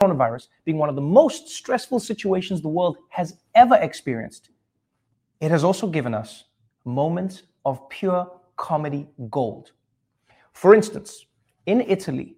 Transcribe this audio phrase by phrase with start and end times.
[0.00, 4.50] coronavirus being one of the most stressful situations the world has ever experienced,
[5.40, 6.44] it has also given us
[6.84, 9.72] moments of pure comedy gold.
[10.52, 11.26] For instance,
[11.66, 12.36] in Italy,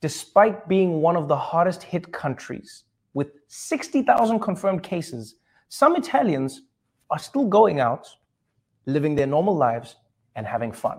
[0.00, 2.84] despite being one of the hardest hit countries
[3.14, 5.36] with 60,000 confirmed cases,
[5.68, 6.62] some Italians
[7.10, 8.08] are still going out,
[8.86, 9.96] living their normal lives,
[10.36, 10.98] and having fun,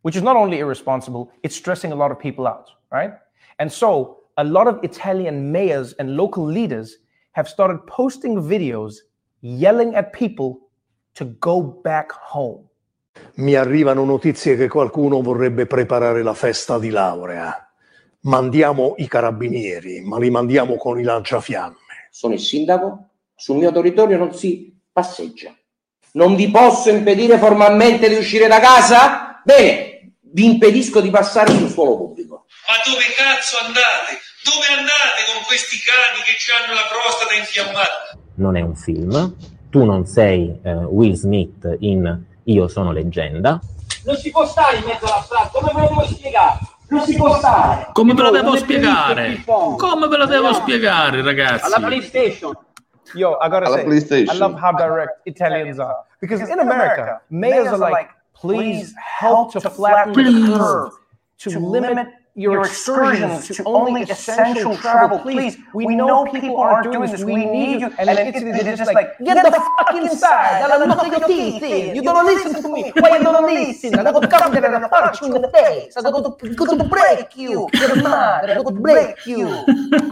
[0.00, 3.12] which is not only irresponsible, it's stressing a lot of people out, right?
[3.58, 6.98] And so, a lot of Italian mayors and local leaders
[7.32, 8.96] have started posting videos
[9.40, 10.68] yelling at people
[11.14, 12.68] to go back home.
[13.36, 17.66] Mi arrivano notizie che qualcuno vorrebbe preparare la festa di laurea.
[18.22, 21.76] Mandiamo i carabinieri, ma li mandiamo con i lanciafiamme.
[22.10, 25.54] Sono il sindaco, sul mio territorio non si passeggia.
[26.12, 29.40] Non vi posso impedire formalmente di uscire da casa?
[29.44, 32.44] Bene, vi impedisco di passare sul suolo pubblico.
[32.68, 34.25] Ma dove cazzo andate?
[34.46, 38.14] Dove andate con questi cani che hanno la prostata infiammata?
[38.36, 39.34] Non è un film,
[39.70, 43.58] tu non sei eh, Will Smith in Io sono leggenda.
[44.04, 46.58] Non si può stare in mezzo alla strada, come ve lo devo spiegare?
[46.88, 47.88] Non si può stare.
[47.92, 49.42] Come ve lo devo spiegare?
[49.44, 51.64] Come ve lo devo spiegare, ragazzi?
[51.64, 52.56] Alla PlayStation.
[53.14, 54.36] Yo, I gotta Alla say, PlayStation.
[54.36, 56.04] I love how direct Italians are.
[56.20, 60.92] Because in America, mayors are like, please help to flatten the curve,
[61.38, 65.18] to limit your excursions to only essential travel.
[65.18, 67.24] Please, we know people aren't doing this.
[67.24, 67.90] We need you.
[67.98, 70.62] And in Italy, they're just like, get the fuck inside.
[70.70, 71.96] I'm not your teeth in.
[71.96, 72.92] You don't listen to me.
[72.94, 73.98] Why you don't listen?
[73.98, 75.96] I'm going to come there and punch you in the face.
[75.96, 77.68] I'm going to, going to break you.
[77.72, 78.50] You're mad.
[78.50, 79.48] I'm going to break you.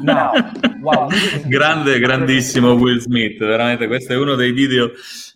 [0.03, 0.33] Now,
[0.81, 1.11] wow.
[1.47, 4.91] Grande, grandissimo Will Smith, veramente questo è uno dei video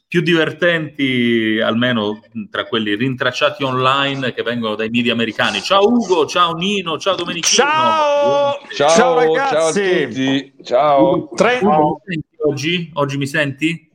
[0.08, 2.18] più divertenti, almeno
[2.50, 5.60] tra quelli rintracciati online che vengono dai media americani.
[5.60, 7.68] Ciao Ugo, ciao Nino, ciao Domenichino.
[7.68, 8.52] Ciao!
[8.74, 9.80] Ciao, Ciao, ciao ragazzi!
[9.82, 10.54] a tutti.
[10.62, 11.28] Ciao.
[11.34, 12.00] Tre- Ugo,
[12.46, 12.90] oggi?
[12.94, 13.86] Oggi mi senti?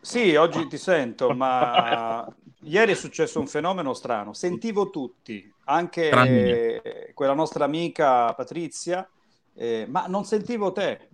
[0.00, 2.26] Sì, oggi ti sento, ma
[2.62, 4.32] ieri è successo un fenomeno strano.
[4.32, 9.06] Sentivo tutti, anche Tranne quella nostra amica Patrizia,
[9.54, 11.08] eh, ma non sentivo te.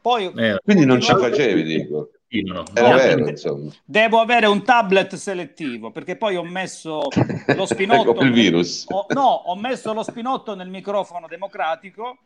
[0.00, 2.10] Poi Eh, Quindi non ci facevi, dico.
[2.38, 2.64] Io no.
[2.72, 3.60] Era No, vero.
[3.84, 7.08] Devo avere un tablet selettivo perché poi ho messo
[7.56, 8.14] lo spinotto.
[8.14, 8.84] Come il virus.
[8.88, 12.18] ho- no, ho messo lo spinotto nel microfono democratico,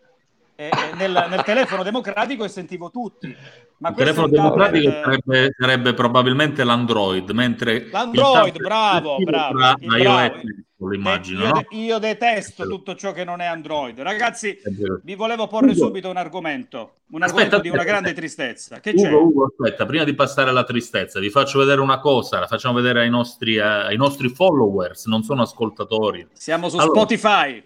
[0.57, 3.35] e, e nel, nel telefono democratico e sentivo tutti.
[3.79, 10.01] Ma Il telefono un tablet- democratico sarebbe, sarebbe probabilmente l'Android, mentre L'Android, bravo, bravo, il
[10.03, 11.65] iOS Apple, immagino, io, no?
[11.71, 13.99] io detesto tutto ciò che non è Android.
[14.01, 14.57] Ragazzi,
[15.03, 15.87] vi volevo porre Ugo.
[15.87, 17.99] subito un argomento, un Aspetta, argomento di una aspetta.
[17.99, 18.79] grande tristezza.
[18.81, 19.11] Che c'è?
[19.11, 22.75] Ugo, Ugo, aspetta, prima di passare alla tristezza, vi faccio vedere una cosa, la facciamo
[22.77, 26.29] vedere ai nostri, eh, ai nostri followers, non sono ascoltatori.
[26.33, 27.65] Siamo su Allora, Spotify.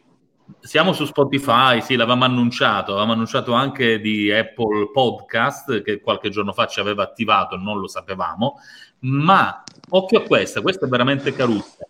[0.60, 6.52] Siamo su Spotify, sì, l'avevamo annunciato, avevamo annunciato anche di Apple Podcast che qualche giorno
[6.52, 8.58] fa ci aveva attivato, non lo sapevamo,
[9.00, 11.86] ma occhio a questa, questa è veramente caruccia.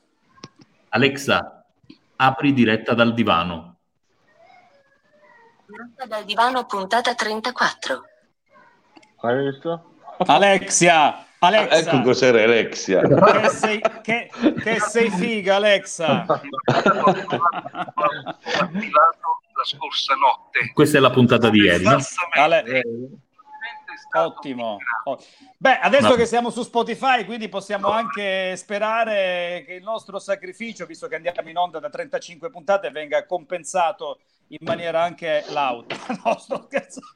[0.95, 1.65] Alexa,
[2.17, 3.77] apri diretta dal divano.
[5.67, 8.03] Diretta dal divano puntata 34.
[9.23, 9.95] Hai visto?
[10.27, 13.01] Alexia, Alexa, Ecco cos'era Alexia.
[13.01, 14.31] che, sei, che-
[14.63, 16.25] che sei figa, Alexa.
[19.55, 20.73] la scorsa notte.
[20.75, 21.99] Questa è la puntata di ieri, no?
[22.33, 22.83] Ale-
[24.15, 24.77] Ottimo.
[25.05, 25.19] Oh.
[25.57, 30.87] Beh, adesso Ma- che siamo su Spotify, quindi possiamo anche sperare che il nostro sacrificio,
[30.87, 34.19] visto che andiamo in onda da 35 puntate, venga compensato
[34.49, 35.97] in maniera anche lauta.
[36.25, 37.11] No, sto scherzando.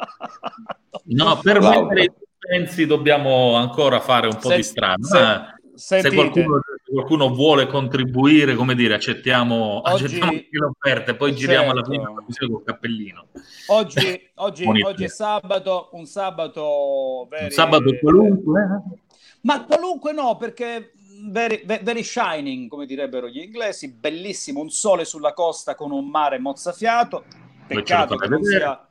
[1.04, 4.96] No, per mettere i suspensi dobbiamo ancora fare un po' Se- di strada.
[5.06, 6.14] se- se sentite.
[6.14, 6.60] qualcuno,
[6.96, 11.90] qualcuno vuole contribuire, come dire, accettiamo, Oggi- accettiamo le offerte, poi giriamo alla Certo.
[11.90, 13.26] fine trasmissione col cappellino.
[13.68, 18.62] Oggi, oggi, oggi è sabato, un sabato very- Un sabato qualunque.
[18.62, 18.98] eh?
[19.42, 20.92] Ma qualunque no, perché
[21.28, 26.08] very, ve- very shining, come direbbero gli inglesi, bellissimo, un sole sulla costa con un
[26.08, 27.24] mare mozzafiato.
[27.66, 28.88] Peccato che non sia,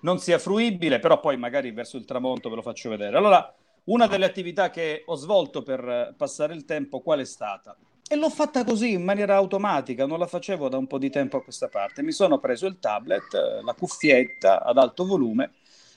[0.00, 3.16] non sia fruibile, però poi magari verso il tramonto ve lo faccio vedere.
[3.16, 3.52] Allora,
[3.88, 7.76] una delle attività che ho svolto per eh, passare il tempo, qual è stata?
[8.10, 11.36] E l'ho fatta così in maniera automatica, non la facevo da un po' di tempo
[11.36, 12.02] a questa parte.
[12.02, 15.52] Mi sono preso il tablet, eh, la cuffietta ad alto volume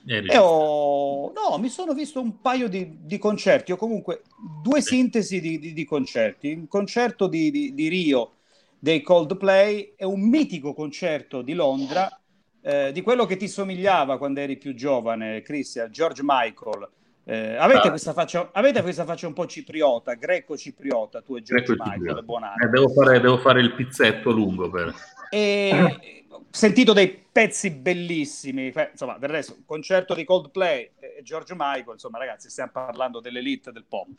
[0.06, 1.32] e ho...
[1.32, 4.24] No, mi sono visto un paio di, di concerti, o comunque
[4.62, 6.48] due sintesi di, di- di concerti.
[6.48, 8.34] Il concerto di, Rio
[8.80, 12.20] dei Coldplay e un mitico concerto di Londra,
[12.62, 16.90] eh, di quello che ti somigliava quando eri più giovane, Christian, George Michael,
[17.24, 17.90] Eh, avete, Ah.
[17.90, 22.24] questa faccia, avete questa faccia un po' cipriota, greco-cipriota, tu e Giorgio Michael, qui.
[22.24, 24.94] buona Eh, devo, fare, devo fare il pizzetto lungo per...
[25.30, 28.74] e ho sentito dei pezzi bellissimi.
[28.92, 33.72] Insomma, del resto, un concerto di Coldplay e Giorgio Michael, insomma, ragazzi, stiamo parlando dell'elite
[33.72, 34.10] del pop.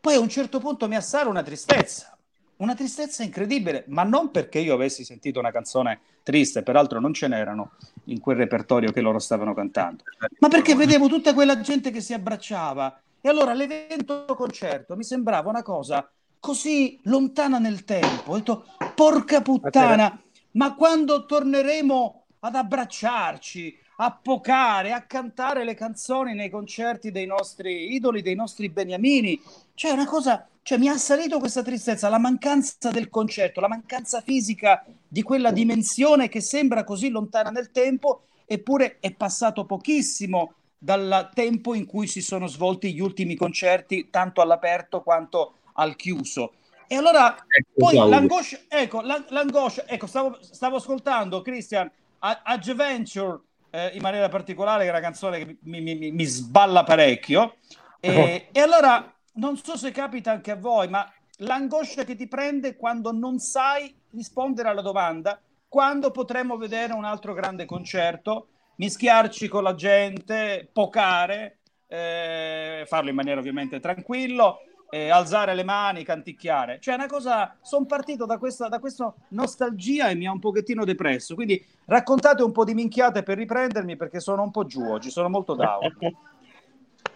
[0.00, 2.17] Poi a un certo punto mi assale una tristezza,
[2.58, 7.28] una tristezza incredibile, ma non perché io avessi sentito una canzone triste, peraltro non ce
[7.28, 7.72] n'erano
[8.04, 10.04] in quel repertorio che loro stavano cantando,
[10.38, 13.00] ma perché vedevo tutta quella gente che si abbracciava.
[13.20, 16.08] E allora l'evento concerto mi sembrava una cosa
[16.38, 18.32] così lontana nel tempo.
[18.32, 18.64] Ho detto,
[18.94, 20.20] porca puttana,
[20.52, 27.92] ma quando torneremo ad abbracciarci, a pocare, a cantare le canzoni nei concerti dei nostri
[27.94, 29.40] idoli, dei nostri beniamini,
[29.74, 34.20] cioè una cosa, cioè mi ha assalito questa tristezza, la mancanza del concerto, la mancanza
[34.20, 41.30] fisica di quella dimensione che sembra così lontana nel tempo, eppure è passato pochissimo dal
[41.32, 46.52] tempo in cui si sono svolti gli ultimi concerti, tanto all'aperto quanto al chiuso.
[46.86, 47.34] E allora
[47.74, 48.10] poi Paolo.
[48.10, 53.40] l'angoscia, ecco, la- l'angoscia, ecco, stavo, stavo ascoltando Christian Adventure
[53.70, 57.56] eh, in maniera particolare, che è una canzone che mi, mi- mi- sballa parecchio.
[58.00, 62.76] E, e allora non so se capita anche a voi, ma l'angoscia che ti prende
[62.76, 69.62] quando non sai rispondere alla domanda quando potremo vedere un altro grande concerto, mischiarci con
[69.62, 76.78] la gente, pocare, eh, farlo in maniera ovviamente tranquillo, eh, alzare le mani, canticchiare.
[76.80, 77.54] Cioè, una cosa.
[77.60, 81.34] Sono partito da questa, da questa nostalgia e mi ha un pochettino depresso.
[81.34, 85.28] Quindi raccontate un po' di minchiate per riprendermi perché sono un po' giù oggi, sono
[85.28, 85.96] molto down.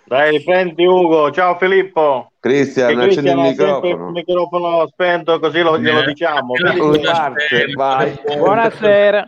[0.04, 1.30] Dai, riprendi Ugo.
[1.30, 2.32] Ciao Filippo.
[2.40, 4.06] Cristian, accendi il microfono.
[4.08, 6.54] il microfono spento, così lo, glielo diciamo.
[6.54, 8.18] Eh, Filippo, parte, vai.
[8.36, 9.24] Buonasera.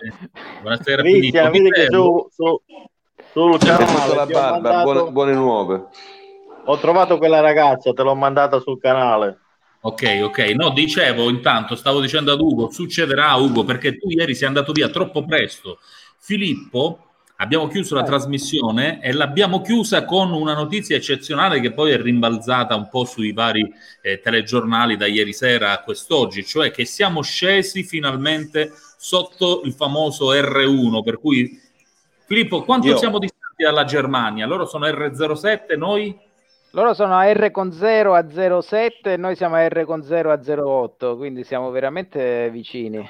[0.61, 2.63] Buonasera Cristian, vedi che su, su-
[3.33, 5.85] sul canale la barba, mandato- buone, buone nuove.
[6.65, 9.39] ho trovato quella ragazza, te l'ho mandata sul canale.
[9.83, 10.39] Ok, ok.
[10.57, 14.89] No, dicevo intanto, stavo dicendo ad Ugo, succederà Ugo, perché tu ieri sei andato via
[14.89, 15.79] troppo presto.
[16.19, 17.04] Filippo,
[17.37, 22.75] abbiamo chiuso la trasmissione e l'abbiamo chiusa con una notizia eccezionale che poi è rimbalzata
[22.75, 23.73] un po' sui vari
[24.03, 30.33] eh, telegiornali da ieri sera a quest'oggi, cioè che siamo scesi finalmente sotto il famoso
[30.33, 31.61] R1, per cui
[32.27, 34.47] Filippo, quanto Io- siamo distanti dalla Germania?
[34.47, 36.19] Loro sono R07, noi?
[36.71, 38.27] Loro sono a R con 0 a
[38.61, 43.09] 07 e noi siamo a R con 0 a 08, quindi siamo veramente vicini.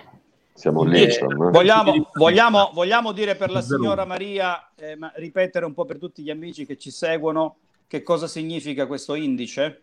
[0.54, 1.50] Siamo lì, insomma.
[1.50, 6.22] Vogliamo, vogliamo, vogliamo dire per la signora Maria, eh, ma ripetere un po' per tutti
[6.22, 7.56] gli amici che ci seguono,
[7.88, 9.82] che cosa significa questo indice?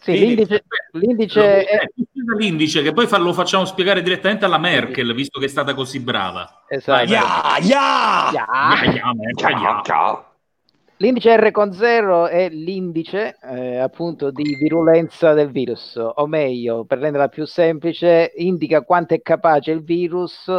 [0.00, 1.74] Sì, l'indice, l'indice è...
[1.84, 1.92] Eh,
[2.38, 6.00] l'indice che poi fa- lo facciamo spiegare direttamente alla Merkel, visto che è stata così
[6.00, 6.64] brava.
[6.68, 7.12] Esatto.
[7.12, 8.30] Ya, ya!
[8.32, 8.84] Ya.
[8.84, 9.82] Ya, ya, Merkel, ya.
[9.84, 10.24] ciao.
[11.00, 16.98] L'indice R con 0 è l'indice eh, appunto di virulenza del virus, o meglio, per
[16.98, 20.54] renderla più semplice, indica quanto è capace il virus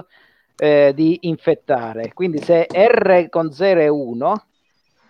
[0.55, 2.11] eh, di infettare.
[2.15, 4.45] Quindi se R con 0 è 1,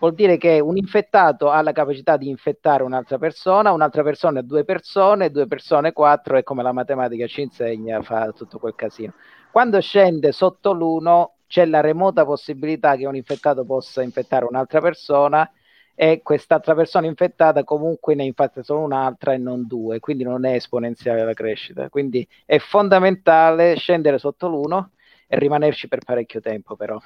[0.00, 4.42] vuol dire che un infettato ha la capacità di infettare un'altra persona, un'altra persona è
[4.42, 9.14] due persone, due persone quattro, e come la matematica ci insegna, fa tutto quel casino.
[9.50, 15.46] Quando scende sotto l'1 c'è la remota possibilità che un infettato possa infettare un'altra persona
[15.94, 20.54] e quest'altra persona infettata comunque ne infetta solo un'altra e non due, quindi non è
[20.54, 21.90] esponenziale la crescita.
[21.90, 24.88] Quindi è fondamentale scendere sotto l'1
[25.26, 26.98] e rimanerci per parecchio tempo però.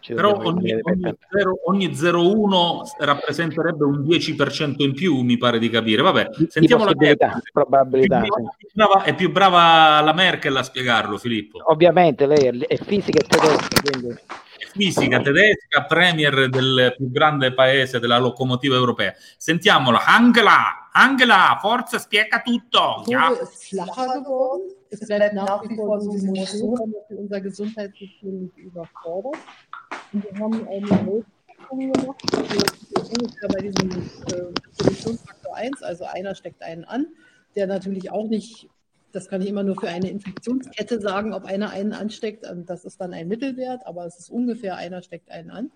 [0.00, 1.18] Ci Però ogni, ogni, tanto.
[1.30, 6.00] zero- ogni 0,1 rappresenterebbe un 10% in più, mi pare di capire.
[6.00, 6.92] Vabbè, Di sentiamo la
[7.52, 8.20] probabilità.
[8.20, 8.40] È più, sì.
[8.40, 11.60] brava, è più brava- è più brava la Merkel a spiegarlo, Filippo.
[11.70, 14.18] Ovviamente lei è, è fisica e tedesca, quindi
[14.72, 19.12] Fisica tedesca, premier del più grande paese della locomotiva europea.
[19.36, 23.02] Sentiamola, Angela, Angela, forza, spiega tutto.
[23.06, 23.32] Ja.
[24.90, 29.36] Es bleibt nach wie vor diese Motion, damit wir unser Gesundheitssystem nicht überfordert.
[30.12, 32.20] Und wir haben eine Notstellung gemacht.
[32.32, 37.06] Sind ungefähr bei diesem äh, Produktionsfaktor 1, also einer steckt einen an,
[37.54, 38.68] der natürlich auch nicht,
[39.12, 42.48] das kann ich immer nur für eine Infektionskette sagen, ob einer einen ansteckt.
[42.48, 45.70] Und Das ist dann ein Mittelwert, aber es ist ungefähr einer steckt einen an.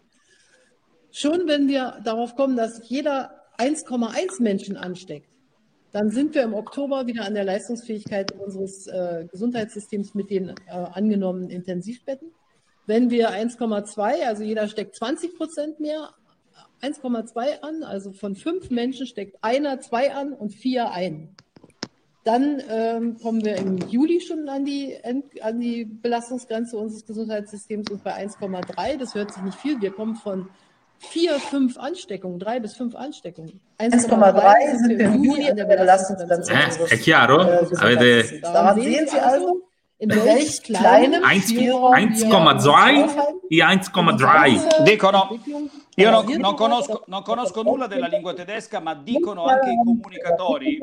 [1.13, 5.34] Schon wenn wir darauf kommen, dass jeder 1,1 Menschen ansteckt,
[5.95, 10.73] dann sind wir im Oktober wieder an der Leistungsfähigkeit unseres äh, Gesundheitssystems mit den äh,
[10.73, 12.33] angenommenen Intensivbetten.
[12.85, 16.11] Wenn wir 1,2, also jeder steckt 20 Prozent mehr,
[16.83, 21.29] 1,2 an, also von fünf Menschen steckt einer zwei an und vier ein.
[22.25, 24.97] Dann ähm, kommen wir im Juli schon an die,
[25.43, 30.17] an die Belastungsgrenze unseres Gesundheitssystems und bei 1,3, das hört sich nicht viel, wir kommen
[30.17, 30.49] von
[30.99, 33.61] vier, fünf Ansteckungen, drei bis fünf Ansteckungen.
[33.79, 37.41] 1,3 sind im Juni an der Belastungsgrenze Eh, è chiaro?
[37.43, 38.41] äh, Avete.
[38.41, 39.63] Daran sehen Sie also,
[39.99, 43.41] in welch kleinem 1 Spielraum wir uns 1,2 aufhalten.
[43.51, 44.83] e 1,3.
[44.85, 45.39] Dicono,
[45.97, 50.81] io non, non conosco, non conosco nulla della lingua tedesca, ma dicono anche i comunicatori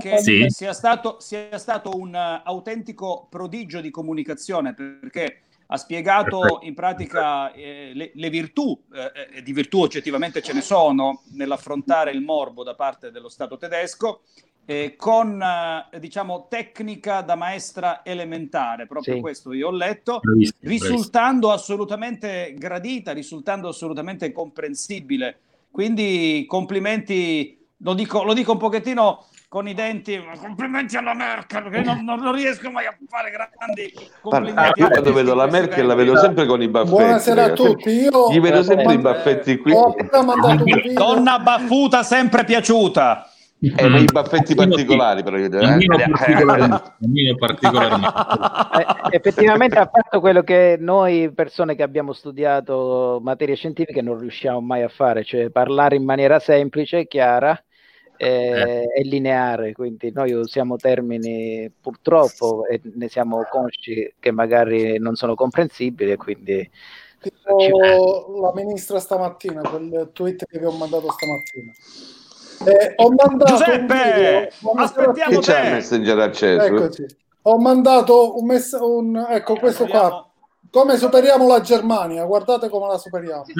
[0.00, 0.46] che Sì.
[0.48, 7.50] sia, stato, sia stato un eh, autentico prodigio di comunicazione perché ha spiegato in pratica
[7.52, 12.62] eh, le, le virtù, eh, e di virtù oggettivamente ce ne sono, nell'affrontare il morbo
[12.62, 14.20] da parte dello Stato tedesco,
[14.66, 19.20] eh, con eh, diciamo tecnica da maestra elementare, proprio Sì.
[19.20, 20.58] questo io ho letto, bravissimo.
[20.60, 25.38] risultando assolutamente gradita, risultando assolutamente comprensibile.
[25.70, 31.82] Quindi complimenti, lo dico, lo dico un pochettino con i denti, complimenti alla Merkel, perché
[31.82, 33.92] non, non- riesco mai a fare grandi
[34.22, 34.80] complimenti.
[34.80, 36.96] io quando vedo la Merkel la vedo sempre con i baffetti.
[36.96, 37.90] Buonasera a tutti.
[37.90, 39.74] Io Gli vedo sempre i baffetti qui.
[40.94, 43.28] Donna baffuta sempre piaciuta.
[43.60, 45.44] Eh, ma i baffetti particolari però eh,
[47.38, 48.10] particolarmente.
[48.72, 54.62] Eh, effettivamente ha fatto quello che noi persone che abbiamo studiato materie scientifiche non riusciamo
[54.62, 57.62] mai a fare, cioè parlare in maniera semplice, chiara
[58.22, 59.72] eh, e lineare.
[59.72, 66.70] Quindi noi usiamo termini purtroppo e ne siamo consci che magari non sono comprensibili quindi
[67.22, 71.72] Tipo la ministra stamattina, quel tweet che vi ho mandato stamattina.
[72.64, 75.70] Eh, ho mandato Giuseppe, video- aspettiamo te.
[75.70, 76.64] messenger acceso?
[76.64, 77.06] Eccoci.
[77.42, 80.31] Ho mandato un messaggio, un, ecco questo qua.
[80.72, 82.24] Come superiamo la Germania?
[82.24, 83.44] Guardate come la superiamo.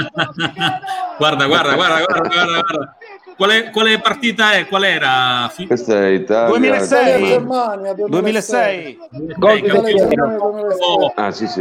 [1.19, 2.97] guarda, guarda, guarda, guarda, guarda, guarda.
[3.37, 4.67] Quale, quale partita è?
[4.67, 5.53] Qual era?
[5.67, 6.49] Questa è Italia.
[6.49, 7.27] 2006.
[7.27, 7.95] Germania.
[7.95, 8.99] Germania 2006.
[9.37, 9.67] Gol di.
[9.69, 11.13] Germania 2006.
[11.17, 11.61] Ah, sì, sì.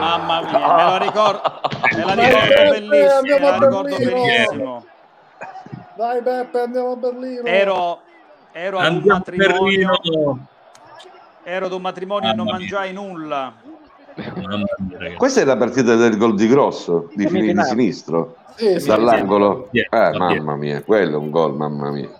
[0.00, 1.60] Mamma mia, me la ricordo,
[1.96, 4.10] me la ricordo Beppe, bellissima, me la ricordo Berlino.
[4.10, 4.84] benissimo.
[5.96, 7.42] Dai Beppe, andiamo a Berlino.
[7.44, 8.00] Ero,
[8.52, 10.46] ero un Andiamo a matrimonio, Berlino.
[11.50, 13.54] Ero ad un matrimonio e non mangiai nulla.
[14.14, 15.14] Mia.
[15.16, 19.68] Questa è la partita del gol di Grosso, di, fini- di sinistro, Sì, sì, dall'angolo.
[19.72, 20.18] Sì, sì.
[20.18, 22.10] mamma mia, quello è un gol, mamma mia.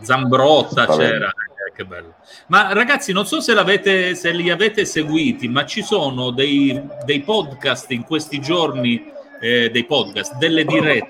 [0.00, 2.14] Zambrotta c'era, eh, che bello.
[2.46, 7.20] Ma ragazzi, non so se, l'avete, se li avete seguiti, ma ci sono dei, dei
[7.20, 11.08] podcast in questi giorni, eh, dei podcast, delle dirette.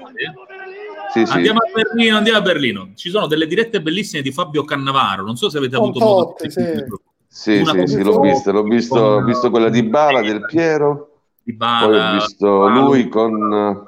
[1.12, 1.32] Sì, sì.
[1.32, 2.90] Andiamo a Berlino, andiamo a Berlino.
[2.94, 5.24] Ci sono delle dirette bellissime di Fabio Cannavaro.
[5.24, 6.84] Non so se avete Con avuto modo Totti, di sì.
[7.32, 11.20] Sì, sì, sì, l'ho visto, l'ho visto, ho con- visto quella di Bala, del Piero,
[11.44, 13.84] Di poi Bala, ho visto lui con...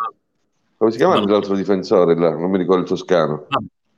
[0.76, 2.30] Come si chiama l'altro difensore là?
[2.30, 3.48] Non mi ricordo il toscano.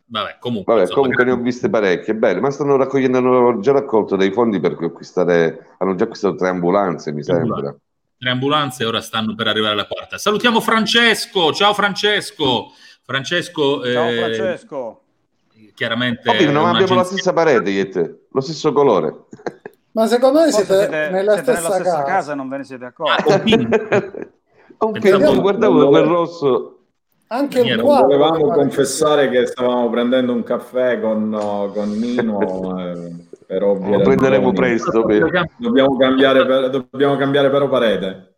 [0.06, 3.72] Vabbè, comunque, Vabbè, insomma, comunque ne ho viste parecchie, belle, ma stanno raccogliendo, hanno già
[3.72, 7.74] raccolto dei fondi per acquistare, hanno già acquistato tre ambulanze, mi sembra.
[8.18, 10.16] tre ambulanze e ora stanno per arrivare alla quarta.
[10.16, 11.52] Salutiamo Francesco.
[11.52, 12.72] Ciao Francesco.
[13.02, 15.03] Francesco, Ciao eh, Francesco.
[15.74, 19.14] Chiaramente Capito, non abbiamo la stessa parete io e te, lo stesso colore.
[19.92, 22.02] Ma secondo me siete, siete, nella, siete stessa nella stessa casa.
[22.04, 23.52] casa non ve ne siete Ah, accorti.
[23.54, 23.68] Un
[24.92, 26.78] Pensavo- pezzo, guardavo quel rosso.
[27.28, 28.06] Anche il quadro.
[28.06, 31.30] Volevamo confessare che stavamo prendendo un caffè con,
[31.72, 33.12] con Nino eh,
[33.46, 35.04] per ovvie Lo prenderemo presto.
[35.04, 38.34] per- Dobbiamo cambiare, per- dobbiamo cambiare però parete.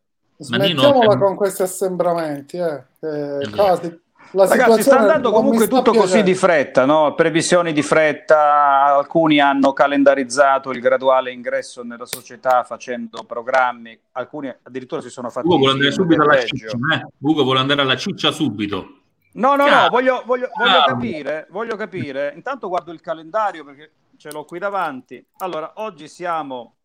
[0.51, 2.59] Ma Nino- Smettiamola con questi assembramenti.
[2.59, 2.85] Eh.
[3.01, 4.01] Eh, cose-
[4.45, 6.25] Ragazzi, sta andando comunque tutto così piacendo.
[6.27, 7.15] di fretta, no?
[7.15, 15.01] previsioni di fretta, alcuni hanno calendarizzato il graduale ingresso nella società facendo programmi, alcuni addirittura
[15.01, 16.77] si sono fatti Ugo vuole andare subito alla ciccia.
[16.95, 17.07] eh?
[17.21, 18.87] Ugo vuole andare alla ciccia subito.
[19.33, 22.33] No, no, no, voglio, voglio- voglio capire, voglio capire.
[22.35, 25.23] Intanto guardo il calendario perché ce l'ho qui davanti.
[25.39, 26.76] Allora, oggi siamo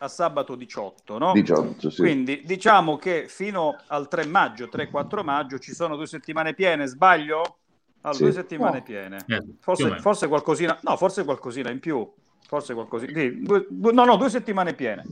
[0.00, 1.32] a sabato 18, no?
[1.32, 2.00] 18, sì.
[2.00, 7.56] Quindi diciamo che fino al 3 maggio, 3-4 maggio ci sono due settimane piene, sbaglio?
[8.02, 8.22] Allora, Sì.
[8.22, 8.82] due settimane No.
[8.82, 9.24] piene.
[9.26, 12.08] Eh, Forse, forse qualcosina, no, forse qualcosina in più.
[12.46, 15.04] Forse qualcosina, sì, due- due- no, no, due settimane piene.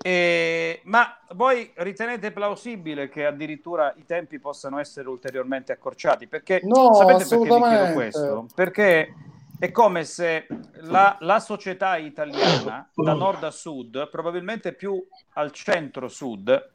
[0.00, 6.26] E- ma voi ritenete plausibile che addirittura i tempi possano essere ulteriormente accorciati?
[6.26, 7.92] Perché No, sapete perché vi chiedo assolutamente.
[7.94, 8.46] questo?
[8.54, 9.14] Perché
[9.62, 10.48] è come se
[10.80, 15.00] la, la società italiana, da nord a sud, probabilmente più
[15.34, 16.70] al centro-sud,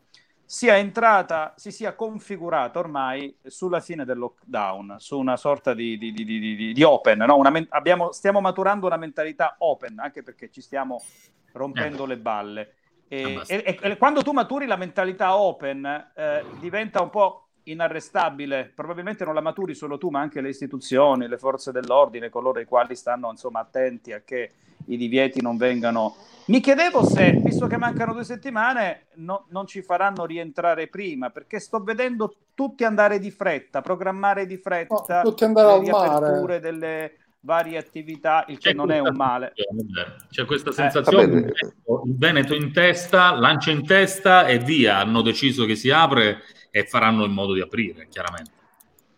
[0.46, 6.14] sia entrata, si sia configurata ormai sulla fine del lockdown, su una sorta di, di-
[6.14, 7.18] di- di- open.
[7.18, 7.36] no?
[7.36, 11.04] Una abbiamo- stiamo maturando una mentalità open, anche perché ci stiamo
[11.52, 12.76] rompendo le balle.
[13.10, 18.72] E, e- e- e quando tu maturi la mentalità open, eh, diventa un po' inarrestabile,
[18.74, 22.66] probabilmente non la maturi solo tu, ma anche le istituzioni, le forze dell'ordine, coloro i
[22.66, 24.52] quali stanno insomma attenti a che
[24.86, 26.16] i divieti non vengano.
[26.46, 31.60] Mi chiedevo se, visto che mancano due settimane, no- non ci faranno rientrare prima, perché
[31.60, 36.10] sto vedendo tutti andare di fretta, programmare di fretta tutti andare le al mare.
[36.20, 37.14] riaperture delle
[37.48, 39.54] varie attività, il che non è un male.
[40.30, 42.18] C'è questa Eh, sensazione, va il.
[42.18, 47.24] Veneto- in testa, lancia in testa e via, hanno deciso che si apre e faranno
[47.24, 48.52] in modo di aprire, chiaramente.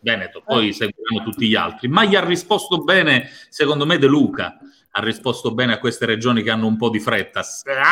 [0.02, 1.88] Veneto, poi seguiranno tutti gli altri.
[1.88, 4.60] Ma gli ha risposto bene, secondo me, De Luca.
[4.92, 7.42] Ha risposto bene a queste regioni che hanno un po' di fretta.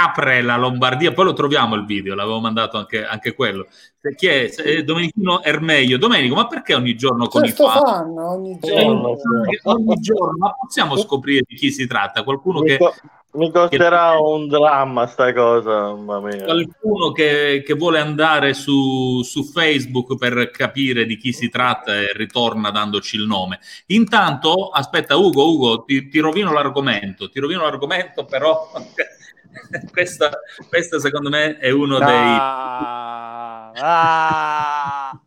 [0.04, 3.68] Apre la Lombardia, poi lo troviamo il video, l'avevo mandato anche, anche quello.
[4.10, 4.50] Se- Chi è?
[4.64, 5.98] Eh, Domenichino Ermeio.
[5.98, 7.82] Domenico, ma perché ogni giorno con i Certo fan?
[7.84, 9.18] fanno ogni Eh, giorno.
[9.64, 12.24] ogni giorno, ma possiamo scoprire di chi si tratta?
[12.24, 12.94] Qualcuno Mi, che, co-
[13.34, 16.44] mi costerà un dramma sta cosa, mamma mia.
[16.44, 22.10] qualcuno che, che vuole andare su, su Facebook per capire di chi si tratta e
[22.14, 23.60] ritorna dandoci il nome.
[23.88, 28.70] Intanto, aspetta, Ugo, Ugo, ti, ti rovino l'argomento, ti rovino l'argomento, però
[29.92, 30.32] questa,
[30.68, 32.06] questa secondo me è uno dei...
[32.06, 33.37] Ah,
[33.80, 35.20] ah,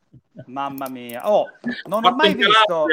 [0.46, 1.28] mamma mia.
[1.30, 1.46] Oh,
[1.86, 2.86] non ho mai visto...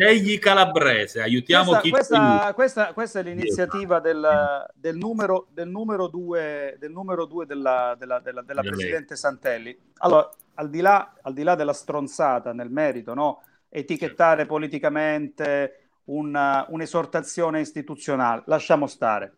[0.00, 6.06] Scegli calabrese, aiutiamo Questa, chi questa, questa- questa è l'iniziativa del, del numero, del numero
[6.06, 9.78] due, del numero due della, della- della- della Della Presidente Santelli.
[9.98, 13.42] Allora, al di, là, al di là della stronzata nel merito, no?
[13.68, 19.34] etichettare politicamente una- un'esortazione istituzionale, lasciamo stare.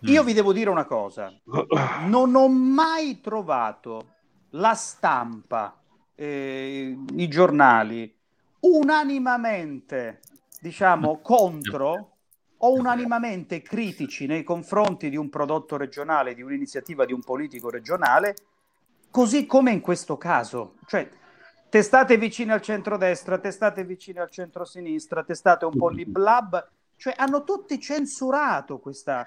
[0.00, 1.32] Io vi devo dire una cosa,
[2.06, 4.06] non ho mai trovato
[4.52, 5.78] la stampa,
[6.14, 8.12] eh, i giornali,
[8.60, 10.20] unanimamente,
[10.60, 12.08] diciamo, contro
[12.64, 18.36] o unanimamente critici nei confronti di un prodotto regionale, di un'iniziativa di un politico regionale,
[19.10, 20.76] così come in questo caso.
[20.86, 21.08] Cioè,
[21.68, 27.42] testate vicine al centrodestra, testate vicine al centrosinistra, testate un po' lì blab, cioè hanno
[27.42, 29.26] tutti censurato questa,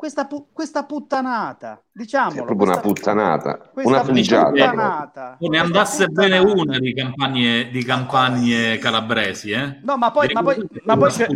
[0.00, 2.40] questa, pu- questa puttanata, diciamolo.
[2.40, 4.48] È proprio una puttanata, una frigiata.
[4.48, 5.36] puttanata.
[5.40, 9.80] Ne andasse bene una di campagne, di campagne calabresi, eh?
[9.82, 11.26] No, ma poi, ma poi, ma poi c'è,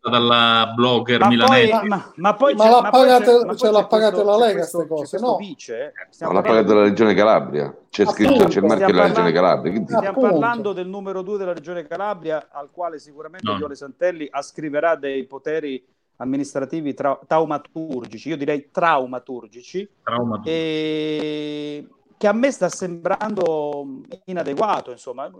[0.00, 1.82] dalla blogger ma poi, milanese.
[1.86, 4.78] ma, ma poi Ma l'ha ma poi ma cioè, l'ha pagate questo- la Lega questo-
[4.78, 5.36] ste cose, no?
[5.36, 5.84] vice, eh.
[5.84, 7.76] No, Stiamo l'ha parlando- pagata la Regione Calabria.
[7.90, 9.82] C'è scritto, c'è il marchio della Regione Calabria.
[9.84, 10.28] Stiamo Appunto.
[10.30, 13.56] parlando del numero due della Regione Calabria, al quale sicuramente No.
[13.58, 15.84] Viole Santelli ascriverà dei poteri
[16.16, 25.30] amministrativi tra- taumaturgici, io direi traumaturgici, Trauma- e che a me sta sembrando inadeguato, insomma.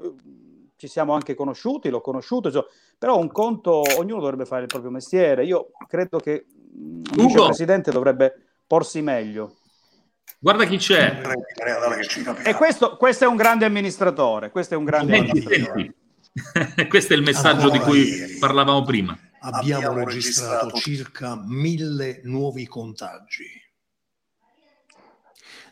[0.76, 2.66] Ci siamo anche conosciuti, l'ho conosciuto, insomma,
[2.98, 5.44] però un conto, ognuno dovrebbe fare il proprio mestiere.
[5.44, 7.26] Io credo che mm, un Ugo.
[7.26, 8.34] vicepresidente dovrebbe
[8.66, 9.54] porsi meglio.
[10.38, 11.22] Guarda chi c'è.
[12.44, 15.80] E questo, questo è un grande amministratore, questo è un grande Senti, amministratore.
[15.80, 16.02] senti.
[16.88, 19.16] Questo è il messaggio di Ancora cui parlavamo prima.
[19.46, 23.44] Abbiamo registrato circa mille nuovi contagi.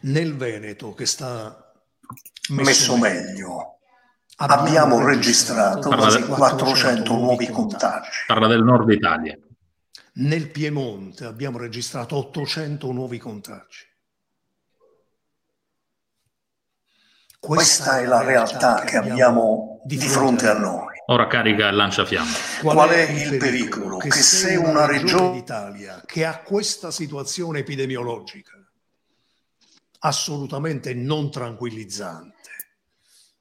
[0.03, 1.73] Nel Veneto, che sta
[2.51, 3.79] messo meglio,
[4.37, 8.11] abbiamo registrato Parla quasi del- 400 nuovi contagi.
[8.27, 9.39] Parla del nord Italia.
[10.15, 13.91] Nel Piemonte abbiamo registrato 800 nuovi contagi.
[17.39, 20.92] Questa è la realtà che abbiamo di fronte a noi.
[21.13, 22.31] Ora carica il lanciafiamme.
[22.63, 23.99] Qual è il pericolo?
[23.99, 28.53] Che se una regione d'Italia che ha questa situazione epidemiologica
[30.05, 32.49] assolutamente non tranquillizzante,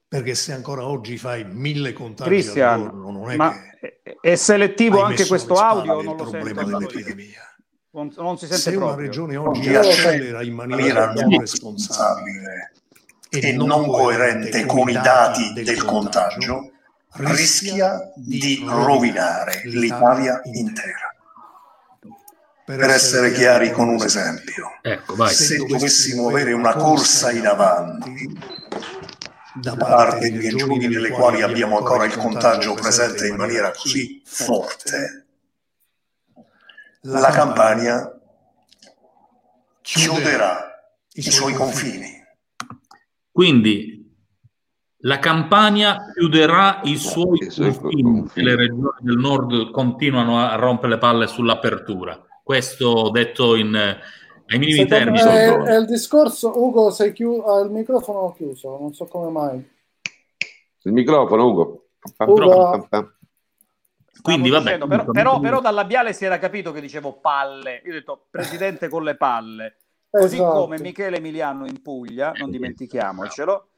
[0.06, 4.34] perché se ancora oggi fai mille contagi al Cristian, giorno, non è ma che è-
[4.34, 5.94] selettivo anche questo audio?
[5.94, 6.76] Non il lo problema sento.
[6.78, 7.56] dell'epidemia.
[7.92, 9.06] Non, non si sente Se una proprio.
[9.06, 12.72] regione oggi accelera in maniera non responsabile
[13.30, 16.71] e non coerente con i dati del contagio,
[17.14, 21.14] rischia di rovinare l'Italia intera.
[22.64, 25.34] Per essere chiari con un esempio, Ecco, vai.
[25.34, 28.38] se dovessimo avere una corsa in avanti
[29.54, 35.26] da parte di regioni nelle quali abbiamo ancora il contagio presente in maniera così forte,
[37.02, 38.18] la Campania
[39.82, 40.70] chiuderà
[41.14, 42.24] i suoi confini.
[43.30, 43.91] Quindi
[45.04, 50.98] la Campania chiuderà i suoi confini e le regioni del nord continuano a rompere le
[50.98, 52.24] palle sull'apertura.
[52.42, 53.98] Questo detto in, eh,
[54.46, 55.24] ai minimi Secondo termini.
[55.24, 59.30] me è, è il discorso, Ugo, sei chiuso, ha il microfono chiuso, non so come
[59.30, 59.70] mai.
[60.84, 61.86] Il microfono, Ugo.
[62.18, 62.88] Ugo.
[64.22, 67.82] Quindi Stavo vabbè, dicendo, però, però, però dal labiale si era capito che dicevo palle.
[67.84, 69.78] Io ho detto presidente con le palle.
[70.08, 70.60] Così Esatto.
[70.60, 73.68] come Michele Emiliano in Puglia, non dimentichiamocelo,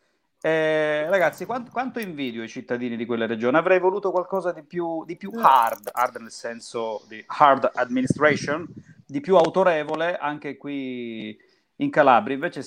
[0.47, 3.57] Eh, ragazzi, quanto, quanto invidio i cittadini di quelle regioni?
[3.57, 8.67] Avrei voluto qualcosa di più, di più hard, hard nel senso di hard administration,
[9.07, 11.35] di più autorevole anche qui
[11.77, 12.35] in Calabria.
[12.35, 12.61] Invece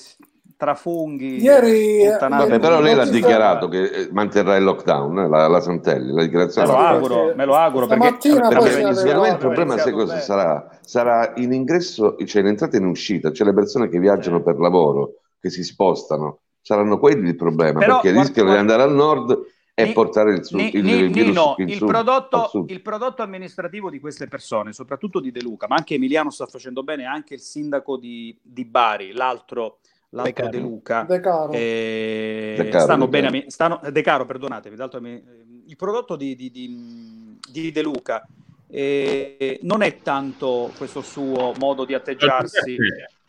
[0.57, 5.27] tra funghi, Ieri, eh, Vabbè, però lei l'ha dichiarato che eh, manterrà il lockdown, eh,
[5.27, 6.65] la, la Santelli, la Me dichiarazione.
[6.65, 6.89] lo l'ha fatta.
[6.95, 9.91] auguro, me lo auguro perché, Perché poi perché si è secondo me il problema sai
[9.93, 10.67] cosa sarà?
[10.81, 14.57] Sarà in ingresso, cioè in entrata e in uscita, cioè le persone che viaggiano per
[14.57, 18.89] lavoro, che si spostano, saranno quelli il problema, Però, perché guarda- rischiano di guarda- andare
[18.89, 21.83] al nord e Ni- portare il, su- Ni- il Ni- virus Nino, in il su-
[21.85, 22.69] al prodotto, sud.
[22.71, 26.83] il prodotto amministrativo di queste persone, soprattutto di De Luca, ma anche Emiliano sta facendo
[26.83, 29.77] bene, anche il sindaco di, di Bari, l'altro,
[30.09, 30.49] l'altro Caro.
[30.49, 31.51] De Luca, De Caro.
[31.53, 33.49] eh, De Caro, stanno De bene, Caro.
[33.49, 35.23] stanno, De Caro, perdonatemi, d'altro ami-
[35.67, 38.27] il prodotto di, di- di- di De Luca
[38.69, 42.75] eh, non è tanto questo suo modo di atteggiarsi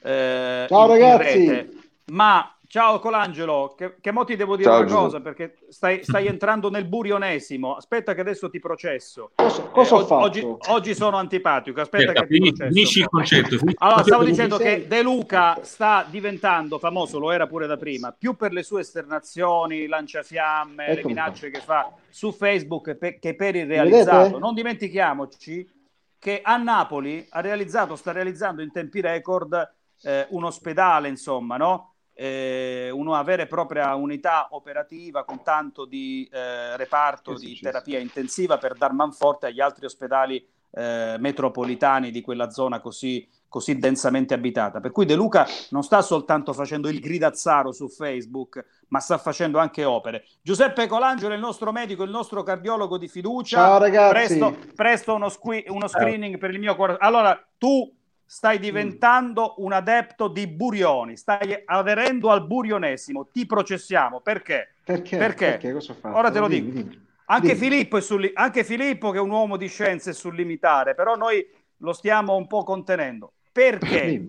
[0.02, 1.48] eh, Ciao, ragazzi.
[1.48, 1.68] rete,
[2.06, 5.04] ma ciao Colangelo, che, che mo ti devo dire Ciao, una Giuseppe.
[5.06, 7.74] cosa perché stai, stai entrando nel burionesimo.
[7.74, 9.32] Aspetta che adesso ti processo.
[9.34, 10.22] Cosa, cosa Eh, ho fatto?
[10.22, 11.80] oggi, oggi sono antipatico.
[11.80, 12.70] Aspetta Aspetta, che ti processo.
[12.72, 13.56] finisci il concetto.
[13.78, 18.36] Allora, stavo dicendo che De Luca sta diventando famoso, lo era pure da prima, più
[18.36, 21.22] per le sue esternazioni, lanciafiamme, le Eccomi qua.
[21.24, 24.16] minacce che fa su Facebook pe- che per il realizzato.
[24.18, 24.38] vedete?
[24.38, 25.68] Non dimentichiamoci
[26.18, 31.94] che a Napoli ha realizzato, sta realizzando in tempi record eh, un ospedale, insomma, no?
[32.20, 38.58] Eh, una vera e propria unità operativa con tanto di eh, reparto di terapia intensiva
[38.58, 44.80] per dar manforte agli altri ospedali eh, metropolitani di quella zona così, così densamente abitata.
[44.80, 49.58] Per cui De Luca non sta soltanto facendo il gridazzaro su Facebook, ma sta facendo
[49.60, 50.26] anche opere.
[50.42, 53.58] Giuseppe Colangelo è il nostro medico, il nostro cardiologo di fiducia.
[53.58, 54.38] Ciao, ragazzi.
[54.38, 56.96] Presto, presto uno, squi- uno screening per il mio cuore.
[56.98, 57.94] Allora, tu
[58.30, 64.20] stai diventando un adepto di Burioni, stai aderendo al burionesimo, ti processiamo.
[64.20, 64.74] Perché?
[64.84, 65.16] Perché?
[65.16, 65.58] Perché?
[65.62, 65.78] Perché?
[66.02, 66.70] Ora te lo Dimmi, dico.
[66.70, 67.06] dimmi.
[67.30, 67.58] Anche Dimmi.
[67.58, 71.14] Filippo, è sul, anche Filippo, che è un uomo di scienze, è sul limitare, però
[71.16, 71.46] noi
[71.78, 73.32] lo stiamo un po' contenendo.
[73.50, 74.28] Perché.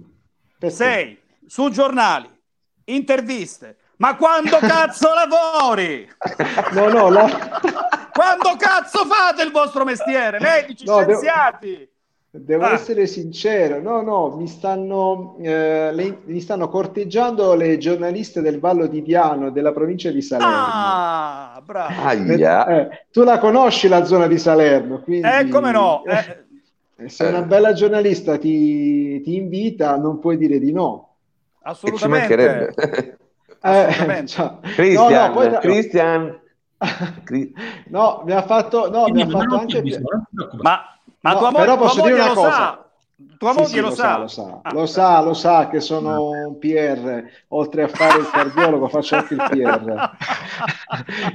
[0.58, 0.70] Perché?
[0.70, 2.30] sei su giornali,
[2.86, 6.10] interviste, ma quando cazzo lavori?
[6.72, 7.28] No, no, la...
[8.12, 10.40] Quando cazzo fate il vostro mestiere?
[10.40, 11.70] Medici, No, scienziati?
[11.70, 11.89] Devo
[12.32, 12.74] Ah.
[12.74, 18.86] essere sincero, no, no, mi stanno, eh, le- mi stanno corteggiando le giornaliste del Vallo
[18.86, 20.54] di Diano della provincia di Salerno.
[20.56, 22.02] Ah, bravo.
[22.04, 22.68] Aia.
[22.68, 26.04] Eh, tu la conosci la zona di Salerno, quindi Eh, come no?
[27.00, 31.16] Eh, eh, se una bella giornalista ti, ti invita, non puoi dire di no.
[31.56, 32.36] E ci assolutamente.
[32.36, 33.18] mancherebbe.
[33.62, 34.28] Eh, Assolutamente.
[34.28, 34.60] ciao.
[34.62, 36.40] Christian, No, no, poi- Christian.
[37.26, 37.54] Cri-
[37.88, 39.84] No, mi ha fatto, no, mi ha fatto anche...
[40.62, 40.80] Ma,
[41.22, 42.52] ma No, tua, mo- però posso dire moglie una cosa.
[42.52, 42.89] sa.
[43.40, 44.18] Tua Sì, moglie sì, lo, sa.
[44.18, 44.72] lo sa, Ah.
[44.74, 49.34] lo sa, lo sa che sono un PR, oltre a fare il cardiologo faccio anche
[49.36, 50.10] il PR.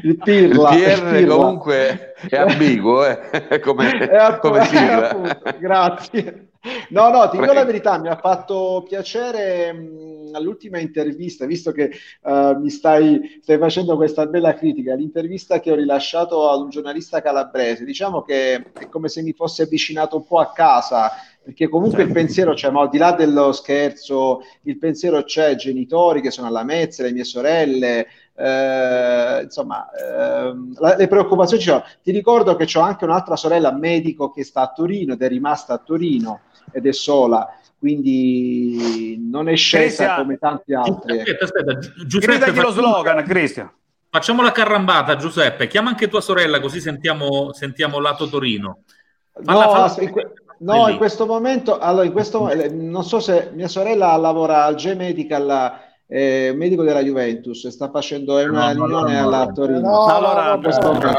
[0.02, 1.34] Il Il pirla, il PR pirla.
[1.34, 5.08] comunque è ambiguo, eh, come, È app- come sigla.
[5.08, 6.48] appunto, grazie.
[6.90, 11.90] No, no, ti dico la verità, mi ha fatto piacere mh, all'ultima intervista, visto che
[12.22, 17.20] eh, mi stai, stai facendo questa bella critica, l'intervista che ho rilasciato ad un giornalista
[17.20, 21.10] calabrese, diciamo che è come se mi fosse avvicinato un po' a casa,
[21.44, 25.56] perché comunque il pensiero c'è, ma al di là dello scherzo, il pensiero c'è, i
[25.56, 31.68] genitori che sono alla mezza, le mie sorelle, eh, insomma, ehm, la- le preoccupazioni ci
[31.68, 31.84] sono.
[32.02, 35.74] Ti ricordo che ho anche un'altra sorella medico che sta a Torino ed è rimasta
[35.74, 36.40] a Torino
[36.72, 37.46] ed è sola,
[37.78, 40.16] quindi non è scesa Cristian.
[40.16, 41.18] come tanti altri.
[41.20, 43.70] Aspetta, aspetta, Gi- Giuseppe, Gridagli lo slogan, Cristian.
[44.08, 45.66] Facciamo la carrambata, Giuseppe.
[45.66, 48.78] Chiama anche tua sorella, così sentiamo, sentiamo lato Torino.
[49.36, 53.04] No, Falla- falla- as- in, que- no, in questo momento, allora, in questo, eh, non
[53.04, 58.44] so se mia sorella lavora al G-Medical, è un medico della Juventus, sta facendo è
[58.44, 59.52] una riunione no, no, alla no.
[59.52, 59.80] Torino.
[59.80, 61.12] No, allora, no, no.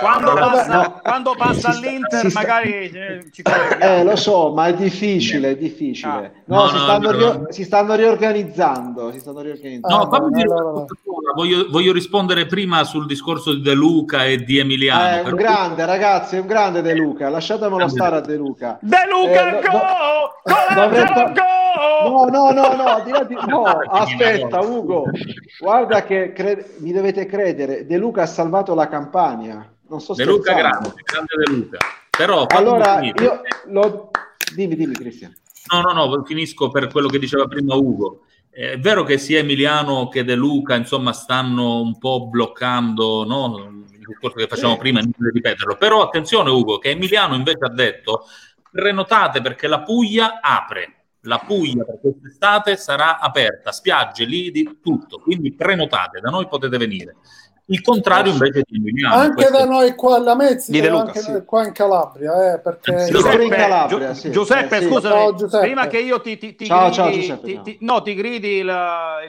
[0.00, 1.00] Quando passa, no.
[1.02, 3.42] quando passa all'Inter, sta- magari eh, ci.
[3.80, 6.10] Eh, lo so, ma è difficile, è difficile.
[6.12, 6.30] Ah.
[6.46, 9.96] No, No, si, no, stanno no, rio- si stanno riorganizzando, si stanno riorganizzando.
[9.96, 10.86] No, Ah, fammi no, dire allora una no.
[10.86, 15.16] cosa, voglio, voglio rispondere prima sul discorso di De Luca e di Emiliano.
[15.16, 18.78] Eh, un però- grande, ragazzi, è un grande De Luca, lasciatemelo stare a De Luca.
[18.80, 19.78] De Luca, Eh, go!
[20.74, 21.52] do- go!
[22.04, 24.23] No, no, no, no, di là di- no, aspetta,
[24.60, 25.04] Ugo,
[25.60, 29.68] guarda che cre- mi dovete credere, De Luca ha salvato la Campania.
[29.88, 31.78] Non sto De Luca grande, grande De Luca.
[32.16, 34.10] Però Allora, io lo...
[34.54, 35.34] Dimmi, dimmi, Cristian.
[35.72, 38.20] No, no, no, finisco per quello che diceva prima Ugo.
[38.50, 43.84] È vero che sia Emiliano che De Luca, insomma, stanno un po' bloccando no?
[43.90, 44.78] il discorso che facciamo Sì.
[44.78, 45.76] prima, non devo ripeterlo.
[45.76, 48.26] Però attenzione, Ugo, che Emiliano invece ha detto
[48.70, 51.03] prenotate perché la Puglia apre.
[51.24, 55.18] La Puglia per quest'estate sarà aperta, spiagge, lidi, tutto.
[55.18, 57.16] Quindi prenotate, da noi potete venire.
[57.68, 59.14] Il contrario invece di Emiliano.
[59.14, 61.44] Anche da noi qua alla Mezzi, Di De però Luca, anche sì.
[61.46, 64.30] qua in Calabria, eh, perché Pure in Giuseppe, Calabria, sì.
[64.30, 64.86] Giuseppe, Eh, sì.
[64.88, 65.64] scusami, Ciao, Giuseppe.
[65.64, 68.48] prima che io ti, ti, ti Ciao, gridi, ciao, Giuseppe, ti- ti- no, ti gridi
[68.58, 68.66] il,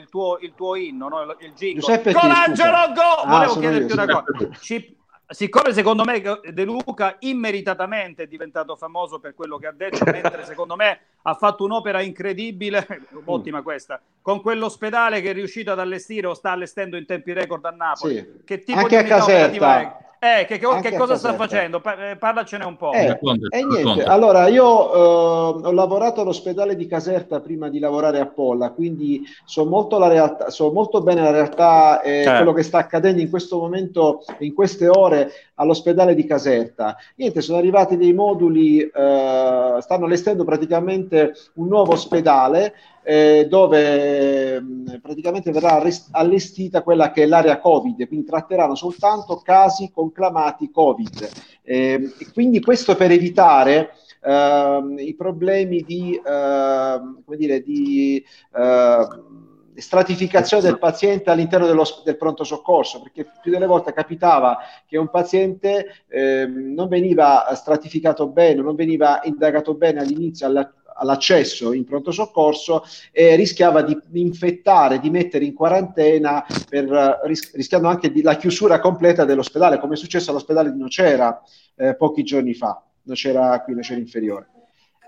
[0.00, 1.22] il tuo, il tuo inno, no?
[1.22, 1.80] il, il jingle.
[1.80, 2.92] Giuseppe Colangelo scusa?
[2.92, 3.22] go!
[3.24, 4.48] Ah, Volevo chiederti io, una cosa.
[4.60, 4.96] Ci-
[5.28, 10.44] siccome secondo me De Luca immeritatamente è diventato famoso per quello che ha detto, mentre
[10.44, 12.86] secondo me ha fatto un'opera incredibile,
[13.24, 17.64] ottima questa, con quell'ospedale che è riuscito ad allestire o sta allestendo in tempi record
[17.64, 18.14] a Napoli.
[18.14, 18.44] Sì.
[18.44, 19.80] Che tipo Anche di a Caserta.
[19.80, 20.05] è?
[20.18, 21.80] Eh, che, che- che cosa sta facendo?
[21.98, 22.92] Eh, parlacene un po'.
[22.92, 24.08] Eh, Raccontaci, E niente, raccontaci.
[24.08, 29.66] allora io eh, ho lavorato all'ospedale di Caserta prima di lavorare a Polla, quindi so
[29.66, 32.24] molto, la realtà, so molto bene la realtà e Eh.
[32.24, 36.96] quello che sta accadendo in questo momento, in queste ore all'ospedale di Caserta.
[37.16, 42.74] Niente, sono arrivati dei moduli, eh, stanno allestendo praticamente un nuovo ospedale
[43.08, 49.92] eh, dove mh, praticamente verrà allestita quella che è l'area Covid, quindi tratteranno soltanto casi
[49.94, 51.28] conclamati Covid.
[51.62, 53.90] Eh, quindi questo per evitare
[54.24, 58.24] ehm, i problemi di, ehm, come dire, di
[58.56, 59.44] ehm,
[59.76, 65.10] stratificazione del paziente all'interno dello, del pronto soccorso, perché più delle volte capitava che un
[65.10, 72.10] paziente ehm, non veniva stratificato bene, non veniva indagato bene all'inizio, alla- all'accesso in pronto
[72.10, 78.22] soccorso e rischiava di infettare, di mettere in quarantena, per, eh, ris- rischiando anche di-
[78.22, 81.40] la chiusura completa dell'ospedale, come è successo all'ospedale di Nocera
[81.76, 84.48] eh, pochi giorni fa, Nocera qui, Nocera inferiore.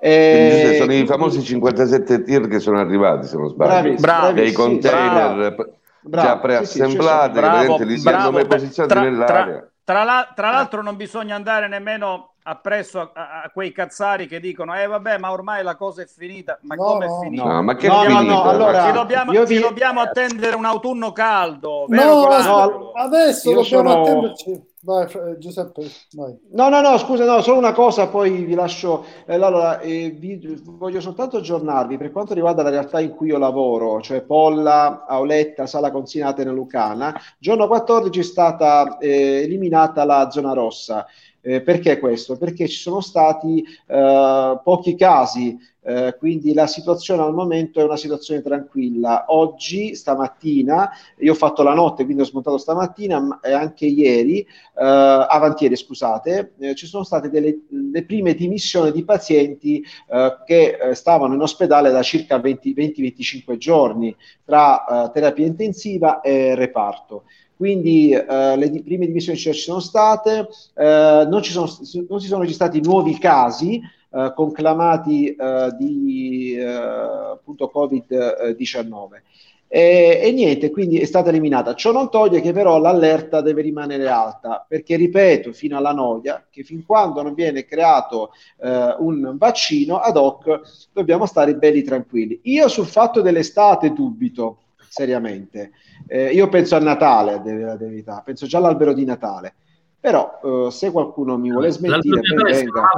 [0.01, 3.70] Eh, sono i famosi 57 tir che sono arrivati, se non sbaglio.
[3.70, 5.57] Bravi, bravi, Dei sì, container bravo.
[5.57, 8.46] già Bravo, preassemblati, sì, sì, Bravo, vedete, li bravo.
[8.46, 9.70] posizionati Tra- nell'area.
[9.85, 14.41] Tra, la- tra l'altro non bisogna andare nemmeno appresso a, a- a quei cazzari che
[14.41, 17.17] dicono eh vabbè ma ormai la cosa è finita ma No, come no.
[17.17, 17.45] è finita?
[17.45, 18.35] No, ma che No, è no, finito?
[18.35, 22.93] no, allora- ci dobbiamo, io ci vi- dobbiamo attendere un autunno caldo vero No, Colangelo?
[22.93, 24.67] adesso Io dobbiamo sono- attenderci.
[24.81, 26.39] Vai, Fra- Giuseppe, vai.
[26.53, 29.05] No, no, no, scusa, no, solo una cosa, poi vi lascio.
[29.27, 33.39] eh, allora, eh, vi- voglio soltanto aggiornarvi per quanto riguarda la realtà in cui io
[33.39, 37.13] lavoro, cioè Polla, Auletta, Sala Consinata e Lucana.
[37.41, 41.05] Giorno 14 è stata eh, eliminata la zona rossa.
[41.40, 42.37] Eh, perché questo?
[42.37, 47.96] Perché ci sono stati eh, pochi casi, eh, quindi la situazione al momento è una
[47.96, 49.27] situazione tranquilla.
[49.29, 54.40] Oggi, stamattina, io ho fatto la notte, quindi ho smontato stamattina ma- e anche ieri,
[54.40, 60.79] eh, avantieri, scusate, eh, ci sono state delle le prime dimissioni di pazienti eh, che
[60.94, 67.24] stavano in ospedale da circa 20 20-25 giorni tra terapia intensiva e reparto.
[67.59, 71.68] Quindi eh, le prime dimissioni ci sono state, eh, non, ci sono,
[72.09, 79.23] non si sono registrati nuovi casi eh, conclamati eh, di eh, appunto Covid-19.
[79.66, 81.75] E, e niente, quindi è stata eliminata.
[81.75, 86.62] Ciò non toglie che però l'allerta deve rimanere alta, perché ripeto fino alla noia che
[86.62, 88.31] fin quando non viene creato
[88.62, 90.61] eh, un vaccino ad hoc
[90.92, 92.38] dobbiamo stare belli tranquilli.
[92.44, 95.72] Io sul fatto dell'estate dubito seriamente.
[96.07, 99.55] Eh, io penso a Natale, a dire la verità, penso già all'albero di Natale.
[100.01, 102.88] Però eh, se qualcuno mi vuole smentire, ben venga.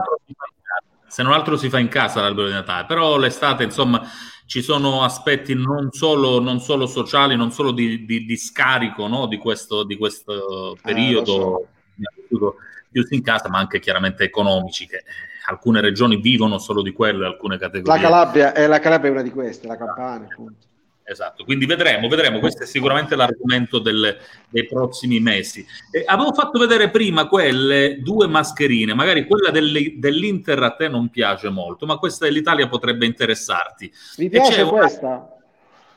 [1.06, 4.02] se non altro si fa in casa, l'albero di Natale, però l'estate, insomma,
[4.46, 9.26] ci sono aspetti non solo, non solo sociali, non solo di, di- di scarico no,
[9.26, 11.66] di, questo, di questo periodo so.
[11.94, 12.56] vissuto
[12.90, 15.04] chiusi in casa, ma anche chiaramente economici, che
[15.48, 18.02] alcune regioni vivono solo di quello, alcune La categorie.
[18.02, 20.66] Calabria, è, la Calabria è una di queste, la Campania, appunto.
[21.10, 24.16] Esatto, quindi vedremo, vedremo, questo è sicuramente l'argomento del-
[24.48, 25.66] dei prossimi mesi.
[25.90, 31.08] Eh, avevo fatto vedere prima quelle due mascherine, magari quella delle- dell'Inter a te non
[31.08, 33.90] piace molto, ma questa dell'Italia potrebbe interessarti.
[34.18, 35.34] Mi piace c'è una- questa?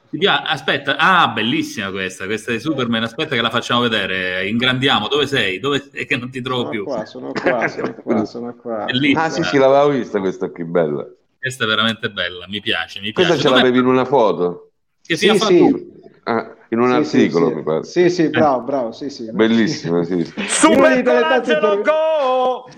[0.10, 5.28] pia- Aspetta, ah, bellissima questa, questa di Superman, aspetta che la facciamo vedere, ingrandiamo, dove
[5.28, 5.60] sei?
[5.60, 6.84] Dove sei che non ti trovo Sono più?
[6.86, 8.86] qua, sono qua, sono qua, sono qua.
[8.86, 9.24] Bellissima.
[9.26, 11.08] Ah sì, sì, l'avevo vista questa qui, bella.
[11.40, 13.48] Questa è veramente bella, mi piace, mi Questa piace.
[13.48, 14.70] ce Dov'è- l'avevi in una foto?
[15.06, 15.92] Che Sì, sia fatto sì.
[16.26, 17.54] Ah, in un Sì, sì, articolo, sì.
[17.56, 17.84] mi pare.
[17.84, 19.30] Sì, sì, bravo, bravo, sì, sì.
[19.32, 20.24] Bellissima, sì.
[20.48, 22.70] Super Colangelo inter- go!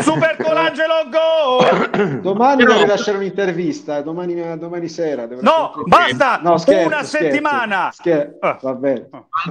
[0.00, 2.20] Super Colangelo go!
[2.22, 5.26] Domani Però- devo rilasciare un'intervista, eh, domani, domani sera.
[5.26, 6.40] devo No, lasciare basta!
[6.42, 7.24] No, scherzo, Una scherzo.
[7.26, 7.90] settimana!
[7.92, 8.58] Scher- Ah.
[8.62, 9.08] Va bene,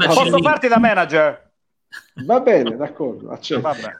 [0.08, 1.46] Posso farti da manager?
[2.26, 3.62] va bene, d'accordo, accetto.
[3.62, 3.98] Vabbè.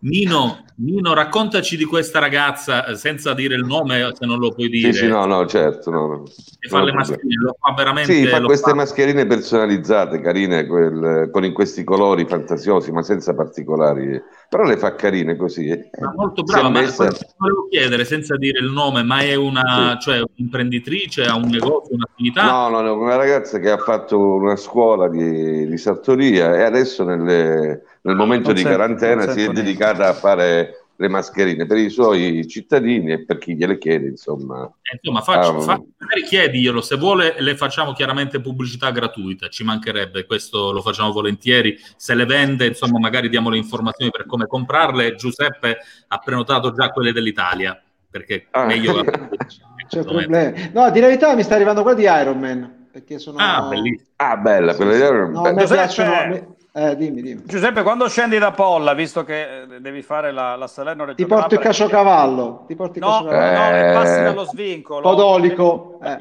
[0.00, 4.68] Nino, Nino, raccontaci di questa ragazza eh, senza dire il nome se non lo puoi
[4.68, 4.92] dire.
[4.92, 5.90] Sì, sì, no, no, certo.
[5.90, 6.22] No, no.
[6.24, 8.12] Che fa le mascherine, lo fa veramente.
[8.12, 13.34] Sì, fa queste fa- mascherine personalizzate, carine, quel- con in questi colori fantasiosi, ma senza
[13.34, 14.20] particolari.
[14.48, 15.66] Però le fa carine così.
[15.68, 15.90] eh.
[16.00, 20.18] Ma molto brava, ma messa- volevo chiedere senza dire il nome, ma è una cioè,
[20.20, 22.44] un'imprenditrice, ha un negozio, un'attività?
[22.44, 27.04] No, no, no, una ragazza che ha fatto una scuola di, di sartoria e adesso
[27.04, 31.90] nelle- nel momento Non di quarantena si è dedicata a fare le mascherine per i
[31.90, 34.64] suoi cittadini e per chi gliele chiede, insomma.
[34.82, 39.62] Eh, Insomma, faccio, Ah, fa- magari chiediglielo, se vuole le facciamo chiaramente pubblicità gratuita, ci
[39.62, 44.46] mancherebbe, questo lo facciamo volentieri, se le vende, insomma, magari diamo le informazioni per come
[44.46, 45.14] comprarle.
[45.14, 45.76] Giuseppe
[46.08, 48.64] ha prenotato già quelle dell'Italia, perché Ah.
[48.64, 49.04] meglio...
[49.88, 50.52] C'è problema.
[50.72, 52.86] No, di verità mi sta arrivando quella di Iron Man.
[52.90, 53.38] Perché sono...
[53.38, 53.68] Ah.
[54.16, 55.54] Ah, bella, quella di Iron No, Man.
[55.54, 56.56] mi Giuseppe- piacciono...
[56.80, 57.42] Eh, dimmi, dimmi.
[57.44, 61.26] Giuseppe, quando scendi da Polla, visto che eh, devi fare la, la Salerno Ti Reggio
[61.26, 62.64] porto il Calabria- caciocavallo.
[62.68, 63.58] Ti porti il No, caciocavallo.
[63.58, 64.22] no, e passi Eh.
[64.22, 65.00] dallo svincolo.
[65.00, 65.98] Podolico.
[66.04, 66.16] Eh.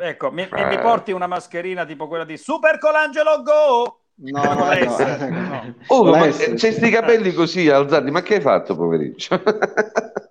[0.00, 0.64] Ecco, mi, Eh.
[0.66, 3.98] mi porti una mascherina tipo quella di Super Colangelo Go!
[4.20, 5.28] No, Con no, no.
[5.30, 5.74] No.
[5.88, 9.40] Oh, ma c'è sti capelli così alzati, ma che hai fatto, povericcio?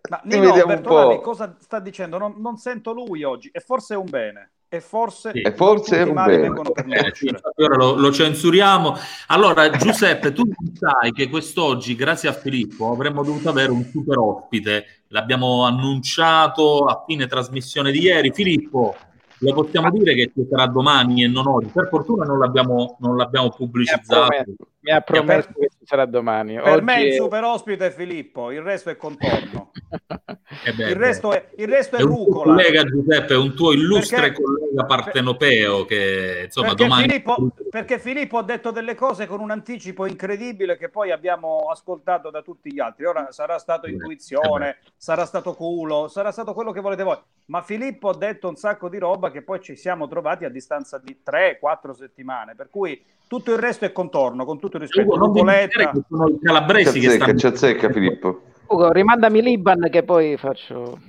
[0.10, 1.22] Ma Ti Nino Bertolani po'.
[1.22, 2.18] cosa sta dicendo?
[2.18, 4.52] Non, non sento lui oggi, e forse è un bene.
[4.70, 5.42] E forse, Sì.
[5.42, 8.96] E forse tutti mali vengono per Eh, sì, lo, lo censuriamo.
[9.28, 15.04] Allora, Giuseppe, tu sai che quest'oggi, grazie a Filippo, avremmo dovuto avere un super ospite.
[15.08, 18.34] L'abbiamo annunciato a fine trasmissione di ieri.
[18.34, 18.94] Filippo,
[19.40, 21.68] lo possiamo dire che ci sarà domani e non oggi.
[21.74, 24.26] Per fortuna non l'abbiamo, non l'abbiamo Mi ha pubblicizzato.
[24.28, 26.56] promesso, mi ha promesso che ci sarà domani.
[26.56, 29.72] Per Oggi me il è- super ospite è Filippo, il resto è contorno.
[30.63, 32.54] Eh beh, Il resto è, il resto è è un tuo rucola.
[32.56, 38.38] collega Giuseppe, un tuo illustre Perché- collega partenopeo che insomma perché, domani Filippo, perché Filippo
[38.38, 42.80] ha detto delle cose con un anticipo incredibile che poi abbiamo ascoltato da tutti gli
[42.80, 43.06] altri.
[43.06, 47.17] Ora sarà stato intuizione, sarà stato culo, sarà stato quello che volete voi.
[47.46, 51.00] Ma Filippo ha detto un sacco di roba che poi ci siamo trovati a distanza
[51.02, 52.56] di 3-4 settimane.
[52.56, 55.08] Per cui tutto il resto è contorno, con tutto il rispetto.
[55.08, 55.91] Ugo, non Rucoletta.
[55.91, 58.41] che sono i calabresi che azzecca, stanno ci azzecca Filippo.
[58.70, 61.00] Ugo, rimandami l'Iban che poi faccio...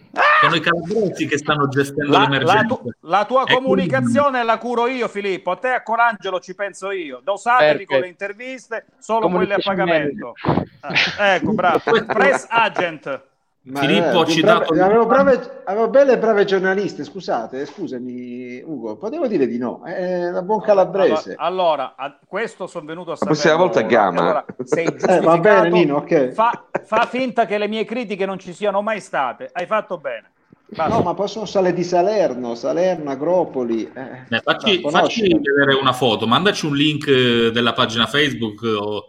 [0.40, 2.62] sono i calabresi che stanno gestendo La, la l'emergenza.
[2.66, 5.50] tu- la tua E comunicazione la curo io, Filippo.
[5.50, 7.20] A te a Colangelo ci penso io.
[7.22, 7.92] Dosatevi Perfetto.
[7.92, 10.34] con le interviste, solo quelle a pagamento.
[10.80, 11.80] Ah, ecco, bravo.
[12.06, 13.22] Press agent.
[13.70, 18.96] Ma, Filippo eh, citato- brave- avevo, brave, avevo belle e brave giornaliste, scusate, scusami Ugo,
[18.96, 21.34] potevo dire di no, è una buon calabrese.
[21.36, 24.20] Allora, allora, a- questo sono venuto a La prossima volta chiama.
[24.20, 26.28] Allora, sei Eh, va bene Nino, ok.
[26.30, 29.50] Fa, fa finta che le mie critiche non ci siano mai state.
[29.52, 30.30] Hai fatto bene.
[30.70, 30.94] Basta.
[30.96, 33.90] No, ma poi sono sale di Salerno, Salerno, Agropoli.
[33.94, 34.36] eh.
[34.36, 39.06] Eh, facci, facci vedere una foto, mandaci un link eh, della pagina Facebook o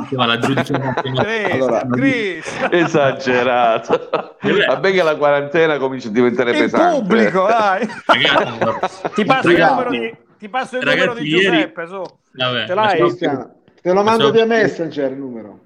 [0.00, 2.56] insomma, la giudice Chris, Allora- Chris.
[2.70, 4.08] Esagerato.
[4.40, 6.96] Vabbè che la quarantena comincia a diventare In pesante.
[6.96, 7.00] eh.
[7.00, 7.88] pubblico, dai.
[8.06, 11.84] Ragazzi, Ti passo numero di, ti passo il Ragazzi, numero di ieri- Giuseppe.
[11.84, 12.74] Vabbè, Ce l'hai?
[12.74, 15.58] lasciamo- Cristiano, te lo mando via Messenger il numero.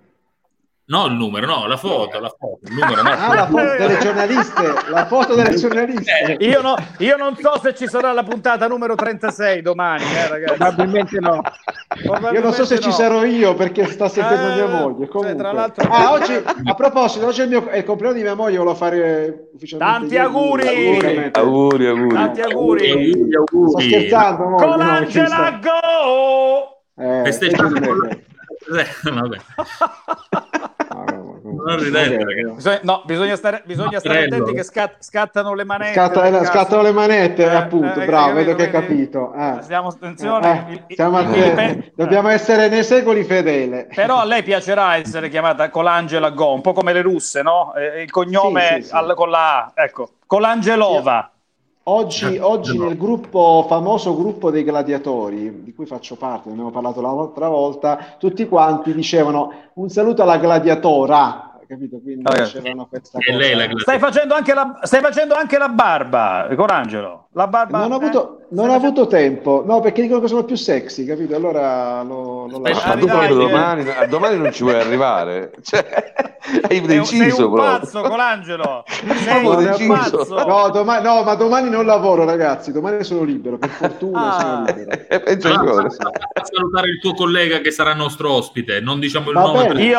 [0.92, 3.08] No, il numero, no, la foto, la foto, il numero, no.
[3.08, 6.36] Ah, la foto delle giornaliste, la foto delle giornaliste.
[6.40, 10.58] Io, no- io non so se ci sarà la puntata numero 36 domani, eh, ragazzi.
[10.58, 11.40] Probabilmente no.
[12.30, 12.92] Io non so se ci no.
[12.94, 14.96] sarò io perché sta sentendo Eh, mia moglie.
[15.06, 15.34] cioè, Comunque.
[15.36, 18.34] tra l'altro- Ah, oggi, a proposito, oggi è il, mio, è il compleanno di mia
[18.34, 19.98] moglie, volevo fare ufficialmente.
[19.98, 20.62] Tanti auguri!
[20.64, 21.40] pubblicamente.
[21.40, 22.14] Auguri, auguri.
[22.14, 22.90] Tanti auguri.
[22.90, 23.70] Auguri, auguri.
[23.70, 26.82] Sto scherzando, moglie, no, Colangela ci Go!
[27.02, 28.08] eh, Festeggiamo con.
[28.10, 29.36] Eh, vabbè.
[31.54, 32.22] Non ridete, Ok.
[32.24, 32.54] ragazzi.
[32.54, 35.92] Bisogna, no, bisogna stare, bisogna stare attenti che scat- scattano le manette.
[35.94, 39.32] Scatta- eh, scattano le manette, Eh, appunto, eh, bravo, vedo che hai capito?
[39.34, 39.58] eh.
[39.60, 40.66] Stiamo, attenzione.
[40.68, 41.78] Eh, il- il- siamo il- attenti.
[41.86, 43.88] il- Dobbiamo essere nei secoli fedele.
[43.94, 47.74] Però a lei piacerà essere chiamata Colangela Go, un po' come le russe, no?
[47.74, 48.94] Eh, Il cognome Sì, sì, sì.
[48.94, 51.30] al- con la A, ecco, Colangelova.
[51.84, 57.00] Oggi, oggi nel gruppo, famoso gruppo dei gladiatori, di cui faccio parte, ne abbiamo parlato
[57.00, 61.98] l'altra volta, tutti quanti dicevano un saluto alla gladiatora, capito?
[62.02, 63.38] Quindi Ah, dicevano questa E cosa.
[63.38, 67.28] lei la Stai facendo anche la, stai facendo anche la barba, Colangelo.
[67.34, 67.78] La barba.
[67.78, 67.96] Non ho eh?
[67.96, 71.34] avuto, non ho avuto tempo, no, perché dicono che sono più sexy, capito?
[71.34, 72.86] Allora lo, lo lascio.
[72.88, 75.52] Ma tu Dai, proprio dai, domani, a domani non ci vuoi arrivare.
[75.62, 75.84] Cioè,
[76.44, 77.62] hai Sei, un- deciso sei un proprio.
[77.62, 78.84] pazzo, Colangelo.
[79.24, 80.16] Sei un deciso.
[80.18, 80.44] pazzo.
[80.46, 82.70] No, domani, no, ma domani non lavoro, ragazzi.
[82.70, 84.40] Domani sono libero, per fortuna Ah.
[84.40, 84.90] sono libero.
[85.08, 85.88] E peggio ancora.
[85.88, 89.98] salutare il tuo collega che sarà nostro ospite, non diciamo il Va nome Io,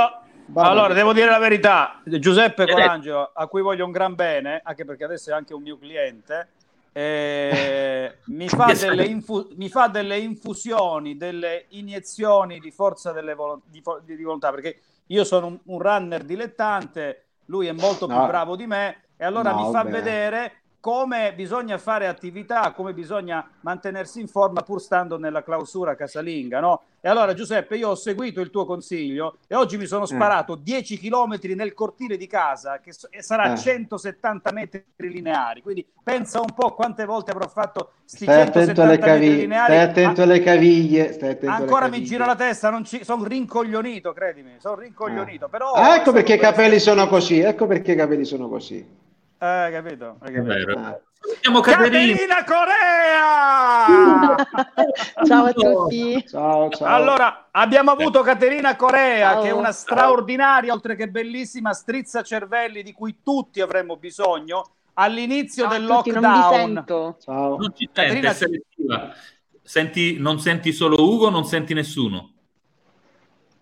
[0.53, 2.67] Va allora, devo dire la verità, Giuseppe.
[2.67, 6.49] Colangelo, a cui voglio un gran bene, anche perché adesso è anche un mio cliente,
[6.91, 8.71] eh, mi, fa
[9.03, 14.23] infu- mi fa delle infusioni, delle iniezioni di forza delle volo- di, fo- di- di
[14.23, 18.27] volontà, perché io sono un, un runner dilettante, lui è molto più No.
[18.27, 19.89] bravo di me e allora No, mi fa beh.
[19.89, 20.51] vedere
[20.84, 26.81] come bisogna fare attività, come bisogna mantenersi in forma pur stando nella clausura casalinga, no?
[26.99, 30.99] E allora Giuseppe, io ho seguito il tuo consiglio e oggi mi sono sparato 10
[30.99, 33.57] km nel cortile di casa che so- sarà Eh.
[33.57, 38.97] 170 metri lineari, quindi pensa un po' quante volte avrò fatto sti Stai attento alle
[38.97, 39.71] 170 metri caviglie, lineari.
[39.73, 43.05] stai attento Ah, alle caviglie, stai attento Ancora mi gira la testa, non ci...
[43.05, 45.71] sono rincoglionito, credimi, sono rincoglionito, però...
[45.71, 49.03] Ah, ecco perché i capelli sono così, ecco perché i capelli sono così.
[49.43, 50.17] Eh, capito?
[50.21, 50.53] Hai capito?
[50.53, 51.01] Vero.
[51.19, 52.13] Salutiamo Caterina.
[52.15, 54.35] Caterina Corea!
[55.27, 56.25] Ciao a tutti.
[56.25, 56.87] Ciao, ciao.
[56.87, 59.41] Allora, abbiamo avuto Caterina Corea, Ciao.
[59.41, 64.63] che è una straordinaria, oltre che bellissima, strizza cervelli di cui tutti avremmo bisogno
[64.93, 66.53] all'inizio Ciao del tutti, non lockdown.
[66.75, 67.17] sento.
[67.21, 67.57] Ciao.
[67.57, 69.13] Non ci sente, Caterina- selettiva.
[69.61, 72.31] Senti, non senti solo Ugo, non senti nessuno.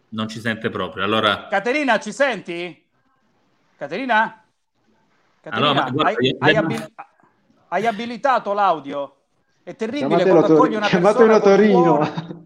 [0.10, 1.04] Non ci sente proprio.
[1.04, 2.86] Allora, Caterina, ci senti?
[3.78, 4.41] Caterina?
[5.42, 6.92] Caterina, Allora, ma guarda, hai, hai abil-
[7.70, 9.16] hai abilitato l'audio?
[9.64, 11.82] È terribile Chiamatelo quando Tor- accogli una persona Torino.
[11.82, 12.40] cuore.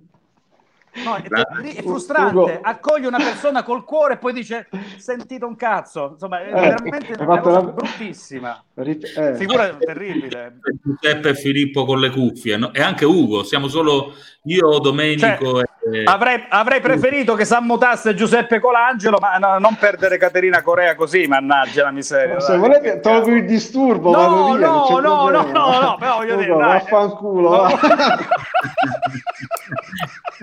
[1.03, 1.73] No, è, Grazie.
[1.75, 2.37] è frustrante.
[2.37, 2.59] Ugo.
[2.61, 6.11] Accogli una persona col cuore e poi dice sentito un cazzo.
[6.13, 8.63] Insomma, è Eh, veramente una cosa la- bruttissima.
[8.75, 9.35] Rip- eh.
[9.35, 10.59] Figura terribile.
[10.81, 12.71] Giuseppe e Filippo con le cuffie, no?
[12.73, 13.43] e anche Ugo.
[13.43, 15.74] Siamo solo io, Domenico Cioè, e...
[16.05, 21.83] Avrei, avrei preferito che s'ammutasse Giuseppe Colangelo, ma no, non perdere Caterina Corea così, mannaggia
[21.83, 22.39] la miseria.
[22.39, 22.59] Se dai.
[22.59, 26.55] volete tolgo il disturbo, No, vado via, no, no, no, no, no, però voglio dire,
[26.55, 26.79] dai.
[26.79, 27.49] vaffanculo.
[27.49, 27.67] No.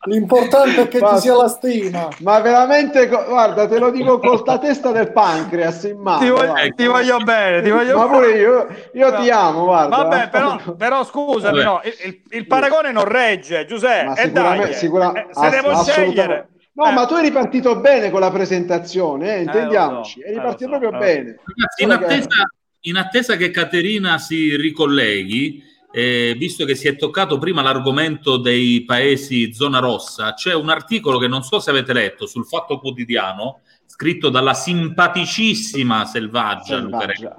[0.05, 2.07] L'importante è che Ma- ci sia la stima.
[2.19, 6.19] Ma veramente, guarda, te lo dico con sta testa del pancreas in mano.
[6.19, 8.17] Ti voglio, ti voglio bene, ti voglio Ma bene.
[8.17, 9.97] pure io, io ti amo, guarda.
[9.97, 11.63] Vabbè, però, però scusami, Vabbè.
[11.65, 14.05] no, il, il- il paragone non regge, Giuseppe.
[14.05, 16.47] Ma e sicuramente, dai, sicura- eh, se ass- devo scegliere.
[16.71, 16.91] No, Eh.
[16.93, 20.19] ma tu eri partito bene con la presentazione, eh, intendiamoci.
[20.21, 20.97] lo so, eri eh, partito proprio eh.
[20.97, 21.39] bene.
[21.43, 22.27] Ragazzi, in attesa,
[22.81, 25.61] in attesa che Caterina si ricolleghi,
[25.91, 31.17] eh, visto che si è toccato prima l'argomento dei paesi zona rossa, c'è un articolo
[31.17, 37.35] che non so se avete letto sul Fatto Quotidiano, scritto dalla simpaticissima Selvaggia, Selvaggia.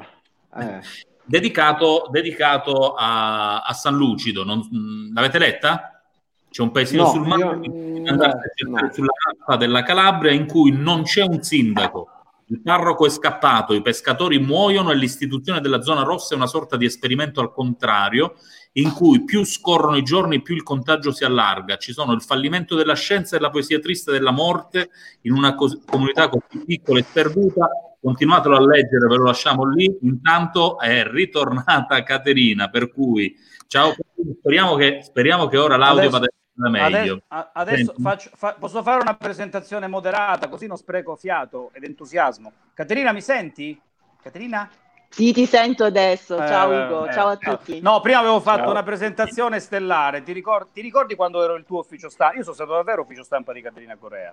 [0.57, 0.81] Eh.
[1.25, 4.45] dedicato, dedicato a, a San Lucido.
[4.45, 6.03] Non- mh, l'avete letta?
[6.51, 8.91] C'è un paesino No, sul mare io- no.
[8.93, 12.09] sulla mappa della Calabria in cui non c'è un sindaco.
[12.51, 16.77] Il parroco è scappato, i pescatori muoiono e l'istituzione della zona rossa è una sorta
[16.77, 18.35] di esperimento al contrario,
[18.73, 21.77] in cui più scorrono i giorni, più il contagio si allarga.
[21.77, 24.91] Ci sono il fallimento della scienza e la poesia triste della morte
[25.23, 27.69] in una cos- comunità così piccola e sperduta.
[28.01, 29.99] Continuatelo a leggere, ve lo lasciamo lì.
[30.03, 33.33] Intanto è ritornata Caterina, per cui
[33.69, 33.95] ciao,
[34.41, 36.27] speriamo che, speriamo che ora l'audio Adesso- vada
[36.69, 37.23] meglio.
[37.29, 42.53] Adesso, adesso faccio- fa- posso fare una presentazione moderata, così non spreco fiato ed entusiasmo.
[42.75, 43.81] Caterina, mi senti?
[44.23, 44.69] Caterina?
[45.09, 46.37] Sì, ti sento adesso.
[46.37, 47.57] Ciao Eh, Ugo, eh, ciao a ciao.
[47.57, 47.81] tutti.
[47.81, 48.71] No, prima avevo fatto Ciao.
[48.71, 50.23] una presentazione stellare.
[50.23, 52.37] Ti ricordi, ti ricordi quando ero il tuo ufficio stampa?
[52.37, 54.33] Io sono stato davvero ufficio stampa di Caterina Corea.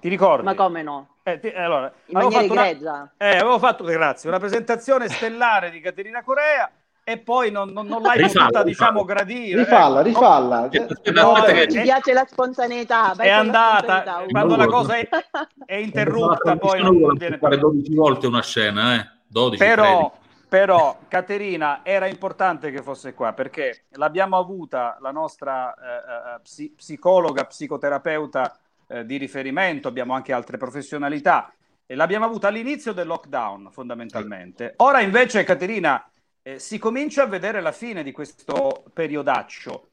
[0.00, 0.44] Ti ricordi?
[0.44, 1.16] Ma come no?
[1.24, 5.80] Eh, ti- allora, In avevo fatto una- eh, avevo fatto, grazie, una presentazione stellare di
[5.80, 6.70] Caterina Corea
[7.10, 8.64] e poi non, non- non l'hai Rifalla, potuta, rifalla.
[8.64, 9.58] diciamo, gradire.
[9.60, 10.58] Rifalla, Eh, rifalla.
[10.60, 13.14] Aspetta, No, aspetta eh, che- Ci piace la spontaneità.
[13.16, 15.08] È andata, spontaneità, quando la cosa è,
[15.64, 19.10] è interrotta, poi non viene fare 12 volte una scena, eh?
[19.26, 20.10] 12, Però, 13.
[20.48, 26.72] però, Caterina, era importante che fosse qua perché l'abbiamo avuta la nostra eh, eh, psi-
[26.76, 28.56] psicologa, psicoterapeuta
[28.86, 31.50] eh, di riferimento, abbiamo anche altre professionalità
[31.86, 34.74] e l'abbiamo avuta all'inizio del lockdown fondamentalmente.
[34.76, 36.02] Ora invece, Caterina,
[36.48, 39.90] eh, si comincia a vedere la fine di questo periodaccio.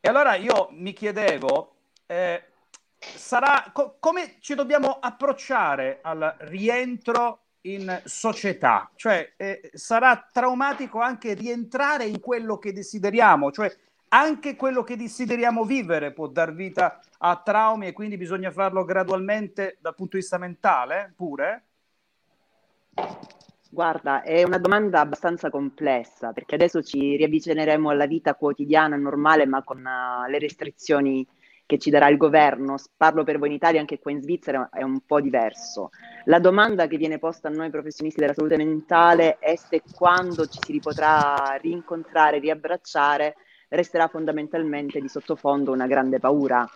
[0.00, 1.76] E allora io mi chiedevo,
[2.06, 2.42] eh,
[2.98, 8.90] sarà, co- come ci dobbiamo approcciare al rientro in società?
[8.96, 13.72] Cioè, eh, sarà traumatico anche rientrare in quello che desideriamo, cioè
[14.08, 19.78] anche quello che desideriamo vivere può dar vita a traumi e quindi bisogna farlo gradualmente
[19.80, 21.66] dal punto di vista mentale pure?
[23.74, 29.62] Guarda, è una domanda abbastanza complessa perché adesso ci riavvicineremo alla vita quotidiana normale, ma
[29.62, 31.26] con eh, le restrizioni
[31.64, 32.74] che ci darà il governo.
[32.94, 35.88] Parlo per voi in Italia, anche qua in Svizzera è un po' diverso.
[36.26, 40.58] La domanda che viene posta a noi professionisti della salute mentale è se quando ci
[40.62, 43.36] si ripotrà rincontrare, riabbracciare,
[43.68, 46.68] resterà fondamentalmente di sottofondo una grande paura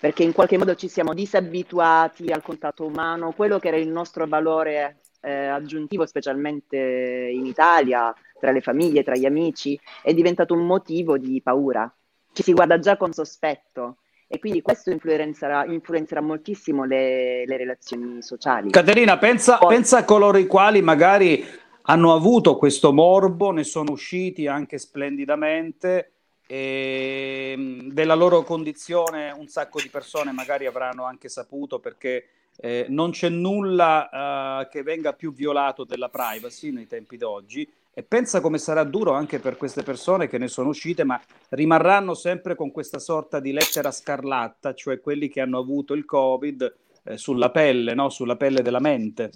[0.00, 4.26] perché in qualche modo ci siamo disabituati al contatto umano, quello che era il nostro
[4.26, 10.66] valore eh, aggiuntivo, specialmente in Italia, tra le famiglie, tra gli amici, è diventato un
[10.66, 11.92] motivo di paura.
[12.32, 18.20] Ci si guarda già con sospetto e quindi questo influenzerà, influenzerà moltissimo le, le relazioni
[18.22, 18.70] sociali.
[18.70, 21.44] Caterina, pensa, Poi- pensa a coloro i quali magari
[21.82, 26.13] hanno avuto questo morbo, ne sono usciti anche splendidamente
[26.46, 32.86] e mh, della loro condizione un sacco di persone magari avranno anche saputo perché eh,
[32.88, 38.40] non c'è nulla eh, che venga più violato della privacy nei tempi d'oggi e pensa
[38.40, 41.20] come sarà duro anche per queste persone che ne sono uscite, ma
[41.50, 46.76] rimarranno sempre con questa sorta di lettera scarlatta, cioè quelli che hanno avuto il Covid
[47.04, 48.08] eh, sulla pelle, no?
[48.08, 49.30] sulla pelle della mente.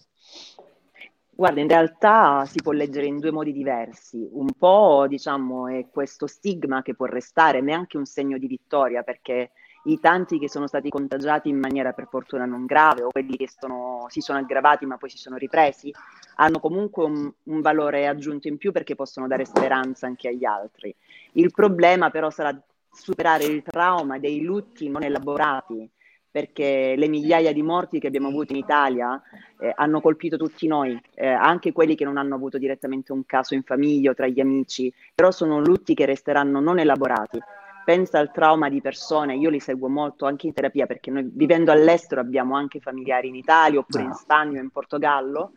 [1.39, 4.29] Guarda, in realtà si può leggere in due modi diversi.
[4.33, 8.49] Un po', diciamo, è questo stigma che può restare, ma è anche un segno di
[8.49, 9.53] vittoria, perché
[9.85, 13.49] i tanti che sono stati contagiati in maniera per fortuna non grave o quelli che
[13.49, 15.95] sono- si sono aggravati ma poi si sono ripresi,
[16.37, 20.93] hanno comunque un, un valore aggiunto in più perché possono dare speranza anche agli altri.
[21.35, 22.53] Il problema però sarà
[22.91, 25.89] superare il trauma dei lutti non elaborati,
[26.31, 29.21] perché le migliaia di morti che abbiamo avuto in Italia
[29.59, 33.55] eh, hanno colpito tutti noi, eh, anche quelli che non hanno avuto direttamente un caso
[33.55, 37.39] in famiglia o tra gli amici, però sono lutti che resteranno non elaborati.
[37.85, 41.73] Pensa al trauma di persone, io li seguo molto anche in terapia perché noi vivendo
[41.73, 45.53] all'estero abbiamo anche familiari in Italia oppure in Spagna o in Portogallo,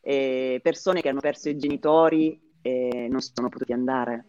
[0.00, 4.24] eh, persone che hanno perso i genitori e non sono potuti andare.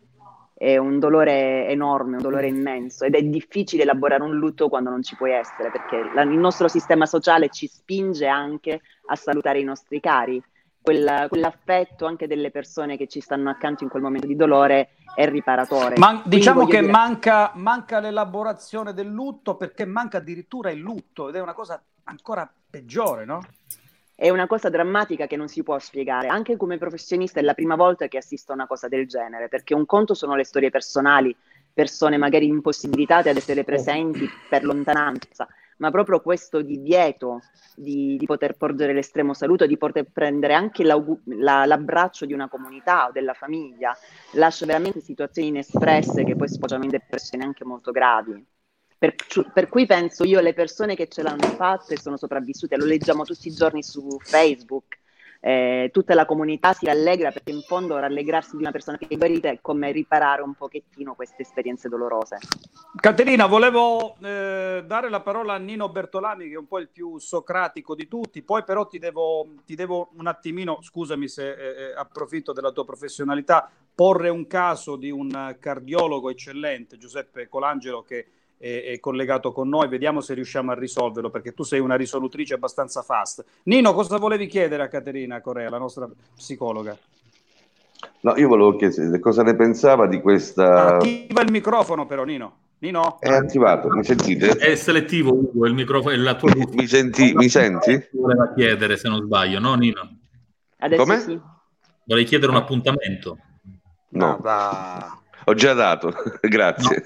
[0.57, 5.03] È un dolore enorme, un dolore immenso ed è difficile elaborare un lutto quando non
[5.03, 9.63] ci puoi essere perché la- il nostro sistema sociale ci spinge anche a salutare i
[9.63, 10.41] nostri cari.
[10.81, 15.29] Quella- quell'affetto anche delle persone che ci stanno accanto in quel momento di dolore è
[15.29, 15.95] riparatore.
[15.97, 21.29] Ma Quindi diciamo che dire- manca, manca l'elaborazione del lutto perché manca addirittura il lutto
[21.29, 23.41] ed è una cosa ancora peggiore, no?
[24.19, 26.27] È una cosa drammatica che non si può spiegare.
[26.27, 29.75] Anche come professionista è la prima volta che assisto a una cosa del genere, perché
[29.75, 31.35] un conto sono le storie personali,
[31.71, 35.47] persone magari impossibilitate ad essere presenti per lontananza,
[35.77, 37.41] ma proprio questo divieto
[37.75, 40.97] di, di poter porgere l'estremo saluto, di poter prendere anche la-
[41.67, 43.95] l'abbraccio di una comunità o della famiglia,
[44.31, 48.43] lascia veramente situazioni inespresse che poi sfociano in depressioni anche molto gravi.
[48.99, 49.13] Per,
[49.53, 53.23] per cui penso io le persone che ce l'hanno fatta e sono sopravvissute, lo leggiamo
[53.23, 54.97] tutti i giorni su Facebook,
[55.39, 59.17] eh, tutta la comunità si rallegra perché in fondo rallegrarsi di una persona che è
[59.17, 62.37] guarita è come riparare un pochettino queste esperienze dolorose.
[62.99, 67.19] Caterina, volevo eh, dare la parola a Nino Bertolami, che è un po' il più
[67.19, 71.93] socratico di tutti, poi però ti devo, ti devo un attimino, scusami se eh, eh,
[71.95, 78.27] approfitto della tua professionalità, porre un caso di un cardiologo eccellente, Giuseppe Colangelo, che
[78.57, 82.55] è, è collegato con noi, vediamo se riusciamo a risolverlo, perché tu sei una risolutrice
[82.55, 83.43] abbastanza fast.
[83.63, 86.97] Nino, cosa volevi chiedere a Caterina Corea, la nostra psicologa?
[88.21, 90.95] No, io volevo chiedere cosa ne pensava di questa...
[90.95, 92.57] Attiva il microfono però, Nino.
[92.79, 93.19] Nino?
[93.19, 94.49] È attivato, mi sentite?
[94.49, 98.07] È selettivo, Ugo, il microfono, la tua Mi, senti, mi senti?
[98.11, 100.17] voleva chiedere, se non sbaglio, no Nino?
[100.77, 101.19] Adesso Come?
[101.19, 101.39] sì.
[102.03, 103.37] Vorrei chiedere un appuntamento.
[104.09, 104.39] No,
[105.45, 107.03] ho già dato, grazie.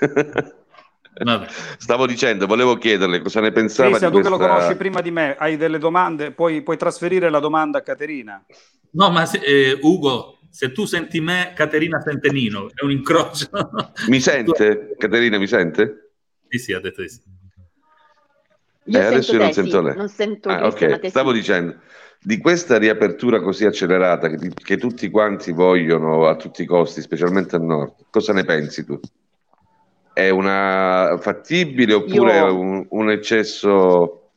[1.77, 5.11] Stavo dicendo, volevo chiederle cosa ne pensava Crisia, di tu che lo conosci prima di
[5.11, 8.43] me, hai delle domande, puoi, puoi trasferire la domanda a Caterina.
[8.91, 13.49] No, ma se- eh, Ugo, se tu senti me, Caterina sente Nino, è un incrocio.
[14.07, 14.95] Mi sente?
[14.97, 16.11] Caterina mi sente?
[16.47, 17.21] Sì, sì, ha detto di sì.
[18.85, 19.95] Io Eh, adesso io non te, sento sì, lei.
[19.95, 21.37] non sento Ah, ok, stavo sì.
[21.37, 21.75] dicendo,
[22.19, 27.55] di questa riapertura così accelerata che, che tutti quanti vogliono a tutti i costi, specialmente
[27.55, 28.99] al nord, cosa ne pensi tu?
[30.13, 34.31] È una fattibile oppure Io- un, un eccesso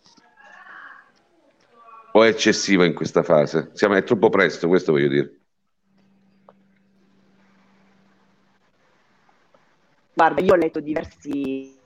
[2.17, 3.71] o è eccessiva in questa fase?
[3.73, 5.39] Siamo, è troppo presto, questo voglio dire.
[10.13, 11.77] Guarda, io ho letto diversi,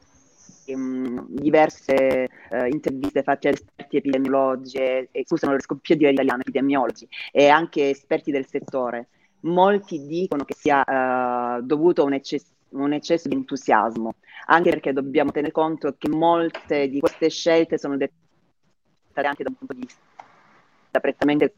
[0.66, 5.96] ehm, diverse eh, interviste fatte ad esperti epidemiologi, e, e scusa, non riesco più a
[5.96, 9.08] dire italiano, epidemiologi, e anche esperti del settore.
[9.40, 14.14] Molti dicono che sia eh, dovuto a un eccesso, un eccesso di entusiasmo,
[14.46, 19.56] anche perché dobbiamo tenere conto che molte di queste scelte sono dettate anche da un
[19.56, 21.54] punto di vista prettamente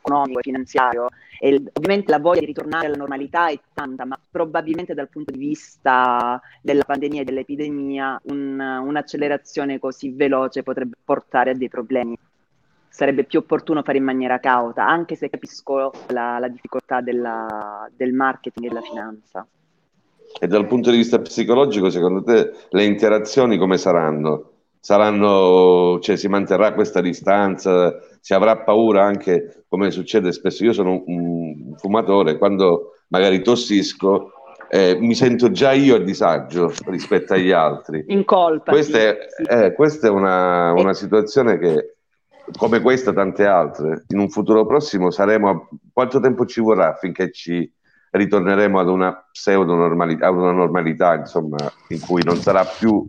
[0.00, 1.08] economico e finanziario
[1.38, 5.38] e ovviamente la voglia di ritornare alla normalità è tanta, ma probabilmente dal punto di
[5.38, 12.16] vista della pandemia e dell'epidemia un- un'accelerazione così veloce potrebbe portare a dei problemi.
[12.88, 18.12] Sarebbe più opportuno fare in maniera cauta, anche se capisco la, la difficoltà della- del
[18.12, 19.46] marketing e della finanza.
[20.38, 24.52] E dal punto di vista psicologico, secondo te le interazioni come saranno?
[24.80, 27.98] Saranno, cioè si manterrà questa distanza?
[28.20, 30.64] Si avrà paura anche, come succede spesso?
[30.64, 34.32] Io sono un, fumatore, quando magari tossisco,
[34.70, 38.04] eh, mi sento già io a disagio rispetto agli altri.
[38.08, 38.70] In colpa.
[38.70, 39.42] Questa sì, è, sì.
[39.42, 41.96] eh, questa è una, una situazione che,
[42.56, 45.48] come questa, tante altre, in un futuro prossimo saremo.
[45.50, 47.70] a- Quanto tempo ci vorrà affinché ci
[48.10, 51.56] ritorneremo ad una pseudo normalità, ad una normalità, insomma,
[51.88, 53.06] in cui non sarà più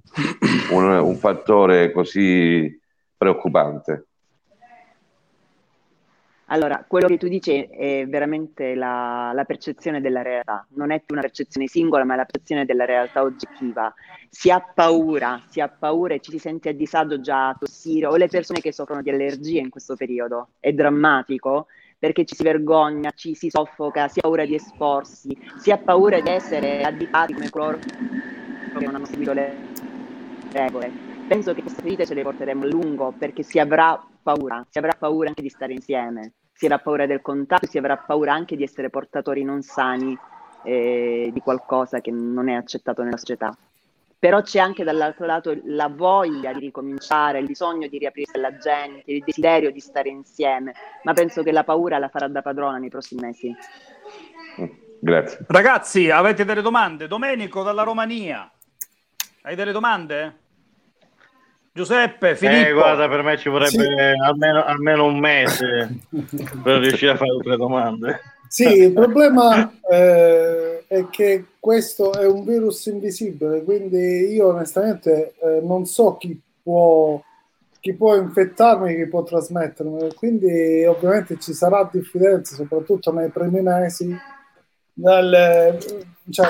[0.71, 2.79] un, un fattore così
[3.17, 4.05] preoccupante?
[6.51, 11.15] Allora, quello che tu dici è veramente la, la percezione della realtà, non è più
[11.15, 13.93] una percezione singola, ma è la percezione della realtà oggettiva.
[14.29, 18.07] Si ha paura, si ha paura e ci si sente a disagio già a tossire,
[18.07, 20.49] o le persone che soffrono di allergie in questo periodo.
[20.59, 21.67] È drammatico
[22.01, 26.19] perché ci si vergogna, ci si soffoca, si ha paura di esporsi, si ha paura
[26.19, 29.61] di essere additati come coloro che non hanno seguito le
[30.51, 30.91] regole.
[31.27, 34.95] Penso che queste ferite ce le porteremo a lungo perché si avrà paura, si avrà
[34.97, 38.63] paura anche di stare insieme, si avrà paura del contatto, si avrà paura anche di
[38.63, 40.17] essere portatori non sani
[40.63, 43.55] eh, di qualcosa che non è accettato nella società.
[44.21, 49.01] Però c'è anche dall'altro lato la voglia di ricominciare, il bisogno di riaprirsi alla gente,
[49.11, 52.89] il desiderio di stare insieme, ma penso che la paura la farà da padrona nei
[52.89, 53.55] prossimi mesi.
[54.99, 55.39] Grazie.
[55.47, 57.07] Ragazzi, avete delle domande?
[57.07, 58.47] Domenico dalla Romania.
[59.41, 60.35] Hai delle domande?
[61.73, 62.67] Giuseppe, Filippo.
[62.67, 65.97] Eh, guarda, per me ci vorrebbe almeno, almeno un mese
[66.61, 68.21] per riuscire a fare le domande.
[68.47, 75.61] Sì, il problema eh, è che questo è un virus invisibile, quindi io onestamente eh,
[75.61, 77.17] non so chi può,
[77.79, 84.13] chi può infettarmi, chi può trasmettermi, quindi ovviamente ci sarà diffidenza, soprattutto nei primi mesi.
[84.91, 85.77] Dal,
[86.29, 86.47] cioè,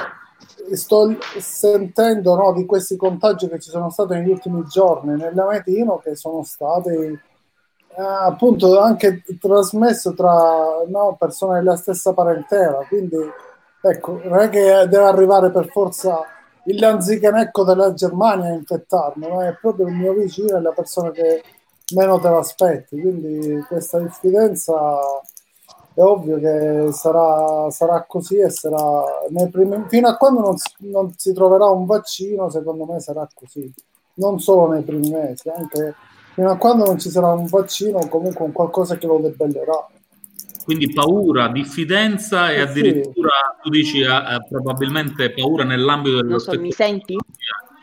[0.72, 6.16] sto sentendo no, di questi contagi che ci sono stati negli ultimi giorni nell'Ametino che
[6.16, 13.18] sono stati eh, appunto anche trasmesso tra no, persone della stessa parentela quindi
[13.82, 16.24] ecco non è che deve arrivare per forza
[16.66, 21.12] il lanzichenecco della Germania a infettarmi ma è proprio il mio vicino e la persona
[21.12, 21.44] che
[21.96, 25.00] meno te l'aspetti quindi questa diffidenza
[25.94, 29.04] è ovvio che sarà, sarà così e sarà
[29.52, 33.72] primi, fino a quando non non si troverà un vaccino, secondo me sarà così,
[34.16, 35.96] non solo nei primi mesi, anche
[36.34, 39.88] fino a quando non ci sarà un vaccino, comunque un qualcosa che lo debellerà.
[40.64, 43.32] Quindi paura, diffidenza e Eh, addirittura
[43.62, 47.18] tu dici eh, eh, probabilmente paura nell'ambito dello Non so, mi senti?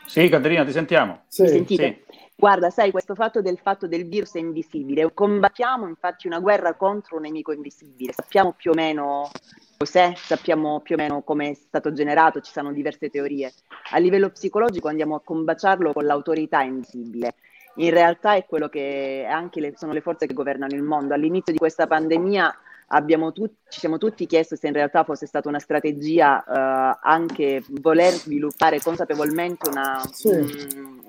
[0.05, 1.23] Sì, Caterina, ti sentiamo.
[1.27, 1.43] Sì.
[1.43, 2.03] Mi sentite?
[2.35, 5.13] Guarda, sai, questo fatto del fatto del virus è invisibile.
[5.13, 8.13] Combattiamo infatti una guerra contro un nemico invisibile.
[8.13, 9.29] Sappiamo più o meno
[9.77, 13.53] cos'è, sappiamo più o meno come è stato generato, ci sono diverse teorie.
[13.91, 17.35] A livello psicologico andiamo a combaciarlo con l'autorità invisibile.
[17.75, 21.13] In realtà è quello che anche le, sono le forze che governano il mondo.
[21.13, 22.53] All'inizio di questa pandemia
[22.89, 27.63] abbiamo tut- ci siamo tutti chiesti se in realtà fosse stata una strategia eh, anche
[27.81, 30.27] voler sviluppare consapevolmente una, Sì.
[30.29, 30.49] un,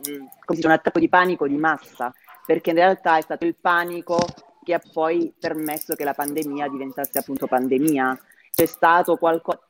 [0.07, 2.13] un- un attacco di panico di massa,
[2.45, 4.19] perché in realtà è stato il panico
[4.63, 8.19] che ha poi permesso che la pandemia diventasse appunto pandemia.
[8.53, 9.61] C'è stato qualcosa,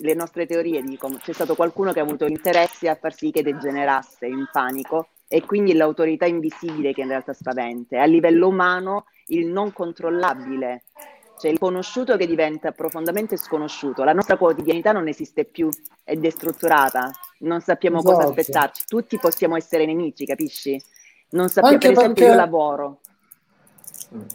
[0.00, 3.42] le nostre teorie dicono, c'è stato qualcuno che ha avuto l'interesse a far sì che
[3.42, 8.00] degenerasse in panico e quindi l'autorità invisibile che in realtà spaventa.
[8.00, 10.84] A livello umano il non controllabile,
[11.38, 14.04] cioè il conosciuto che diventa profondamente sconosciuto.
[14.04, 15.68] La nostra quotidianità non esiste più,
[16.04, 17.10] è destrutturata,
[17.40, 18.28] non sappiamo cosa Esatto.
[18.30, 18.84] aspettarci.
[18.86, 20.80] Tutti possiamo essere nemici, capisci?
[21.30, 22.98] Non sappiamo, Anche per esempio, perché- io lavoro.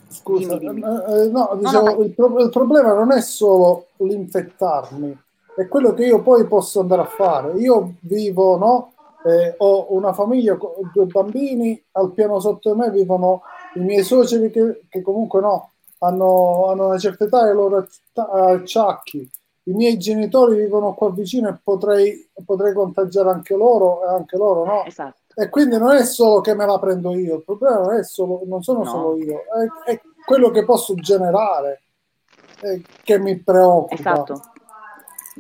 [0.07, 0.81] Scusa, Dimmi, dimmi.
[0.81, 2.05] eh, eh, no, no, dicevo, vai.
[2.05, 5.17] il, pro- il problema non è solo l'infettarmi,
[5.55, 7.53] è quello che io poi posso andare a fare.
[7.59, 8.93] Io vivo, no?
[9.25, 13.41] Eh, ho una famiglia con due bambini, al piano sotto di me vivono
[13.75, 15.71] i miei suoceri che, che comunque no,
[16.03, 19.29] hanno, hanno una certa età e loro accia- acciacchi.
[19.65, 24.65] I miei genitori vivono qua vicino e potrei, potrei contagiare anche loro e anche loro
[24.65, 24.83] no.
[24.85, 25.21] Esatto.
[25.35, 28.41] E quindi non è solo che me la prendo io, il problema non, è solo,
[28.45, 28.89] non sono No.
[28.89, 29.39] solo io,
[29.85, 31.81] è, è quello che posso generare
[32.61, 33.95] eh, che mi preoccupa.
[33.95, 34.41] Esatto.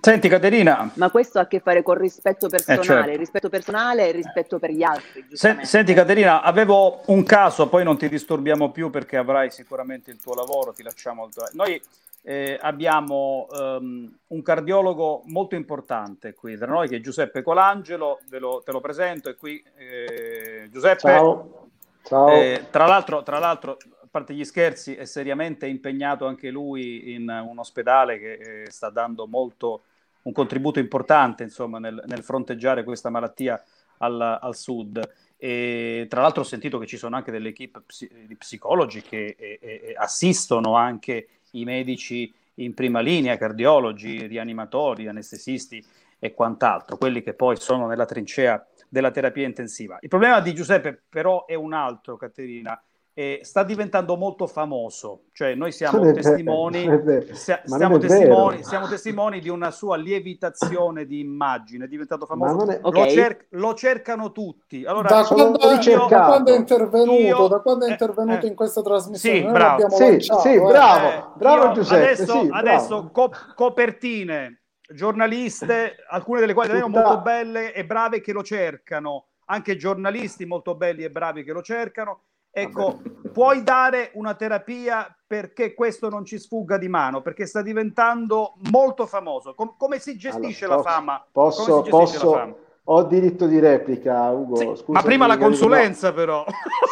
[0.05, 3.09] Senti, Caterina, Ma questo ha a che fare con rispetto personale, certo.
[3.11, 5.25] il rispetto personale e rispetto per gli altri.
[5.31, 10.33] Senti Caterina, avevo un caso, poi non ti disturbiamo più perché avrai sicuramente il tuo
[10.33, 11.25] lavoro, ti lasciamo.
[11.25, 11.81] il tuo- Noi
[12.21, 18.39] eh, abbiamo ehm, un cardiologo molto importante qui tra noi che è Giuseppe Colangelo, ve
[18.39, 20.99] lo- te lo presento, è qui eh, Giuseppe.
[20.99, 21.67] Ciao.
[22.03, 22.29] Ciao.
[22.29, 27.29] Eh, tra l'altro, tra l'altro, a parte gli scherzi, è seriamente impegnato anche lui in
[27.29, 29.83] un ospedale che eh, sta dando molto
[30.23, 33.61] un contributo importante insomma, nel, nel fronteggiare questa malattia
[33.97, 34.99] al, al sud.
[35.37, 39.35] E tra l'altro ho sentito che ci sono anche delle equip psi- di psicologi che
[39.37, 45.83] eh, eh, assistono anche i medici in prima linea, cardiologi, rianimatori, anestesisti
[46.19, 49.97] e quant'altro, quelli che poi sono nella trincea della terapia intensiva.
[49.99, 52.81] Il problema di Giuseppe però è un altro, Caterina,
[53.15, 57.35] e sta diventando molto famoso, cioè noi siamo Non è vero, testimoni, è vero.
[57.35, 62.67] sia- siamo, è testimoni, siamo testimoni di una sua lievitazione di immagine, è diventato famoso,
[62.71, 63.07] è- lo, Ok.
[63.09, 64.83] cer- lo cercano tutti.
[64.83, 66.25] Allora, da, quando, da ricercato.
[66.27, 68.49] quando è intervenuto, Io- da quando è eh, intervenuto eh.
[68.49, 69.89] in questa trasmissione, Sì, bravo.
[69.89, 70.59] Sì, lanciato, sì, eh.
[70.61, 72.03] bravo, Eh, bravo io Giuseppe.
[72.13, 73.11] Adesso, sì, adesso bravo.
[73.11, 74.61] co- copertine,
[74.91, 80.73] giornaliste, alcune delle quali Tutta- molto belle e brave che lo cercano, anche giornalisti molto
[80.75, 82.21] belli e bravi che lo cercano.
[82.55, 83.01] Ecco,
[83.33, 89.07] puoi dare una terapia perché questo non ci sfugga di mano, perché sta diventando molto
[89.07, 89.55] famoso.
[89.55, 91.27] Com- come si gestisce Allora, la fama?
[91.31, 92.55] Posso, come si gestisce posso- la fama?
[92.85, 94.55] Ho diritto di replica, Ugo.
[94.57, 96.43] Sì, scusami, ma prima la consulenza, però.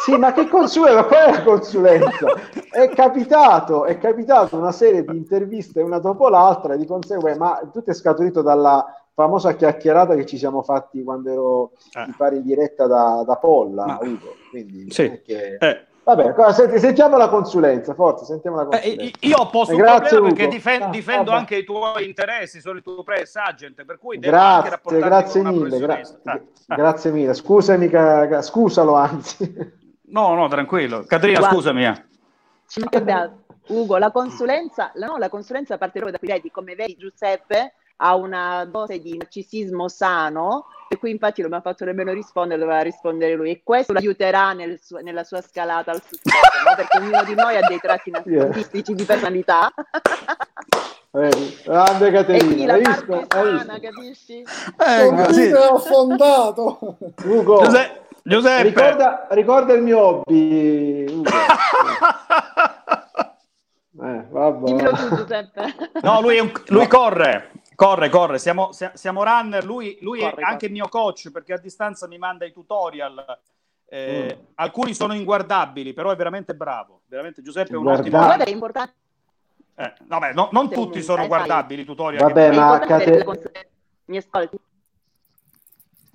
[0.04, 1.04] Sì, ma che consulenza?
[1.04, 2.26] Qual è la consulenza?
[2.70, 7.60] È capitato, è capitato una serie di interviste una dopo l'altra, e di conseguenza, ma
[7.72, 11.70] tutto è scaturito dalla famosa chiacchierata che ci siamo fatti quando ero
[12.16, 14.34] pare in diretta da, da Polla, Ma- Ugo.
[14.48, 15.20] Quindi Sì.
[15.22, 15.86] che- Eh.
[16.04, 19.18] Vabbè, senti- sentiamo la consulenza, forza, sentiamo la Eh, consulenza.
[19.20, 21.36] io ho posto Eh, un grazie, problema perché difen- Ah, difendo vabbè.
[21.38, 26.00] anche i tuoi interessi, sono il tuo press agent, per cui Grazie, grazie mille, gra-.
[26.24, 26.74] Ah, ah.
[26.74, 27.34] grazie mille.
[27.34, 29.80] Scusami, ca- scusalo anzi.
[30.06, 31.04] No, no, tranquillo.
[31.06, 31.54] Caterina, Guarda.
[31.56, 31.84] scusami.
[31.86, 32.04] eh.
[32.66, 32.82] Ci.
[33.68, 37.74] Ugo, la consulenza, la, no, la consulenza parte proprio da qui, vedi, come vedi Giuseppe
[37.96, 42.60] ha una dose di narcisismo sano e qui infatti non mi ha fatto nemmeno rispondere,
[42.60, 46.74] doveva rispondere lui e questo lo aiuterà nel suo- nella sua scalata al successo, no?
[46.76, 49.72] perché ognuno di noi ha dei tratti narcisistici di personalità
[51.14, 51.58] Vedi?
[51.64, 53.12] Grande e Caterina, la hai visto?
[53.12, 53.80] Hai sana, visto?
[53.80, 54.44] capisci?
[54.78, 55.40] Ho sì.
[55.42, 56.96] vinto e ho affondato.
[57.24, 61.30] Ugo, Giuse- Giuseppe, ricorda, ricorda il mio hobby, Ugo.
[64.04, 64.64] Eh, vabbè.
[64.64, 65.74] Dimmelo tu Giuseppe.
[66.00, 68.38] no, lui, un- lui corre, corre, corre.
[68.38, 69.64] Siamo, sia- siamo runner.
[69.64, 73.38] Lui, lui Corre, è anche il mio coach perché a distanza mi manda i tutorial.
[73.86, 77.02] Eh, Alcuni sono inguardabili, però è veramente bravo.
[77.06, 78.20] Veramente Giuseppe è un ottimo.
[78.32, 78.94] È importante
[79.74, 82.22] Eh, vabbè, no- non tutti sono guardabili i tutorial.
[82.22, 83.70] Vabbè, che- ma Cate-
[84.06, 84.58] mi ascolti?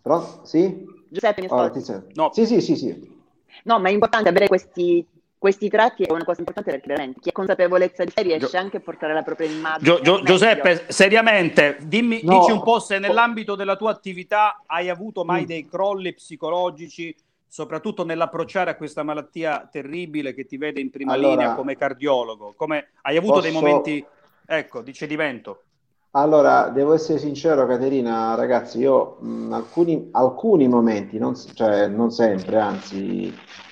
[0.01, 0.85] Però, sì?
[1.09, 1.79] Giuseppe mi ascolti?
[1.79, 2.07] ti sento.
[2.13, 2.33] No.
[2.33, 3.15] Sì, sì, sì, sì.
[3.63, 5.05] No, ma è importante avere questi,
[5.37, 8.57] questi tratti, è una cosa importante perché veramente chi ha consapevolezza di sé riesce Gio-
[8.57, 9.83] anche a portare la propria immagine.
[9.83, 10.23] Gio- Gio-.
[10.23, 12.39] Giuseppe, seriamente, dimmi, No.
[12.39, 15.45] dici un po' se nell'ambito della tua attività hai avuto mai Mm.
[15.45, 17.15] dei crolli psicologici,
[17.47, 22.53] soprattutto nell'approcciare a questa malattia terribile che ti vede in prima Allora, linea come cardiologo.
[22.57, 24.05] Come, hai avuto dei posso- momenti,
[24.45, 25.63] ecco, di cedimento?
[26.11, 32.57] Allora, devo essere sincero, Caterina, ragazzi, io mh, alcuni, alcuni momenti, non, cioè non sempre,
[32.59, 33.27] anzi,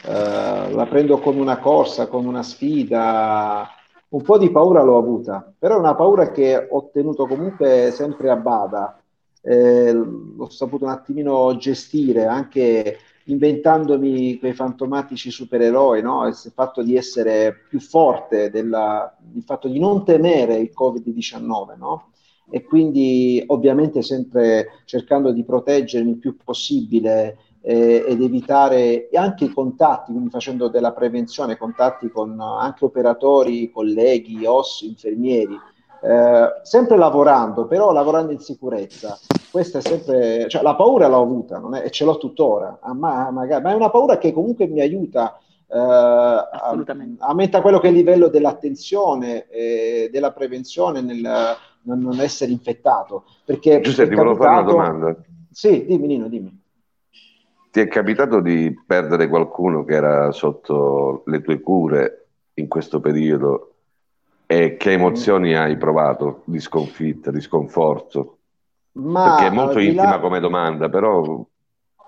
[0.05, 3.67] eh, la prendo come una corsa, come una sfida.
[4.09, 8.29] Un po' di paura l'ho avuta, però è una paura che ho tenuto comunque sempre
[8.29, 8.99] a bada.
[9.41, 16.27] Eh, l'ho saputo un attimino gestire, anche inventandomi quei fantomatici supereroi, no?
[16.27, 22.11] Il fatto di essere più forte, della- il fatto di non temere il Covid-19, no?
[22.49, 29.49] E quindi ovviamente sempre cercando di proteggermi il più possibile eh, ed evitare anche i
[29.53, 35.57] contatti, quindi facendo della prevenzione, contatti con eh, anche operatori, colleghi, OS, infermieri,
[36.03, 39.17] eh, sempre lavorando, però lavorando in sicurezza.
[39.49, 43.31] Questa è sempre, cioè la paura l'ho avuta non è- e ce l'ho tuttora, ma,
[43.31, 46.77] magari- ma è una paura che comunque mi aiuta eh, a-
[47.19, 51.25] aumenta quello che è il livello dell'attenzione e della prevenzione nel
[51.85, 53.23] non, non essere infettato.
[53.43, 55.21] Perché Giuseppe, ti volevo fare una capitato- domanda.
[55.51, 56.61] Sì, dimmi Nino, dimmi.
[57.71, 63.71] Ti è capitato di perdere qualcuno che era sotto le tue cure in questo periodo
[64.45, 68.37] e che emozioni hai provato di sconfitta, di sconforto?
[68.93, 71.45] Ma Perché è molto di là- intima come domanda, però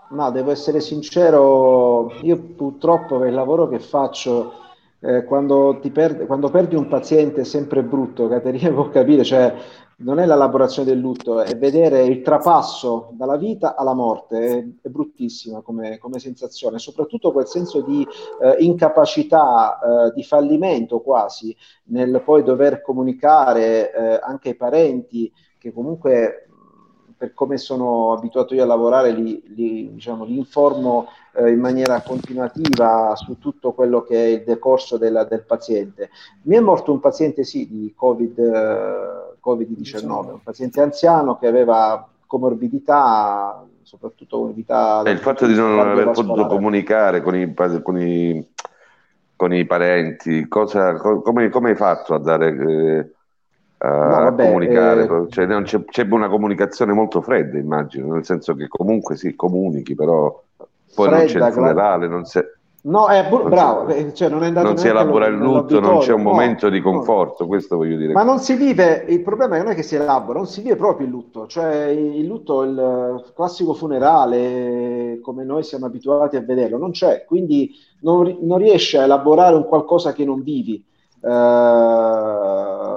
[0.10, 4.54] No, devo essere sincero, io purtroppo per il lavoro che faccio,
[5.00, 9.54] eh, quando, perdi, quando perdi un paziente è sempre brutto, Caterina può capire, cioè
[10.00, 14.89] non è l'elaborazione del lutto, è vedere il trapasso dalla vita alla morte, è, è
[14.89, 18.06] bruttissima come, come sensazione, soprattutto quel senso di
[18.41, 25.74] eh, incapacità, eh, di fallimento quasi, nel poi dover comunicare eh, anche ai parenti che
[25.74, 26.47] comunque
[27.18, 32.01] per come sono abituato io a lavorare, li, li, diciamo, li informo eh, in maniera
[32.01, 36.09] continuativa su tutto quello che è il decorso della- del paziente.
[36.43, 42.07] Mi è morto un paziente, sì, di COVID, eh, Covid-19, un paziente anziano che aveva
[42.28, 45.01] comorbidità, soprattutto comorbidità...
[45.03, 48.47] E il fatto di non aver potuto comunicare con i, con i,
[49.36, 53.11] con i parenti, cosa, co- come, come hai fatto a dare, eh,
[53.80, 58.56] a vabbè, comunicare, eh, cioè, non c'è, c'è una comunicazione molto fredda, immagino, nel senso
[58.56, 60.44] che comunque sì, comunichi, però
[60.94, 62.44] poi non c'è Fredda, il funerale, non c'è,
[62.88, 65.36] No, è bu- non bravo, c'è- eh, cioè non è andato non si elabora il
[65.36, 66.84] lutto, non c'è un no, momento di no.
[66.92, 68.14] conforto, questo voglio dire.
[68.14, 71.06] Ma non si vive, il problema non è che si elabora, non si vive proprio
[71.06, 76.92] il lutto, cioè il lutto, il classico funerale, come noi siamo abituati a vederlo, non
[76.92, 77.72] c'è, quindi
[78.02, 80.82] non, non riesce a elaborare un qualcosa che non vivi.
[81.20, 81.28] Eh,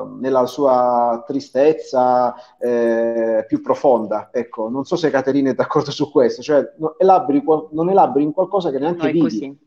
[0.04, 4.30] nella sua tristezza eh, più profonda.
[4.32, 8.32] Ecco, non so se Caterina è d'accordo su questo, cioè no- elabori non elabori un
[8.32, 9.58] qualcosa che neanche No, vivi.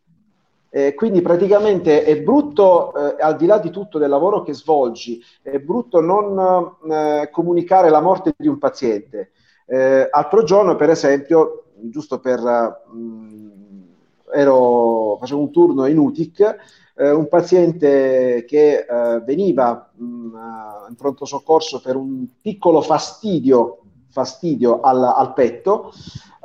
[0.69, 5.21] Eh, quindi praticamente è brutto, eh, al di là di tutto del lavoro che svolgi,
[5.41, 9.31] è brutto non eh, comunicare la morte di un paziente.
[9.67, 12.39] Eh, l'altro giorno, per esempio, giusto per...
[12.39, 13.51] mh,
[14.33, 16.55] ero, facevo un turno in UTIC,
[16.95, 23.79] eh, un paziente che eh, veniva mh, eh, in pronto soccorso per un piccolo fastidio,
[24.09, 25.91] fastidio al, al petto,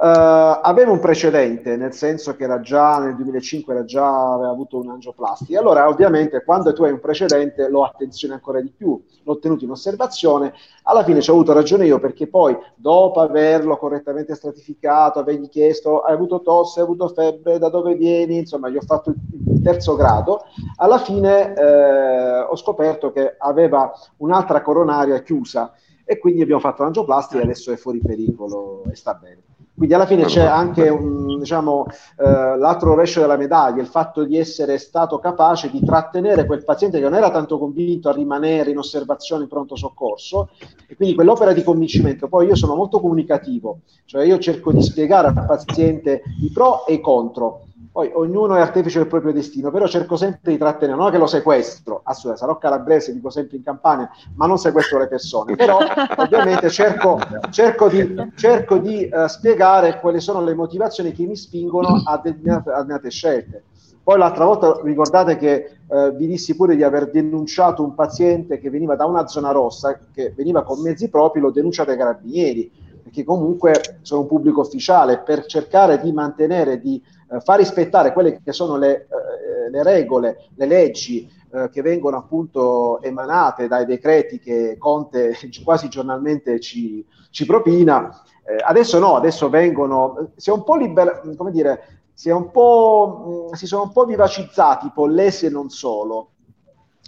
[0.00, 4.78] eh, aveva un precedente, nel senso che era già nel 2005 era già, aveva avuto
[4.78, 5.58] un'angioplastica.
[5.58, 9.70] Allora, ovviamente, quando tu hai un precedente, lo attenzioni ancora di più, l'ho tenuto in
[9.70, 10.54] osservazione.
[10.84, 16.02] Alla fine ci ho avuto ragione io perché poi, dopo averlo correttamente stratificato, avergli chiesto:
[16.02, 18.38] hai avuto tosse, hai avuto febbre, da dove vieni?
[18.38, 20.44] Insomma, gli ho fatto il terzo grado.
[20.76, 25.72] Alla fine eh, ho scoperto che aveva un'altra coronaria chiusa
[26.04, 29.47] e quindi abbiamo fatto l'angioplastica e adesso è fuori pericolo e sta bene.
[29.78, 34.36] Quindi alla fine c'è anche un, diciamo, eh, l'altro rovescio della medaglia, il fatto di
[34.36, 38.78] essere stato capace di trattenere quel paziente che non era tanto convinto a rimanere in
[38.78, 40.50] osservazione in pronto soccorso
[40.88, 42.26] e quindi quell'opera di convincimento.
[42.26, 46.94] Poi io sono molto comunicativo, cioè io cerco di spiegare al paziente i pro e
[46.94, 47.67] i contro.
[47.98, 51.18] Poi ognuno è artefice del proprio destino, però cerco sempre di trattenere, non è che
[51.18, 55.78] lo sequestro, assolutamente, sarò calabrese, dico sempre in campagna, ma non sequestro le persone, però
[56.14, 57.18] ovviamente cerco,
[57.50, 62.70] cerco di, cerco di eh, spiegare quali sono le motivazioni che mi spingono a determinate,
[62.70, 63.64] a determinate scelte.
[64.00, 68.70] Poi l'altra volta ricordate che eh, vi dissi pure di aver denunciato un paziente che
[68.70, 72.70] veniva da una zona rossa, che veniva con mezzi propri, l'ho denunciato ai carabinieri,
[73.02, 78.40] perché comunque sono un pubblico ufficiale, per cercare di mantenere, di eh, far rispettare quelle
[78.42, 84.38] che sono le, eh, le regole, le leggi eh, che vengono appunto emanate dai decreti
[84.38, 88.22] che Conte quasi giornalmente ci, ci propina.
[88.44, 92.50] Eh, adesso no, adesso vengono, si è un po' libera, come dire, si, è un
[92.50, 96.30] po', mh, si sono un po' vivacizzati pollesi e non solo.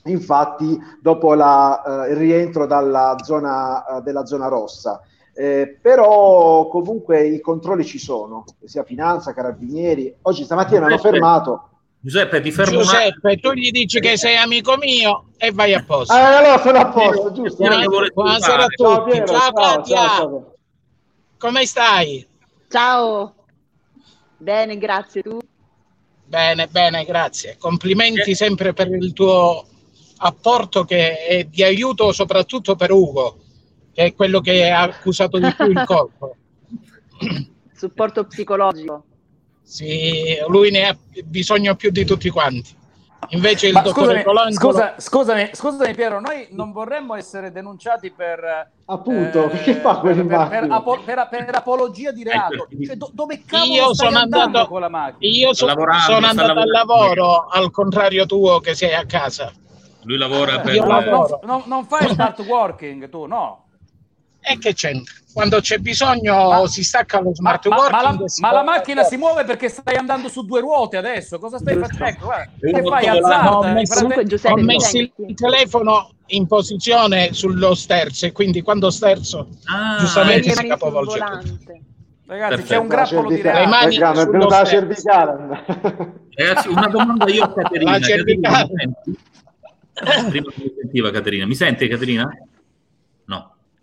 [0.05, 5.01] Infatti, dopo la, eh, il rientro dalla zona, eh, della zona rossa,
[5.35, 10.15] eh, però comunque i controlli ci sono, sia finanza, carabinieri.
[10.23, 11.69] Oggi stamattina mi hanno fermato.
[12.03, 16.15] Giuseppe, ti fermo Giuseppe, tu gli dici che sei amico mio e vai a posto.
[16.15, 17.63] Ah, allora sono a posto, giusto?
[18.15, 19.17] Buonasera a tutti.
[19.17, 19.97] Ciao, ciao, Katia.
[19.97, 20.55] ciao, ciao.
[21.37, 22.27] Come stai?
[22.69, 23.35] Ciao.
[24.39, 25.23] Bene, grazie.
[25.23, 25.39] Tu?
[26.25, 27.57] Bene, bene, grazie.
[27.59, 29.67] Complimenti sempre per il tuo
[30.19, 33.39] apporto che è di aiuto soprattutto per Ugo,
[33.93, 36.37] che è quello che ha accusato di più il colpo.
[37.75, 39.05] Supporto psicologico.
[39.63, 42.77] Sì, lui ne ha bisogno più di tutti quanti.
[43.33, 44.71] Invece il Ma dottore scusami, Colangelo...
[44.71, 48.71] scusa, scusami, scusami Piero, noi non vorremmo essere denunciati per...
[48.87, 52.67] Appunto, eh, che fa per, per- apo- per- per apologia di reato.
[52.85, 55.33] Cioè, do- dove cavolo Io stai sono andando andato- con la macchina?
[55.33, 59.53] Io so- sono andato al lavoro, al contrario tuo che sei a casa.
[60.05, 60.75] Lui lavora per...
[60.75, 61.41] Io No, lavoro.
[61.45, 63.67] no, no, non fai smart working tu, no.
[64.43, 65.15] E che c'entra?
[65.33, 68.03] Quando c'è bisogno si stacca lo Ma, smart ma- working.
[68.03, 71.39] ma la, ma la macchina si muove perché stai andando su due ruote adesso.
[71.39, 72.07] Cosa stai facendo?
[72.07, 73.51] Ecco, guarda, che fai No, azzarda?
[73.59, 78.91] ho messo, Comunque, Giuseppe, ho messo il telefono in posizione sullo sterzo e quindi quando
[78.91, 81.19] sterzo Ah, giustamente si capovolge.
[81.19, 81.59] Ragazzi,
[82.27, 82.81] c'è Perfetto.
[82.81, 85.65] un grappolo di Le mani è sullo venuta la cervicale.
[86.35, 87.91] Ragazzi, una domanda io a Caterina.
[87.91, 88.69] La Caterina, cervicale.
[88.71, 89.19] mi senti?
[90.31, 91.47] Prima mi sentiva Caterina.
[91.47, 92.29] Mi senti Caterina?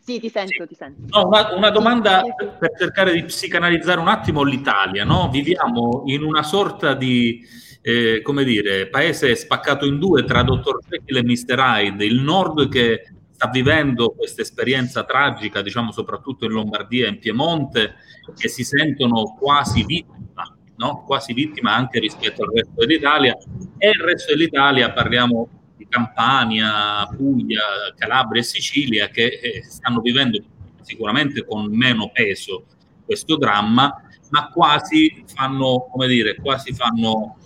[0.08, 1.02] Sì, ti sento, ti sento.
[1.08, 2.24] No, una, una domanda
[2.58, 5.04] per cercare di psicanalizzare un attimo l'Italia.
[5.04, 5.30] No?
[5.30, 7.46] Viviamo in una sorta di,
[7.82, 10.80] eh, come dire, paese spaccato in due tra Dr.
[10.88, 11.60] Jekyll e Mr.
[11.60, 12.06] Hyde.
[12.06, 17.96] Il nord che sta vivendo questa esperienza tragica, diciamo soprattutto in Lombardia e in Piemonte,
[18.34, 21.04] che si sentono quasi vittima, no?
[21.06, 23.36] quasi vittima anche rispetto al resto dell'Italia.
[23.78, 25.50] E il resto dell'Italia, parliamo
[25.88, 30.42] Campania, Puglia, Calabria e Sicilia, che eh, stanno vivendo
[30.82, 32.66] sicuramente con meno peso
[33.06, 37.38] questo dramma, ma quasi fanno, come dire, quasi fanno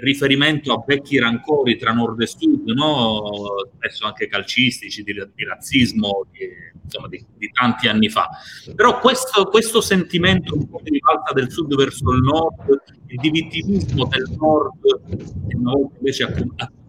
[0.00, 3.22] riferimento a vecchi rancori tra nord e sud, no?
[3.76, 6.48] spesso anche calcistici, di, di razzismo, di,
[6.82, 8.28] insomma, di, di, tanti anni fa.
[8.74, 13.30] Però questo, questo, sentimento un po' di rivalsa del sud verso il nord, il di
[13.30, 14.80] vittimismo del nord,
[15.48, 16.24] che una volta invece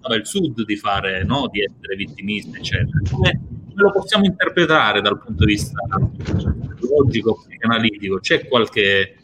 [0.02, 1.48] accusava il sud di fare, no?
[1.52, 3.00] di essere vittimisti, eccetera.
[3.10, 3.40] Come,
[3.70, 5.80] come lo possiamo interpretare dal punto di vista
[6.80, 8.20] logico, analitico?
[8.20, 9.18] C'è qualche,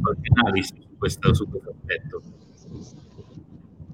[0.00, 2.22] qualche analisi su questo, su questo aspetto?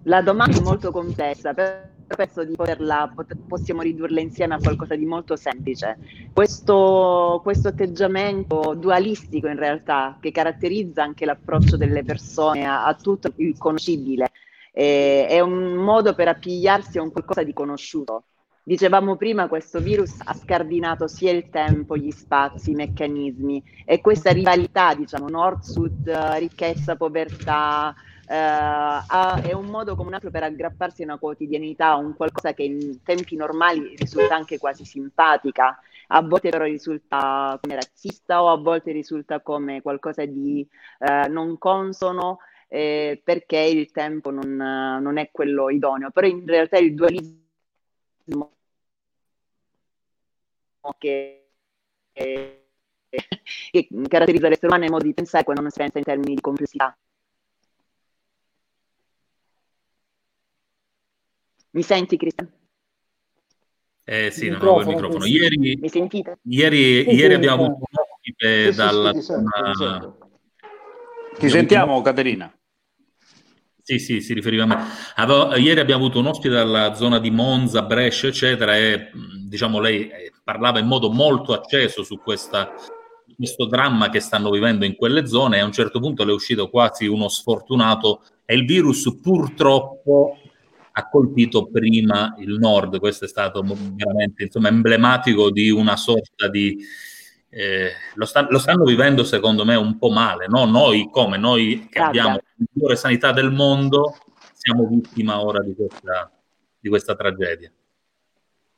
[0.04, 3.12] La domanda è molto complessa, però penso di poterla,
[3.46, 5.98] possiamo ridurla insieme a qualcosa di molto semplice.
[6.32, 13.30] Questo, questo atteggiamento dualistico in realtà, che caratterizza anche l'approccio delle persone a, a tutto
[13.36, 14.30] il conoscibile,
[14.72, 18.24] eh, è un modo per appigliarsi a un qualcosa di conosciuto.
[18.62, 23.62] Dicevamo prima, questo virus ha scardinato sia il tempo, gli spazi, i meccanismi.
[23.84, 26.08] E questa rivalità, diciamo, nord-sud,
[26.38, 27.94] ricchezza, povertà,
[28.30, 32.52] Uh, è un modo come un altro per aggrapparsi a una quotidianità, a un qualcosa
[32.54, 38.50] che in tempi normali risulta anche quasi simpatica, a volte però risulta come razzista o
[38.50, 40.64] a volte risulta come qualcosa di
[41.00, 42.38] uh, non consono
[42.72, 46.10] eh, perché il tempo non, non, è quello idoneo.
[46.12, 47.42] Però in realtà il dualismo
[50.96, 51.50] che,
[52.12, 52.68] che,
[53.70, 56.34] che caratterizza l'essere umano è il modo di pensare quando non si pensa in termini
[56.36, 56.96] di complessità.
[61.72, 62.48] Mi senti, Cristian?
[64.04, 65.24] Eh sì, non avevo il microfono.
[65.24, 66.38] Ieri, Mi sentite?
[66.42, 69.12] ieri, Sì, ieri sì, abbiamo un ospite Sì, dalla.
[71.38, 72.52] Ti sentiamo, Caterina.
[73.90, 74.76] Sì, sì, si riferiva a me.
[75.16, 79.10] Avevo- ieri abbiamo avuto un ospite dalla zona di Monza, Brescia, eccetera, e
[79.48, 82.72] diciamo lei eh, parlava in modo molto acceso su questa-
[83.34, 86.34] questo dramma che stanno vivendo in quelle zone e a un certo punto le è
[86.34, 90.36] uscito quasi uno sfortunato e il virus purtroppo
[90.92, 92.98] ha colpito prima il nord.
[93.00, 96.78] Questo è stato veramente insomma, emblematico di una sorta di...
[97.50, 100.64] eh, lo, sta- lo stanno vivendo secondo me un po' male, no?
[100.64, 101.36] Noi come?
[101.36, 104.16] Noi che abbiamo la migliore sanità del mondo
[104.52, 106.30] siamo vittima ora di questa,
[106.78, 107.72] di questa tragedia.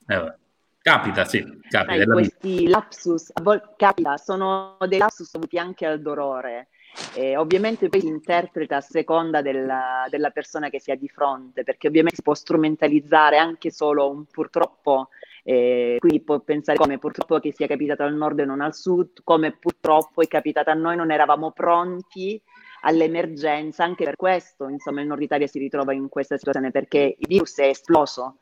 [0.06, 0.34] Eh,
[0.80, 1.96] capita, sì, capita.
[1.96, 6.68] Sai, questi lapsus, a volte capita, sono dei lapsus dovuti anche al dolore.
[7.14, 11.64] Eh, ovviamente poi si interpreta a seconda della, della persona che si ha di fronte,
[11.64, 15.08] perché ovviamente si può strumentalizzare anche solo un purtroppo,
[15.44, 19.22] eh, quindi può pensare come purtroppo che sia capitato al nord e non al sud,
[19.24, 22.40] come purtroppo è capitato a noi, non eravamo pronti
[22.82, 27.26] all'emergenza, anche per questo insomma il Nord Italia si ritrova in questa situazione, perché il
[27.26, 28.38] virus è esploso.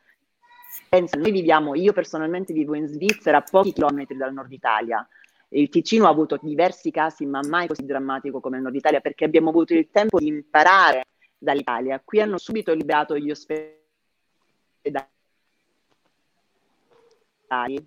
[0.87, 5.05] Pensa, noi viviamo, io personalmente vivo in Svizzera, a pochi chilometri dal Nord Italia.
[5.49, 9.25] Il Ticino ha avuto diversi casi, ma mai così drammatico come il Nord Italia, perché
[9.25, 12.01] abbiamo avuto il tempo di imparare dall'Italia.
[12.03, 13.79] Qui hanno subito liberato gli ospedali,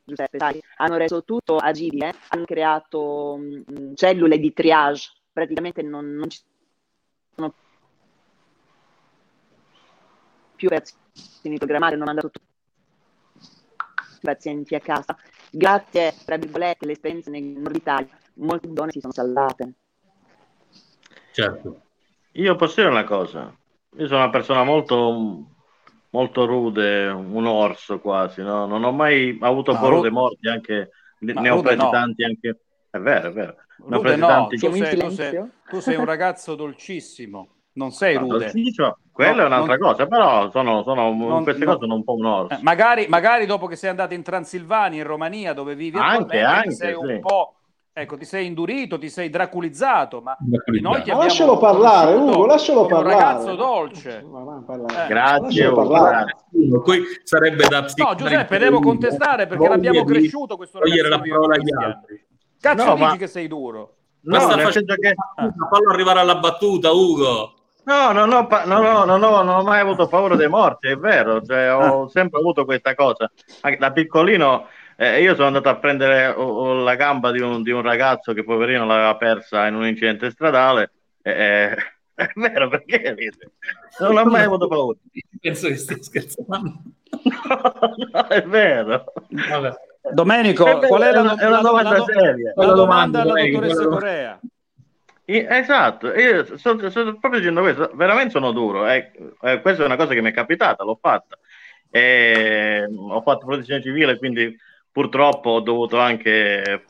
[0.04, 6.28] Giuseppe, sai, hanno reso tutto agibile, hanno creato mh, cellule di triage, praticamente non, non
[6.28, 6.40] ci
[7.34, 7.54] sono
[10.54, 12.46] più operazioni programmate, hanno mandato tutti
[14.16, 15.16] i pazienti a casa.
[15.50, 19.72] Grazie, tra virgolette, alle esperienze nel nord Italia, molte donne si sono salvate.
[21.32, 21.82] Certo.
[22.32, 23.56] Io posso dire una cosa,
[23.96, 25.53] io sono una persona molto,
[26.14, 28.66] molto rude, un orso quasi, no?
[28.66, 30.90] Non ho mai avuto Ma paura ru- dei morti, anche,
[31.34, 31.88] Ma ne ho rude presi no.
[31.88, 32.60] tanti anche...
[32.90, 33.56] È vero, è vero.
[33.86, 34.56] Ne ho Rude presi no, tanti...
[34.56, 35.36] tu sei, tu, sei,
[35.68, 38.26] tu sei un ragazzo dolcissimo, non sei No, rude.
[38.26, 41.80] dolcissimo, quella No, è un'altra non- cosa, però sono, sono in non- queste non- cose
[41.80, 42.56] sono un po' un orso.
[42.56, 46.70] Eh, magari, magari dopo che sei andato in Transilvania, in Romania, dove vivi Anche, anche,
[46.70, 47.20] sei un sì.
[47.20, 47.56] po',
[47.96, 50.36] ecco, ti sei indurito, ti sei draculizzato, ma
[50.80, 53.22] noi ti lascialo parlare, Ugo, lascialo come un parlare.
[53.24, 54.18] ragazzo dolce.
[54.18, 55.06] Eh.
[55.06, 56.24] Grazie, Lascialo Ugo, parlare.
[56.50, 56.80] grazie.
[56.82, 61.72] Qui sarebbe da No, Giuseppe, devo contestare perché l'abbiamo cresciuto questo togliere la parola agli
[61.72, 62.22] altri.
[62.60, 63.94] Cazzo No, dici ma- che sei duro?
[64.22, 65.14] No, sta nel facendo che...
[65.70, 67.52] fallo arrivare alla battuta, Ugo.
[67.84, 70.88] No, non ho, pa- no, no, no, no, non ho mai avuto paura dei morti,
[70.88, 73.30] è vero, cioè, ho sempre avuto questa cosa.
[73.78, 74.66] Da piccolino
[74.96, 78.32] eh, io sono andato a prendere oh, oh, la gamba di un, di un ragazzo
[78.32, 80.92] che poverino l'aveva persa in un incidente stradale.
[81.22, 81.76] e- e-
[82.14, 83.50] è vero, perché ride?
[83.98, 84.96] Non ho mai avuto paura.
[85.40, 86.82] Penso che stia scherzando.
[88.12, 89.04] No, è vero.
[89.28, 89.72] Vabbè.
[90.12, 92.52] Domenico, È vero, qual è la, è una- domanda la- seria.
[92.54, 94.40] la domanda alla dottoressa Corea?
[95.26, 99.96] Esatto, io sto, sto proprio dicendo questo, veramente sono duro, eh, eh, questa è una
[99.96, 101.38] cosa che mi è capitata, l'ho fatta,
[101.88, 104.54] E, ho fatto protezione civile, quindi
[104.94, 106.84] purtroppo ho dovuto anche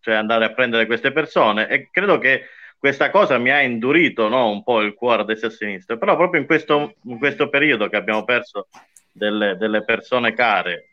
[0.00, 2.48] cioè, andare a prendere queste persone e credo che
[2.78, 5.96] questa cosa mi ha indurito no, un po' il cuore a destra e a sinistra,
[5.96, 8.68] però proprio in questo, in questo periodo che abbiamo perso
[9.12, 10.90] delle, delle, persone care,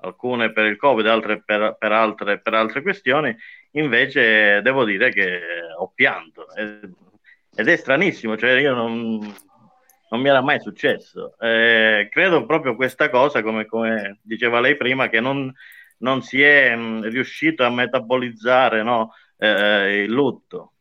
[0.00, 3.34] alcune per il Covid, altre per, per, altre, per altre questioni,
[3.72, 5.40] invece devo dire che
[5.78, 6.46] ho pianto.
[6.54, 9.34] Ed è stranissimo, cioè io non,
[10.08, 11.36] non mi era mai successo.
[11.38, 15.52] Eh, credo proprio questa cosa, come, come, diceva lei prima, che non,
[15.98, 20.72] non si è mh, riuscito a metabolizzare no, eh, il lutto.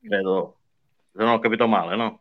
[0.00, 0.58] Credo,
[1.12, 2.20] se non ho capito male, no?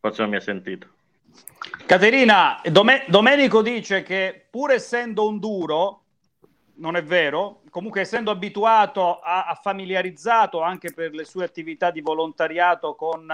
[0.00, 0.94] Forse non mi ha sentito.
[1.86, 6.05] Caterina, Dome- Domenico dice che pur essendo un duro,
[6.76, 12.00] non è vero, comunque essendo abituato, a, a familiarizzato anche per le sue attività di
[12.00, 13.30] volontariato con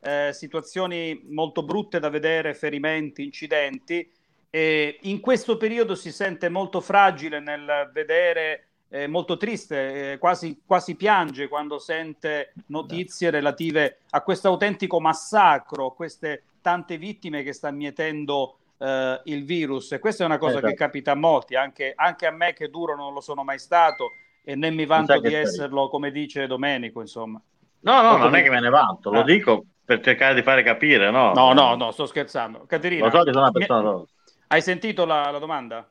[0.00, 4.10] eh, situazioni molto brutte da vedere, ferimenti, incidenti,
[4.50, 10.60] e in questo periodo si sente molto fragile nel vedere, eh, molto triste, eh, quasi,
[10.66, 17.70] quasi piange quando sente notizie relative a questo autentico massacro, queste tante vittime che sta
[17.70, 19.92] mietendo uh, il virus.
[19.92, 20.68] E questa è una cosa esatto.
[20.68, 24.10] che capita a molti, anche, anche, a me che duro non lo sono mai stato
[24.44, 27.40] e né mi vanto di esserlo, come dice Domenico, insomma.
[27.80, 29.24] No, no, non è che me ne vanto, lo ah.
[29.24, 31.32] dico per cercare di fare capire, no?
[31.32, 32.64] No, no, no, sto scherzando.
[32.66, 34.04] Caterina, lo so che sono una persona mi...
[34.48, 35.88] Hai sentito la, la domanda?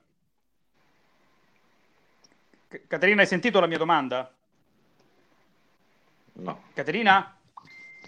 [2.88, 4.32] Caterina, hai sentito la mia domanda?
[6.34, 6.62] No.
[6.74, 7.36] Caterina?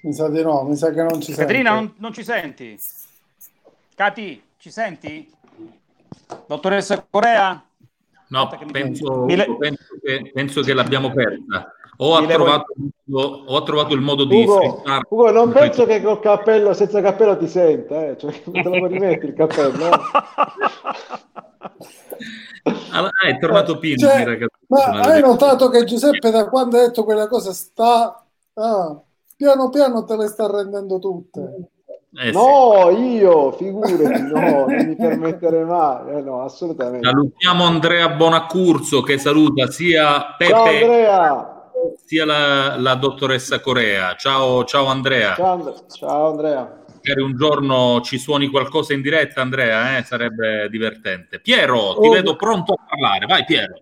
[0.03, 2.79] Mi sa di no, mi sa che non ci Caterina, non, non, ci senti?
[3.95, 5.29] Cati, ci senti?
[6.47, 7.61] Dottoressa Corea?
[8.29, 9.35] No, penso, mi...
[9.35, 11.69] penso, che, penso, che, l'abbiamo persa.
[11.97, 12.73] O ha, trovato,
[13.11, 17.35] o ha, trovato, il modo di Ugo, Ugo non penso che col cappello, senza cappello
[17.35, 18.17] ti senta, eh?
[18.17, 19.85] cioè, lo rimetti il cappello.
[19.85, 19.99] Eh?
[22.91, 23.97] Ah, è tornato Pino.
[23.97, 29.01] Cioè, ma hai notato che Giuseppe da quando ha detto quella cosa sta ah,
[29.35, 31.67] piano piano te le sta rendendo tutte.
[32.15, 33.15] Eh, no, sì.
[33.15, 37.07] io, figurati, no, non mi permetterei mai, eh, no, assolutamente.
[37.07, 41.71] Salutiamo Andrea Bonaccurso che saluta sia Pepe ciao,
[42.05, 44.15] sia la, la, dottoressa Corea.
[44.15, 45.33] Ciao, ciao Andrea.
[45.33, 46.81] Ciao, And- ciao Andrea.
[47.03, 50.03] Magari un giorno ci suoni qualcosa in diretta, Andrea, eh?
[50.03, 51.39] sarebbe divertente.
[51.39, 52.11] Piero, ti oh.
[52.11, 53.81] vedo pronto a parlare, vai Piero.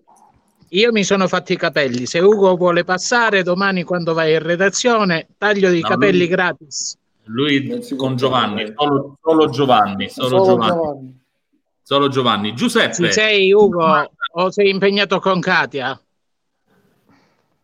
[0.70, 5.28] Io mi sono fatti i capelli, se Ugo vuole passare domani quando vai in redazione,
[5.38, 6.28] taglio i no, capelli lui...
[6.28, 6.98] gratis.
[7.26, 10.74] Lui con Giovanni, solo, solo, Giovanni, solo, solo Giovanni.
[10.74, 11.20] Giovanni.
[11.84, 12.54] Solo Giovanni.
[12.56, 13.08] Giuseppe.
[13.08, 16.00] Ci sei Ugo o sei impegnato con Katia?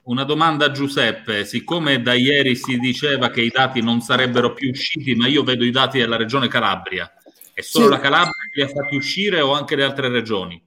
[0.03, 4.69] Una domanda a Giuseppe, siccome da ieri si diceva che i dati non sarebbero più
[4.69, 7.11] usciti, ma io vedo i dati della regione Calabria,
[7.53, 7.91] è solo sì.
[7.91, 10.61] la Calabria che li ha fatti uscire o anche le altre regioni?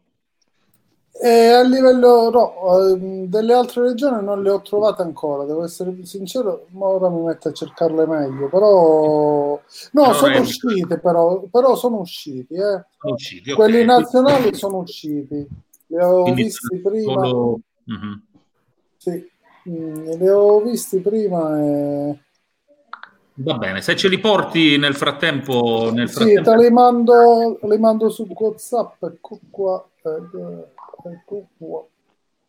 [1.23, 5.95] E a livello no, ehm, delle altre regioni non le ho trovate ancora, devo essere
[6.05, 9.61] sincero, ma ora mi metto a cercarle meglio, però
[9.93, 12.87] no, però sono uscite però, però sono usciti, eh.
[12.99, 13.55] sono usciti okay.
[13.55, 15.47] quelli nazionali sono usciti,
[15.89, 17.13] li ho Quindi visti prima.
[17.13, 17.61] Solo...
[17.93, 18.13] Mm-hmm.
[18.97, 19.31] Sì,
[19.69, 22.19] mm, li ho visti prima e...
[23.35, 25.91] Va bene, se ce li porti nel frattempo...
[25.93, 26.51] Nel frattempo...
[26.51, 29.85] Sì, te li mando, li mando su WhatsApp, ecco qua.
[30.03, 30.79] Eh,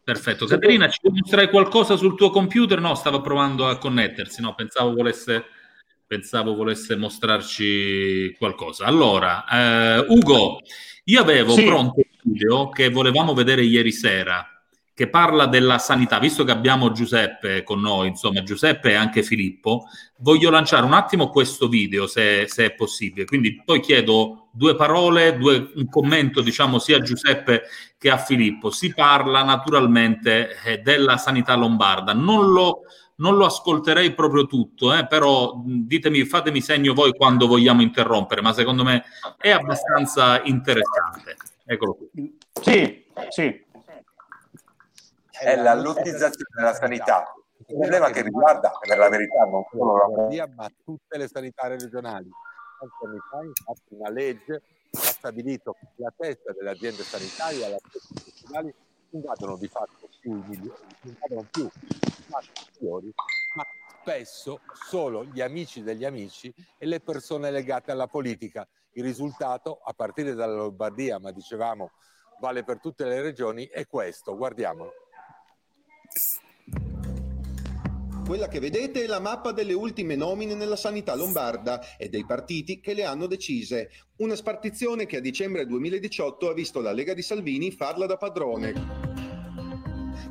[0.03, 0.45] Perfetto.
[0.45, 2.79] Caterina, ci puoi mostrare qualcosa sul tuo computer?
[2.79, 5.45] No, stava provando a connettersi, no, pensavo volesse,
[6.05, 8.85] pensavo volesse mostrarci qualcosa.
[8.85, 10.59] Allora, eh, Ugo,
[11.05, 11.63] io avevo sì.
[11.63, 14.45] pronto un video che volevamo vedere ieri sera
[14.93, 19.85] che parla della sanità, visto che abbiamo Giuseppe con noi, insomma Giuseppe e anche Filippo,
[20.17, 25.37] voglio lanciare un attimo questo video se, se è possibile, quindi poi chiedo due parole,
[25.37, 27.63] due, un commento diciamo sia a Giuseppe
[27.97, 28.69] che a Filippo.
[28.69, 32.81] Si parla naturalmente eh, della sanità lombarda, non lo,
[33.15, 38.51] non lo ascolterei proprio tutto, eh, però ditemi, fatemi segno voi quando vogliamo interrompere, ma
[38.51, 39.03] secondo me
[39.37, 41.37] è abbastanza interessante.
[41.65, 42.37] Eccolo qui.
[42.61, 43.69] Sì, sì
[45.41, 47.33] è la lottizzazione della sanità.
[47.67, 51.77] Il problema che riguarda, per la verità, non solo la Lombardia, ma tutte le sanitarie
[51.77, 52.29] regionali.
[52.79, 54.61] Tanti anni fa, infatti, una legge
[54.93, 58.75] ha stabilito che la testa delle aziende sanitarie alle aziende regionali
[59.11, 63.13] non vadano di fatto più i milioni, non vadano più i
[63.55, 63.65] ma
[64.01, 68.67] spesso solo gli amici degli amici e le persone legate alla politica.
[68.93, 71.91] Il risultato, a partire dalla Lombardia, ma dicevamo
[72.39, 74.35] vale per tutte le regioni, è questo.
[74.35, 75.00] Guardiamolo.
[78.25, 82.79] Quella che vedete è la mappa delle ultime nomine nella sanità lombarda e dei partiti
[82.79, 83.89] che le hanno decise.
[84.17, 89.20] Una spartizione che a dicembre 2018 ha visto la Lega di Salvini farla da padrone.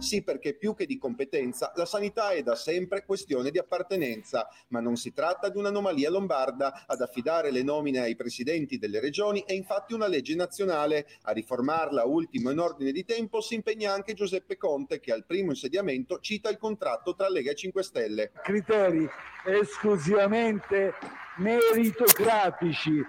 [0.01, 4.81] Sì, perché più che di competenza, la sanità è da sempre questione di appartenenza, ma
[4.81, 6.87] non si tratta di un'anomalia lombarda.
[6.87, 11.07] Ad affidare le nomine ai presidenti delle regioni è infatti una legge nazionale.
[11.25, 15.51] A riformarla ultimo in ordine di tempo si impegna anche Giuseppe Conte, che al primo
[15.51, 18.33] insediamento cita il contratto tra Lega e 5 Stelle.
[18.43, 19.07] criteri
[19.45, 20.95] esclusivamente
[21.37, 23.05] meritocratici,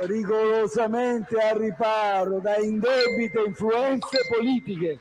[0.00, 5.00] rigorosamente al riparo da indebite influenze politiche.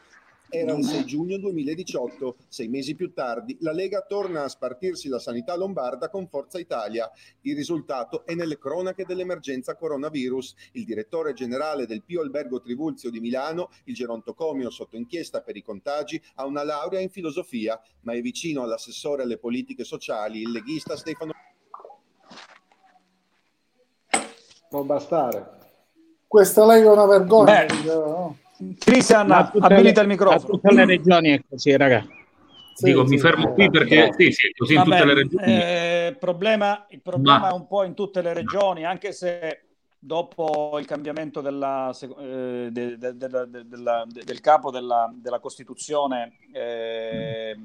[0.56, 2.36] Era il 6 giugno 2018.
[2.48, 7.10] Sei mesi più tardi, la Lega torna a spartirsi la sanità lombarda con Forza Italia.
[7.42, 10.54] Il risultato è nelle cronache dell'emergenza coronavirus.
[10.74, 15.64] Il direttore generale del Pio Albergo Trivulzio di Milano, il gerontocomio sotto inchiesta per i
[15.64, 20.96] contagi, ha una laurea in filosofia, ma è vicino all'assessore alle politiche sociali, il leghista
[20.96, 21.32] Stefano.
[24.70, 25.62] Può bastare.
[26.28, 27.66] Questa Lega è una vergogna.
[27.66, 27.84] Beh.
[27.86, 28.38] no?
[28.78, 30.54] Cristian, abilita le- il microfono.
[30.54, 32.06] Tutte le regioni è così, raga.
[32.82, 35.54] Dico, mi fermo qui perché sì, sì, così in Vabbè, tutte le regioni.
[35.54, 39.66] eh, problema, il problema Ma- è un po' in tutte le regioni, anche se
[40.00, 47.56] dopo il cambiamento della, eh, de- de- de- del capo della, della Costituzione, eh,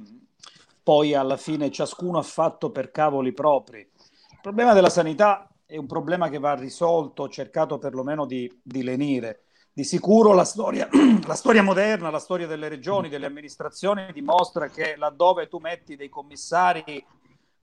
[0.82, 3.78] poi alla fine ciascuno ha fatto per cavoli propri.
[3.80, 9.42] Il problema della sanità è un problema che va risolto, cercato perlomeno di, di lenire.
[9.78, 10.88] Di sicuro la storia,
[11.24, 16.08] la storia moderna, la storia delle regioni, delle amministrazioni dimostra che laddove tu metti dei
[16.08, 17.06] commissari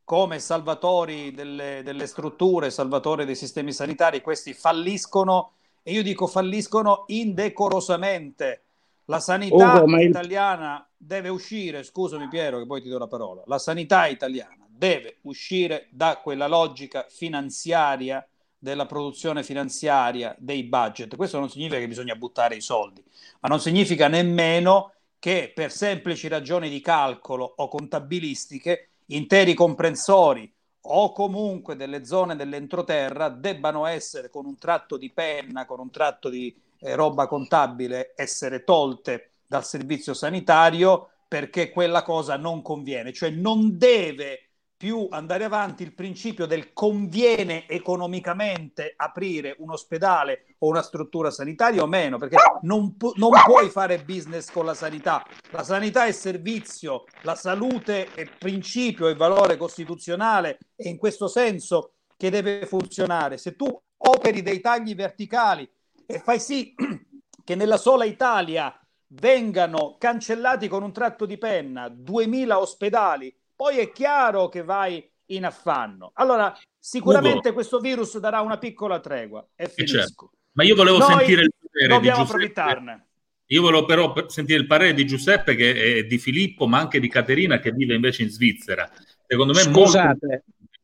[0.06, 7.04] come salvatori delle, delle strutture, salvatori dei sistemi sanitari, questi falliscono e io dico falliscono
[7.08, 8.64] indecorosamente.
[9.08, 13.44] La sanità ma il- italiana deve uscire, scusami Piero che poi ti do la parola,
[13.46, 18.26] la sanità italiana deve uscire da quella logica finanziaria
[18.66, 21.16] della produzione finanziaria dei budget.
[21.16, 23.04] Questo non significa che bisogna buttare i soldi,
[23.42, 30.52] ma non significa nemmeno che per semplici ragioni di calcolo o contabilistiche interi comprensori
[30.88, 36.30] o comunque delle zone dell'entroterra debbano essere con un tratto di penna, con un tratto
[36.30, 43.30] di eh, roba contabile, essere tolte dal servizio sanitario perché quella cosa non conviene, cioè
[43.30, 44.45] non deve
[44.78, 51.82] più andare avanti il principio del conviene economicamente aprire un ospedale o una struttura sanitaria
[51.82, 55.26] o meno, perché non, pu- non puoi fare business con la sanità.
[55.52, 61.94] La sanità è servizio, la salute è principio e valore costituzionale e in questo senso
[62.18, 63.38] che deve funzionare.
[63.38, 63.66] Se tu
[63.98, 65.70] operi dei tagli verticali
[66.06, 66.76] e fai sì
[67.44, 68.78] che nella sola Italia
[69.08, 75.46] vengano cancellati con un tratto di penna 2000 ospedali, poi è chiaro che vai in
[75.46, 76.12] affanno.
[76.16, 77.54] Allora, sicuramente Ugo.
[77.54, 79.98] questo virus darà una piccola tregua e Eh, finisco.
[79.98, 80.32] certo.
[80.54, 82.34] Ma io volevo Noi sentire il parere di dobbiamo Giuseppe.
[82.46, 83.08] approfittarne.
[83.48, 87.00] Io volevo però per- sentire il parere di Giuseppe che è di Filippo, ma anche
[87.00, 88.90] di Caterina che vive invece in Svizzera.
[89.28, 90.44] Secondo me molto Scusate,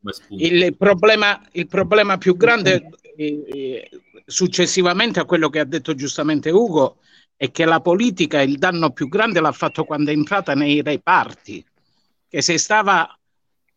[0.10, 0.44] spunto.
[0.44, 3.90] il problema, il problema più grande, eh, eh,
[4.26, 6.98] successivamente a quello che ha detto giustamente Ugo,
[7.36, 11.64] è che la politica il danno più grande l'ha fatto quando è entrata nei reparti,
[12.32, 13.14] che se stava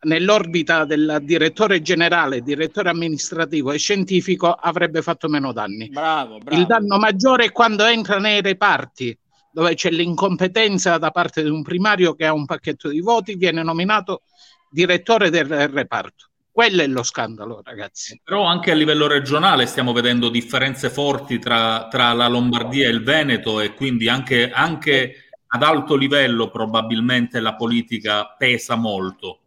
[0.02, 5.88] nell'orbita del direttore generale, direttore amministrativo e scientifico avrebbe fatto meno danni.
[5.88, 6.60] Bravo, bravo.
[6.60, 9.18] Il danno maggiore è quando entra nei reparti,
[9.50, 13.64] dove c'è l'incompetenza da parte di un primario che ha un pacchetto di voti, viene
[13.64, 14.22] nominato
[14.70, 16.28] direttore del reparto.
[16.52, 18.20] Quello è lo scandalo, ragazzi.
[18.22, 23.02] Però anche a livello regionale stiamo vedendo differenze forti tra, tra la Lombardia e il
[23.02, 25.23] Veneto e quindi anche, anche
[25.54, 29.38] ad alto livello probabilmente la politica pesa molto.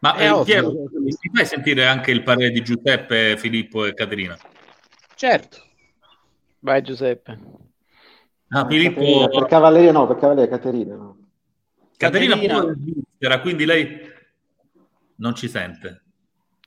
[0.00, 0.42] Ma È eh.
[0.42, 4.36] Piero, mi fai sentire anche il parere di Giuseppe, Filippo e Caterina?
[5.14, 5.62] Certo.
[6.58, 7.38] Vai Giuseppe.
[8.48, 11.18] Ah, Filippo, Caterina, per Cavalleria no, per Cavalleria Caterina no.
[11.96, 12.74] Caterina Caterina.
[12.74, 14.00] Svizzera, quindi lei
[15.16, 16.02] non ci sente.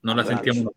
[0.01, 0.43] Non la Grazie.
[0.43, 0.73] sentiamo.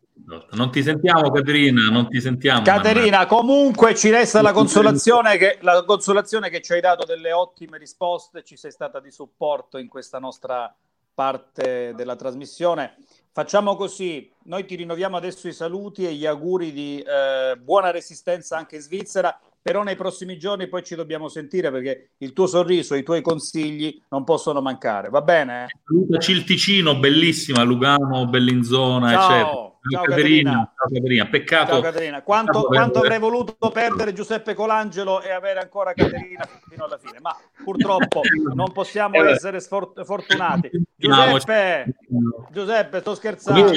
[0.52, 2.62] Non ti sentiamo, Caterina, non ti sentiamo.
[2.62, 7.78] Caterina, comunque ci resta la consolazione, che, la consolazione che ci hai dato delle ottime
[7.78, 10.74] risposte, ci sei stata di supporto in questa nostra
[11.14, 12.96] parte della trasmissione.
[13.32, 18.56] Facciamo così, noi ti rinnoviamo adesso i saluti e gli auguri di eh, buona resistenza
[18.56, 22.94] anche in Svizzera, però nei prossimi giorni poi ci dobbiamo sentire perché il tuo sorriso
[22.94, 25.68] i tuoi consigli non possono mancare, va bene?
[25.84, 29.69] Salutaci il Ticino, bellissima, Lugano, Bellinzona, Ciao, eccetera.
[29.88, 30.72] Ciao, Caterina, Caterina.
[30.76, 31.26] ciao Caterina.
[31.26, 31.70] Peccato.
[31.72, 36.46] Ciao Caterina, quanto, peccato quanto per- avrei voluto perdere Giuseppe Colangelo e avere ancora Caterina
[36.68, 37.34] fino alla fine, ma
[37.64, 38.20] purtroppo
[38.54, 40.70] non possiamo Eh, essere sfor- fortunati.
[40.96, 41.94] Giuseppe,
[42.50, 43.72] Giuseppe, sto scherzando.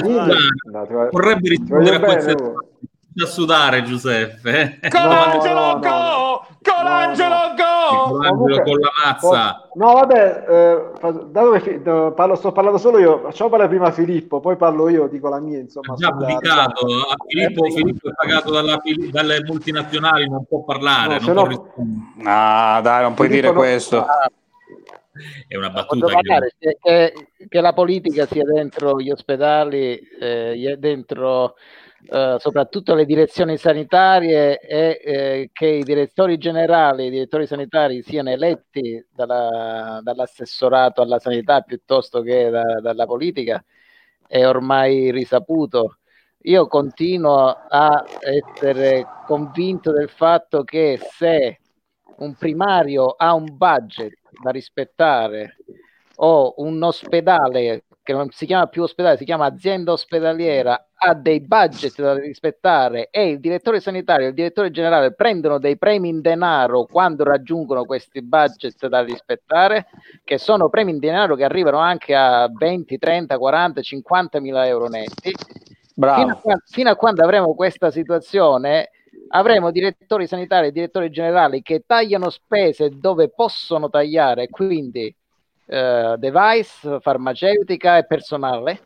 [1.11, 2.67] Vorrebbe rispondere a Ugo.
[3.21, 4.79] A sudare Giuseppe.
[4.81, 4.89] eh.
[4.89, 6.45] Colangelo no, no, go!
[6.63, 8.07] Colangelo go!
[8.09, 9.69] Colangelo con la mazza.
[9.75, 10.91] No, vabbè, eh,
[11.29, 15.29] dato che parlo- sto parlando solo io, facciamo parlare prima Filippo, poi parlo io, dico
[15.29, 15.93] la mia, insomma.
[15.93, 16.85] Ha già pubblicato.
[16.85, 18.79] Ah, Filippo, Filippo è pagato dalla
[19.11, 21.19] dalle multinazionali, non può parlare.
[21.19, 21.73] No, non no-.
[22.23, 24.05] Ah, dai, non puoi Filippo dire no- questo.
[25.47, 26.13] È una battuta che...
[26.13, 27.13] parlare che, che-
[27.47, 31.53] che la politica sia dentro gli ospedali, eh, dentro
[32.09, 38.29] eh, soprattutto le direzioni sanitarie e eh, che i direttori generali, i direttori sanitari siano
[38.29, 43.63] eletti dalla- dall'assessorato alla sanità piuttosto che da- dalla politica
[44.27, 45.99] è ormai risaputo.
[46.45, 51.59] Io continuo a essere convinto del fatto che se
[52.17, 55.57] un primario ha un budget da rispettare
[56.15, 61.39] o un ospedale che non si chiama più ospedale, si chiama azienda ospedaliera, ha dei
[61.39, 66.19] budget da rispettare e il direttore sanitario e il direttore generale prendono dei premi in
[66.19, 69.87] denaro quando raggiungono questi budget da rispettare,
[70.25, 74.89] che sono premi in denaro che arrivano anche a 20, 30, 40, 50 mila euro
[74.89, 75.31] netti.
[75.95, 76.19] Bravo.
[76.19, 78.89] Fino a, fino a quando avremo questa situazione,
[79.29, 85.15] avremo direttori sanitari e direttori generali che tagliano spese dove possono tagliare, quindi
[85.65, 88.81] eh, device, farmaceutica e personale,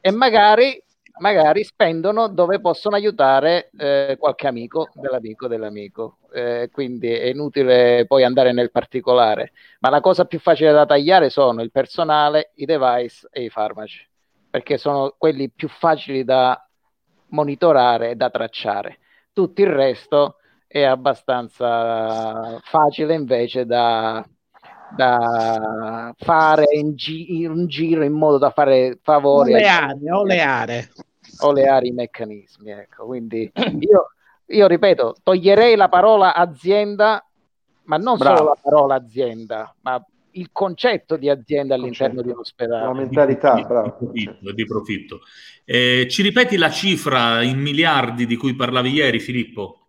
[0.00, 0.82] e magari,
[1.18, 6.18] magari spendono dove possono aiutare eh, qualche amico dell'amico dell'amico.
[6.32, 11.30] Eh, quindi è inutile poi andare nel particolare, ma la cosa più facile da tagliare
[11.30, 14.06] sono il personale, i device e i farmaci,
[14.50, 16.60] perché sono quelli più facili da
[17.28, 18.98] monitorare e da tracciare.
[19.32, 24.24] Tutto il resto è abbastanza facile invece da,
[24.96, 30.90] da fare in, gi- in giro in modo da fare favori ai- Oleare, oleare.
[31.40, 32.70] oleare i meccanismi.
[32.70, 33.06] Ecco.
[33.06, 33.50] Quindi
[33.80, 34.06] io,
[34.46, 37.26] io ripeto, toglierei la parola azienda,
[37.84, 38.36] ma non Bravo.
[38.36, 40.04] solo la parola azienda, ma
[40.36, 42.86] il concetto di azienda all'interno di un ospedale.
[42.86, 43.96] La mentalità, di bravo.
[43.96, 45.20] profitto, di profitto.
[45.64, 49.83] Eh, ci ripeti la cifra in miliardi di cui parlavi ieri, Filippo?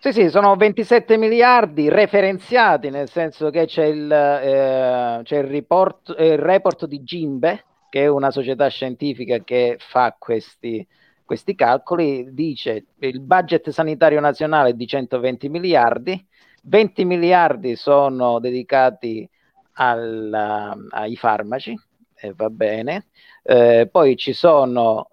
[0.00, 6.14] Sì, sì, sono 27 miliardi referenziati, nel senso che c'è il, eh, c'è il, report,
[6.16, 10.86] eh, il report di Gimbe, che è una società scientifica che fa questi,
[11.24, 16.24] questi calcoli, dice il budget sanitario nazionale è di 120 miliardi,
[16.62, 19.28] 20 miliardi sono dedicati
[19.74, 21.74] al- ai farmaci,
[22.20, 23.06] e va bene,
[23.42, 25.08] eh, poi ci sono,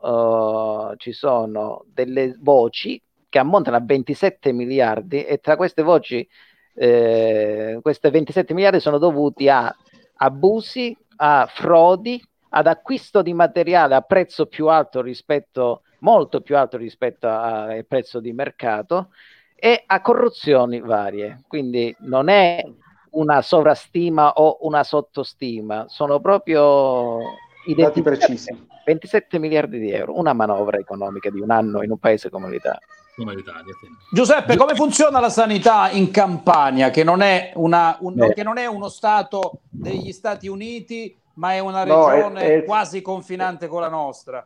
[0.93, 3.01] eh, ci sono delle voci
[3.35, 6.25] che ammontano a 27 miliardi e tra queste voci,
[6.73, 9.75] eh, queste 27 miliardi sono dovuti a
[10.15, 16.77] abusi, a frodi, ad acquisto di materiale a prezzo più alto rispetto, molto più alto
[16.77, 19.09] rispetto al prezzo di mercato
[19.53, 21.41] e a corruzioni varie.
[21.45, 22.63] Quindi non è
[23.11, 27.17] una sovrastima o una sottostima, sono proprio
[27.65, 28.67] Dati identificati precisi.
[28.85, 32.79] 27 miliardi di euro, una manovra economica di un anno in un paese come l'Italia.
[33.15, 33.87] Come l'Italia, sì.
[34.11, 38.65] Giuseppe, come funziona la sanità in Campania, che non è, una- un- che non è
[38.65, 43.79] uno Stato degli Stati Uniti, ma è una No, è- regione è- quasi confinante con
[43.81, 44.45] la nostra?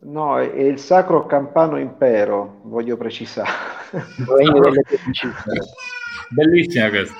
[0.00, 3.50] No, è, è il Sacro Campano Impero, voglio precisare.
[6.30, 7.16] Bellissima questa.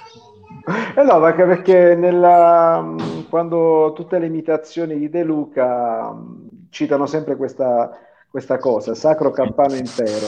[0.96, 7.06] Eh no, anche perché nella, mh, quando tutte le imitazioni di De Luca mh, citano
[7.06, 7.90] sempre questa,
[8.28, 10.26] questa cosa, Sacro Campano Impero.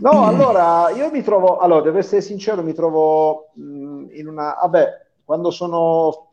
[0.00, 5.02] No, allora io mi trovo, allora devo essere sincero, mi trovo mh, in una, vabbè,
[5.24, 6.30] quando sono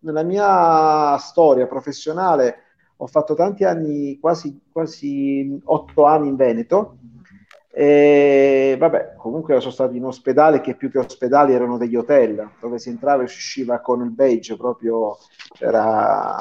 [0.00, 2.62] nella mia storia professionale
[2.98, 6.98] ho fatto tanti anni, quasi, quasi otto anni in Veneto.
[7.78, 12.78] E vabbè, comunque sono stato in ospedale che più che ospedali erano degli hotel dove
[12.78, 15.18] si entrava e si usciva con il beige, proprio
[15.58, 16.34] era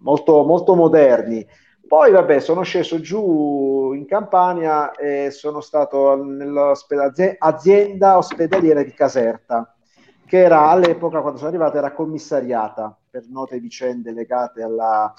[0.00, 1.46] molto, molto moderni.
[1.92, 9.74] Poi vabbè, sono sceso giù in Campania e sono stato nell'azienda ospedaliera di Caserta,
[10.24, 15.12] che era all'epoca, quando sono arrivato, era commissariata per note vicende legate alla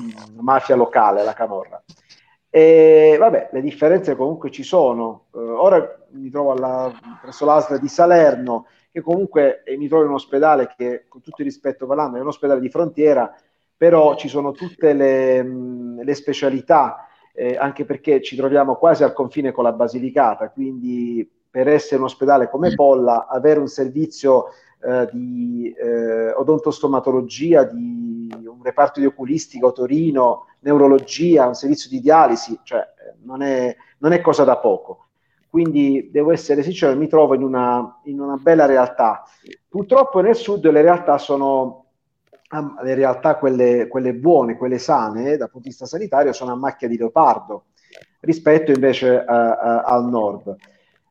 [0.00, 1.82] mm, mafia locale, alla camorra.
[2.48, 5.24] E vabbè, le differenze comunque ci sono.
[5.34, 10.10] Eh, ora mi trovo alla, presso l'ASL di Salerno, che comunque eh, mi trovo in
[10.10, 13.34] un ospedale che, con tutto il rispetto parlando, è un ospedale di frontiera,
[13.80, 19.52] però ci sono tutte le, le specialità, eh, anche perché ci troviamo quasi al confine
[19.52, 24.48] con la Basilicata, quindi per essere un ospedale come Polla, avere un servizio
[24.82, 32.60] eh, di eh, odontostomatologia, di un reparto di oculistica, otorino, neurologia, un servizio di dialisi,
[32.62, 35.06] cioè eh, non è, non è cosa da poco.
[35.48, 39.24] Quindi devo essere sincero, mi trovo in una, in una bella realtà.
[39.66, 41.86] Purtroppo nel sud le realtà sono
[42.82, 46.88] le realtà, quelle, quelle buone, quelle sane, dal punto di vista sanitario, sono a macchia
[46.88, 47.64] di leopardo
[48.20, 50.56] rispetto invece uh, uh, al nord.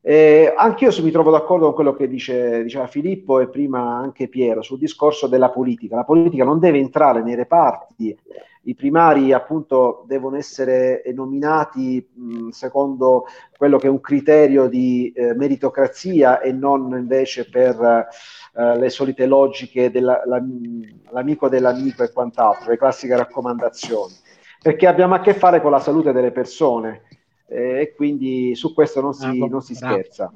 [0.01, 4.61] Eh, anch'io mi trovo d'accordo con quello che dice, diceva Filippo e prima anche Piero
[4.61, 5.95] sul discorso della politica.
[5.95, 8.17] La politica non deve entrare nei reparti,
[8.63, 13.25] i primari appunto devono essere nominati mh, secondo
[13.57, 18.07] quello che è un criterio di eh, meritocrazia e non invece per
[18.53, 24.13] eh, le solite logiche dell'amico dell'amico e quant'altro, le classiche raccomandazioni,
[24.61, 27.03] perché abbiamo a che fare con la salute delle persone
[27.47, 30.31] eh, e quindi su questo non si, ah, non si scherza.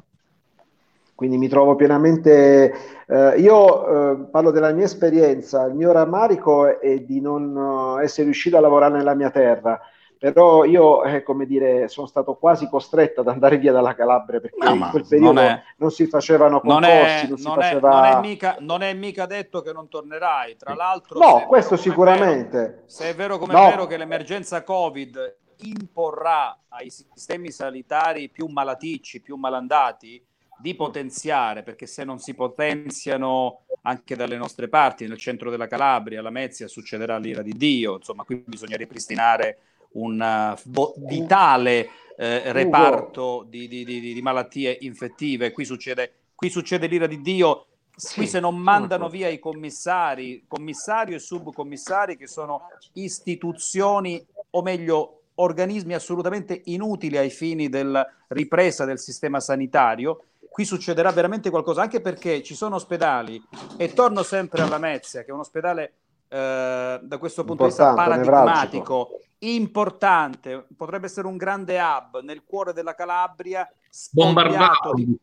[1.24, 2.74] Quindi mi trovo pienamente,
[3.08, 8.26] eh, io eh, parlo della mia esperienza, il mio rammarico è di non eh, essere
[8.26, 9.80] riuscito a lavorare nella mia terra,
[10.20, 14.68] però io, eh, come dire, sono stato quasi costretto ad andare via dalla Calabria perché
[14.68, 17.56] no, in quel periodo non, è, non, si facevano concorsi, non, è, non si non
[17.56, 17.90] faceva...
[17.90, 21.20] È, non, è mica, non è mica detto che non tornerai, tra l'altro...
[21.20, 22.58] No, questo sicuramente.
[22.58, 23.66] Vero, se è vero come no.
[23.66, 30.22] è vero che l'emergenza Covid imporrà ai sistemi sanitari più malaticci, più malandati,
[30.64, 36.22] di potenziare, perché se non si potenziano anche dalle nostre parti, nel centro della Calabria,
[36.22, 39.58] la Mezia, succederà l'ira di Dio, insomma, qui bisogna ripristinare
[39.96, 46.88] un uh, vitale eh, reparto di, di, di, di, malattie infettive, qui succede, qui succede
[46.88, 52.28] l'ira di Dio, sì, qui se non mandano via i commissari, commissario e subcommissari che
[52.28, 60.24] sono istituzioni, o meglio organismi assolutamente inutili ai fini della ripresa del sistema sanitario.
[60.50, 63.42] Qui succederà veramente qualcosa, anche perché ci sono ospedali,
[63.78, 65.94] e torno sempre alla Mezia, che è un ospedale
[66.28, 69.10] eh, da questo punto Importante, di vista paradigmatico,
[69.40, 73.68] importante, potrebbe essere un grande hub nel cuore della Calabria,
[74.12, 75.20] bombardato, di,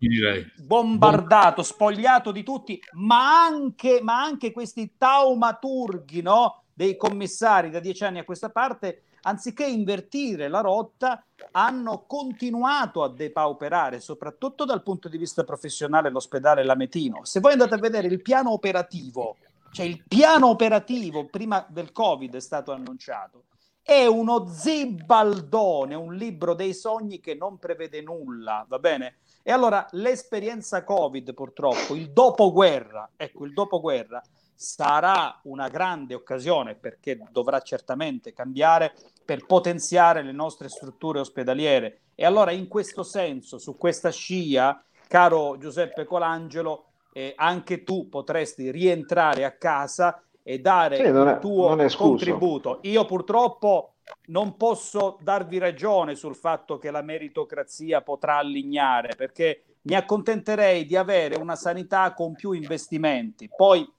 [0.59, 6.63] bombardato spogliato di tutti, ma anche, ma anche questi taumaturghi no?
[6.73, 13.09] dei commissari da dieci anni a questa parte anziché invertire la rotta, hanno continuato a
[13.09, 17.25] depauperare, soprattutto dal punto di vista professionale, l'ospedale Lametino.
[17.25, 19.37] Se voi andate a vedere il piano operativo,
[19.73, 23.45] cioè il piano operativo prima del Covid è stato annunciato,
[23.83, 29.17] è uno zibaldone, un libro dei sogni che non prevede nulla, va bene?
[29.43, 34.23] E allora l'esperienza Covid, purtroppo, il dopoguerra, ecco, il dopoguerra
[34.61, 38.93] sarà una grande occasione perché dovrà certamente cambiare
[39.25, 42.01] per potenziare le nostre strutture ospedaliere.
[42.15, 48.71] E allora in questo senso, su questa scia, caro Giuseppe Colangelo, eh, anche tu potresti
[48.71, 52.81] rientrare a casa e dare sì, il tuo contributo.
[52.83, 53.95] Io purtroppo
[54.27, 60.97] non posso darvi ragione sul fatto che la meritocrazia potrà allignare, perché mi accontenterei di
[60.97, 63.49] avere una sanità con più investimenti.
[63.49, 63.91] Poi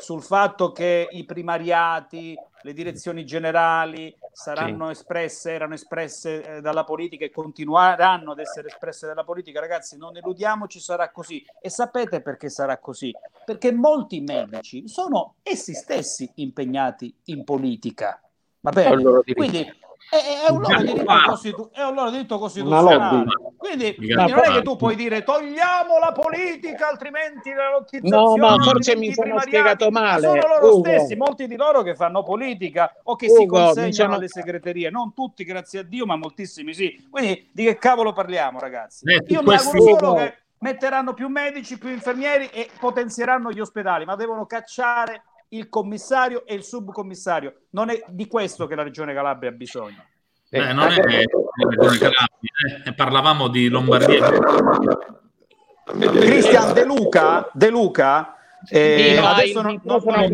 [0.00, 4.92] sul fatto che i primariati, le direzioni generali saranno sì.
[4.92, 10.16] espresse, erano espresse eh, dalla politica e continueranno ad essere espresse dalla politica, ragazzi, non
[10.16, 11.44] eludiamoci, sarà così.
[11.60, 13.12] E sapete perché sarà così?
[13.44, 18.20] Perché molti medici sono essi stessi impegnati in politica.
[18.60, 19.22] Va bene?
[19.34, 19.66] Quindi
[20.10, 23.24] è, è, un loro diritto, costitu- è un loro diritto costituzionale.
[23.56, 27.82] Quindi, quindi non è che tu puoi dire togliamo la politica, altrimenti la.
[28.02, 30.22] No, ma forse mi sono spiegato male.
[30.22, 30.88] Sono loro Ugo.
[30.88, 34.14] stessi, molti di loro che fanno politica o che Ugo, si consegnano sono...
[34.14, 34.90] alle segreterie.
[34.90, 37.06] Non tutti, grazie a Dio, ma moltissimi sì.
[37.08, 39.04] Quindi di che cavolo parliamo, ragazzi?
[39.08, 44.04] Eh, Io mi auguro solo che metteranno più medici, più infermieri e potenzieranno gli ospedali,
[44.04, 47.66] ma devono cacciare il commissario e il subcommissario.
[47.70, 50.04] Non è di questo che la Regione Calabria ha bisogno.
[50.48, 52.94] Eh, non è la Regione Calabria, eh.
[52.94, 54.28] parlavamo di Lombardia.
[55.84, 58.34] Cristian De Luca, De Luca
[58.68, 60.28] eh, adesso non, non, non, è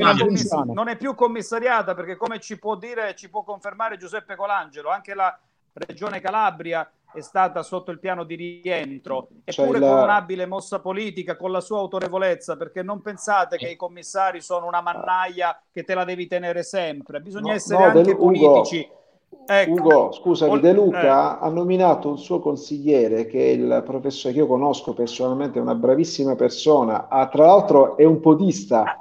[0.65, 5.15] non, è più commissariata perché come ci può dire, ci può confermare Giuseppe Colangelo, anche
[5.15, 5.39] la
[5.75, 9.89] Regione Calabria è stata sotto il piano di rientro, eppure la...
[9.89, 14.67] con un'abile mossa politica, con la sua autorevolezza, perché non pensate che i commissari sono
[14.67, 18.89] una mannaia che te la devi tenere sempre, bisogna no, essere no, anche politici.
[19.29, 19.73] Ugo, ecco.
[19.73, 21.47] Ugo, scusami, De Luca eh.
[21.47, 25.75] ha nominato un suo consigliere che è il professore che io conosco personalmente, è una
[25.75, 28.99] bravissima persona, ah, tra l'altro è un podista.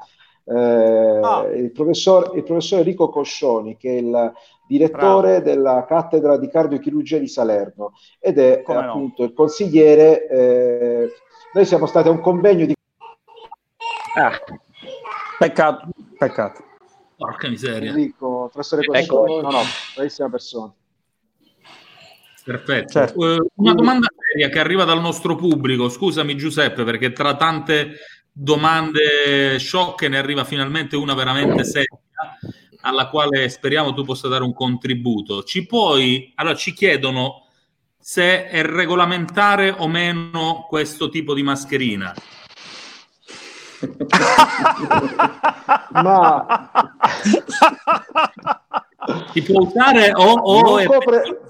[0.47, 1.47] Eh, ah.
[1.53, 4.33] il, professor, il professor Enrico Coscioni, che è il
[4.67, 5.43] direttore Bravo.
[5.43, 9.27] della cattedra di cardiochirurgia di Salerno ed è Come appunto no?
[9.27, 10.27] il consigliere.
[10.27, 11.09] Eh,
[11.53, 12.73] noi siamo stati a un convegno di.
[14.17, 14.31] Ah.
[15.37, 16.63] Peccato, peccato.
[17.17, 17.89] Porca miseria.
[17.89, 19.41] Enrico, professore Coscioni, ecco.
[19.41, 19.61] no, no,
[19.95, 20.73] bravissima persona.
[22.43, 22.91] Perfetto.
[22.91, 23.33] Certo.
[23.33, 25.89] Eh, una domanda seria che arriva dal nostro pubblico.
[25.89, 27.93] Scusami Giuseppe, perché tra tante
[28.37, 31.97] domande sciocche ne arriva finalmente una veramente seria
[32.81, 35.43] alla quale speriamo tu possa dare un contributo.
[35.43, 37.47] Ci puoi, allora ci chiedono
[37.97, 42.13] se è regolamentare o meno questo tipo di mascherina.
[45.91, 46.45] Ma
[49.31, 51.41] Si può usare o, o è copre-?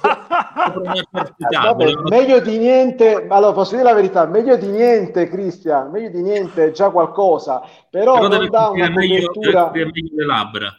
[1.49, 6.21] Vabbè, meglio di niente, allora posso dire la verità, meglio di niente Cristian, meglio di
[6.21, 9.71] niente è già qualcosa, però, Però non dà una meglio, copertura...
[9.73, 10.77] meglio le labbra.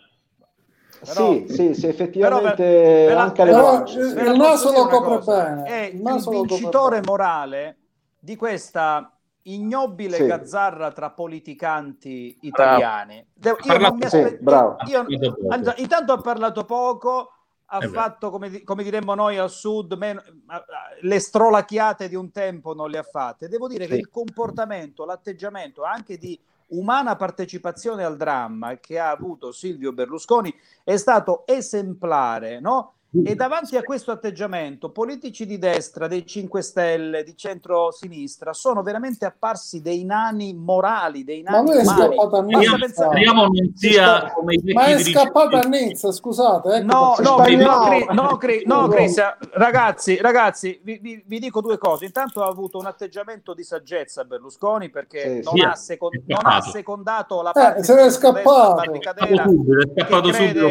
[1.03, 4.13] Sì, sì, sì, effettivamente la- anche le guance.
[4.15, 5.63] ve la il naso lo copre bene.
[5.65, 7.77] È Il il vincitore morale
[8.19, 9.16] di questa
[9.49, 10.27] ignobile Sì.
[10.27, 13.25] gazzarra tra politicanti italiani.
[13.33, 14.77] Devo- io Parlato non mi Sì, aspe- bravo.
[14.87, 15.07] io-.
[15.49, 17.31] Anza- intanto ha parlato poco,
[17.67, 20.23] ha Eh fatto come, come diremmo noi al sud, meno-
[21.01, 23.49] le strolacchiate di un tempo non le ha fatte.
[23.49, 24.01] Devo dire che Sì.
[24.01, 30.53] il comportamento, l'atteggiamento anche di umana partecipazione al dramma che ha avuto Silvio Berlusconi
[30.83, 32.95] è stato esemplare, no?
[33.25, 39.25] E davanti a questo atteggiamento, politici di destra, dei 5 Stelle, di centro-sinistra, sono veramente
[39.25, 41.99] apparsi dei nani morali, dei Ma nani lui è umani.
[42.01, 43.05] scappato a Basta Nizza.
[43.07, 46.69] Speriamo non sia come i Ma è scappato a Nizza, scusate.
[46.77, 47.37] Ecco No, no,
[48.13, 52.05] no, Cri- no, Cristian, ragazzi, ragazzi, vi, vi- vi dico due cose.
[52.05, 55.61] Intanto ha avuto un atteggiamento di saggezza Berlusconi perché Sì, non, sì.
[55.63, 58.75] ha secon- È non ha secondato la Eh, parte se n'è di centrodestra scappato.
[58.75, 60.69] barricadera È è scappato subito.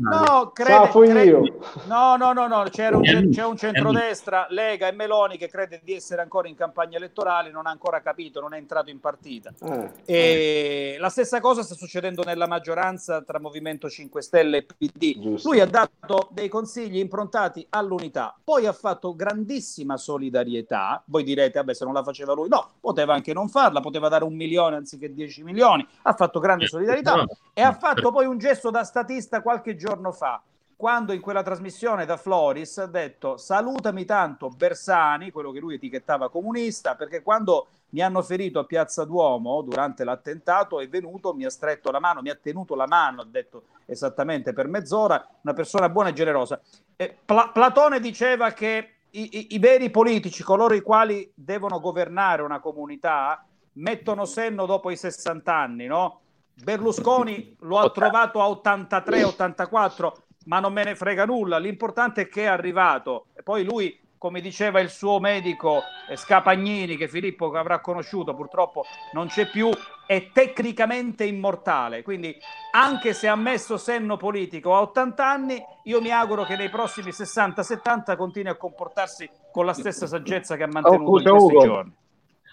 [0.00, 1.42] No, crede, Safo crede- io.
[1.88, 5.94] No, no, no, no, c'era un, c'è un centrodestra, Lega e Meloni che crede di
[5.94, 9.52] essere ancora in campagna elettorale, non ha ancora capito, non è entrato in partita.
[9.62, 15.18] Eh, E la stessa cosa sta succedendo nella maggioranza tra Movimento 5 Stelle e PD.
[15.20, 15.48] Giusto.
[15.48, 21.02] Lui ha dato dei consigli improntati all'unità, poi ha fatto grandissima solidarietà.
[21.06, 24.24] Voi direte, vabbè, se non la faceva lui, no, poteva anche non farla, poteva dare
[24.24, 25.86] un milione anziché 10 milioni.
[26.02, 30.42] Ha fatto grande solidarietà e ha fatto poi un gesto da statista qualche giorno fa.
[30.78, 36.30] Quando in quella trasmissione da Floris ha detto salutami tanto Bersani, quello che lui etichettava
[36.30, 41.50] comunista, perché quando mi hanno ferito a Piazza Duomo durante l'attentato, è venuto, mi ha
[41.50, 45.88] stretto la mano, mi ha tenuto la mano, ha detto esattamente per mezz'ora, una persona
[45.88, 46.60] buona e generosa.
[46.94, 52.42] Eh, Pla- Platone diceva che i, i- i veri politici, coloro i quali devono governare
[52.42, 56.20] una comunità, mettono senno dopo i 60 anni, no?
[56.54, 60.12] Berlusconi lo ha trovato a 83-84,
[60.48, 61.58] ma non me ne frega nulla.
[61.58, 63.26] L'importante è che è arrivato.
[63.36, 68.84] E poi lui, come diceva il suo medico eh, Scapagnini, che Filippo avrà conosciuto, purtroppo
[69.12, 69.70] non c'è più,
[70.06, 72.02] è tecnicamente immortale.
[72.02, 72.34] Quindi,
[72.72, 77.10] anche se ha messo senno politico a 80 anni, io mi auguro che nei prossimi
[77.10, 81.64] 60-70 continui a comportarsi con la stessa saggezza che ha mantenuto scusa, in questi Ugo.
[81.64, 81.92] giorni.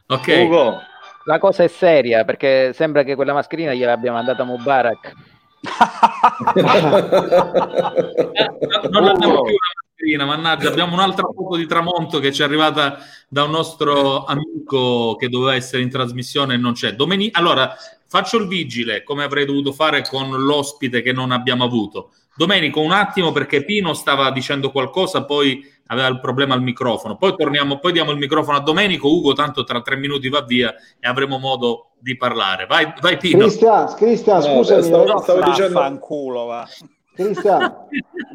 [0.08, 0.80] Ok, Ugo,
[1.24, 5.14] La cosa è seria perché sembra che quella mascherina gliel'abbia mandata Mubarak.
[8.90, 13.00] Non abbiamo più una mascherina, mannaggia, abbiamo un'altra foto di tramonto che ci è arrivata
[13.28, 16.94] da un nostro amico che doveva essere in trasmissione e non c'è.
[16.94, 17.76] Domeni- allora,
[18.08, 22.12] faccio il vigile, come avrei dovuto fare con l'ospite che non abbiamo avuto.
[22.38, 27.16] Domenico, un attimo perché Pino stava dicendo qualcosa, poi aveva il problema al microfono.
[27.16, 29.08] Poi torniamo, poi diamo il microfono a Domenico.
[29.10, 32.66] Ugo, tanto tra tre minuti va via e avremo modo di parlare.
[32.66, 33.40] Vai, vai Pino.
[33.40, 36.68] Cristian, Cristian, No, scusami, stavo- stavo dicendo- Vaffanculo, va.
[37.14, 37.74] Cristian,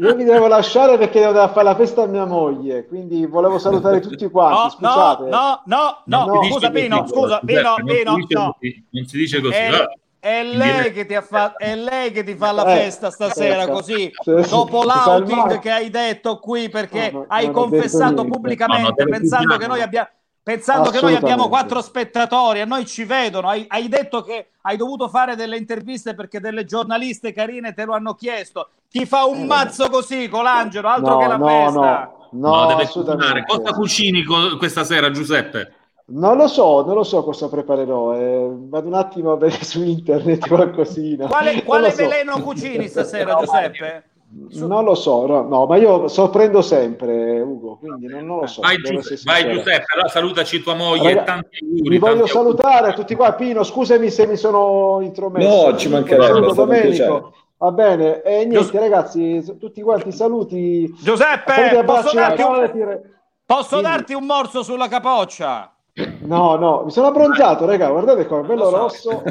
[0.01, 3.27] io vi devo lasciare perché devo andare a fare la festa a mia moglie, quindi
[3.27, 5.25] volevo salutare tutti quanti, No, no, scusate.
[5.29, 8.57] no, no, no, si dice scusa Pino, scusa, Pino, non si Pino, dice no.
[8.59, 9.59] così, non si dice così.
[9.71, 9.93] Va.
[10.21, 13.63] È lei che ti ha fatto, è lei che ti fa la Eh, festa stasera
[13.63, 13.73] ecco.
[13.73, 18.25] così, Sì, sì, dopo fa l'outing che hai detto qui perché No, no, hai confessato
[18.25, 20.09] pubblicamente No, pensando che noi abbiamo
[20.43, 24.77] pensando che noi abbiamo quattro spettatori, a noi ci vedono, hai, hai detto che hai
[24.77, 28.71] dovuto fare delle interviste perché delle giornaliste carine te lo hanno chiesto.
[28.91, 31.71] Ti fa un mazzo così, Colangelo, altro No, che la no, festa.
[31.71, 33.45] no, no, No, deve assolutamente.
[33.47, 35.75] Cosa cucini co- questa sera, Giuseppe?
[36.13, 38.15] Non lo so, non lo so cosa preparerò.
[38.15, 41.27] eh, vado un attimo a vedere su internet qualcosina.
[41.27, 41.97] Quale, quale so.
[41.97, 44.05] veleno cucini stasera, Giuseppe?
[44.53, 48.61] Non lo so, no, no, ma io sorprendo sempre, Ugo, quindi non, non lo so.
[48.61, 49.53] Vai, Giuseppe, vai.
[49.53, 51.89] Giuseppe, allora salutaci tua moglie Raga- e tanti auguri.
[51.89, 52.57] Vi voglio tanti auguri.
[52.57, 53.33] salutare a tutti qua.
[53.33, 55.67] Pino, scusami se mi sono intromesso.
[55.71, 56.55] No, ci mancherebbe, un.
[56.55, 57.35] Domenico.
[57.57, 60.93] Va bene, e niente, Gius- ragazzi, tutti quanti saluti.
[61.01, 63.11] Giuseppe, Saluti e posso darti, un, Natale,
[63.45, 65.75] posso darti un morso sulla capoccia?
[66.21, 68.77] No, no, mi sono abbronzato, raga, guardate qua, bello Lo so.
[68.77, 69.23] rosso.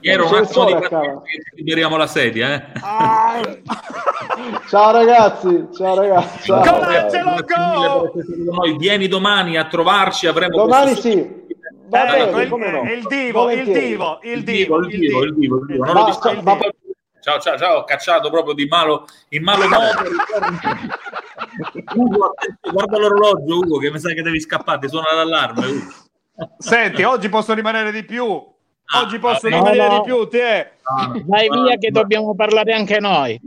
[0.00, 0.74] Ieri un il attimo di
[1.56, 2.62] liberiamo la sedia, eh?
[2.80, 3.40] Ah,
[4.68, 6.46] Ciao ragazzi, ciao ragazzi.
[6.46, 8.10] Ciao.
[8.10, 8.76] Con noi.
[8.78, 11.40] Vieni domani a trovarci, avremo Domani questo- sì.
[11.88, 12.82] Va Eh, bene, il- come no?
[12.90, 15.84] il divo, il divo, il il divo, divo, il divo, il divo, il divo.
[15.84, 16.06] Non Ma- lo
[16.42, 16.58] ma-
[17.22, 20.10] Ciao, ciao, ciao, ho cacciato proprio di malo, in malo modo.
[21.94, 22.34] Ugo,
[22.68, 25.66] guarda l'orologio, Ugo, che mi sa che devi scappare, ti suona l'allarme.
[25.66, 25.92] Ugo.
[26.58, 28.24] Senti, oggi posso rimanere di più.
[28.24, 29.98] Oggi posso no, rimanere no.
[29.98, 30.72] di più, ti è.
[31.24, 33.40] Vai via che dobbiamo parlare anche noi.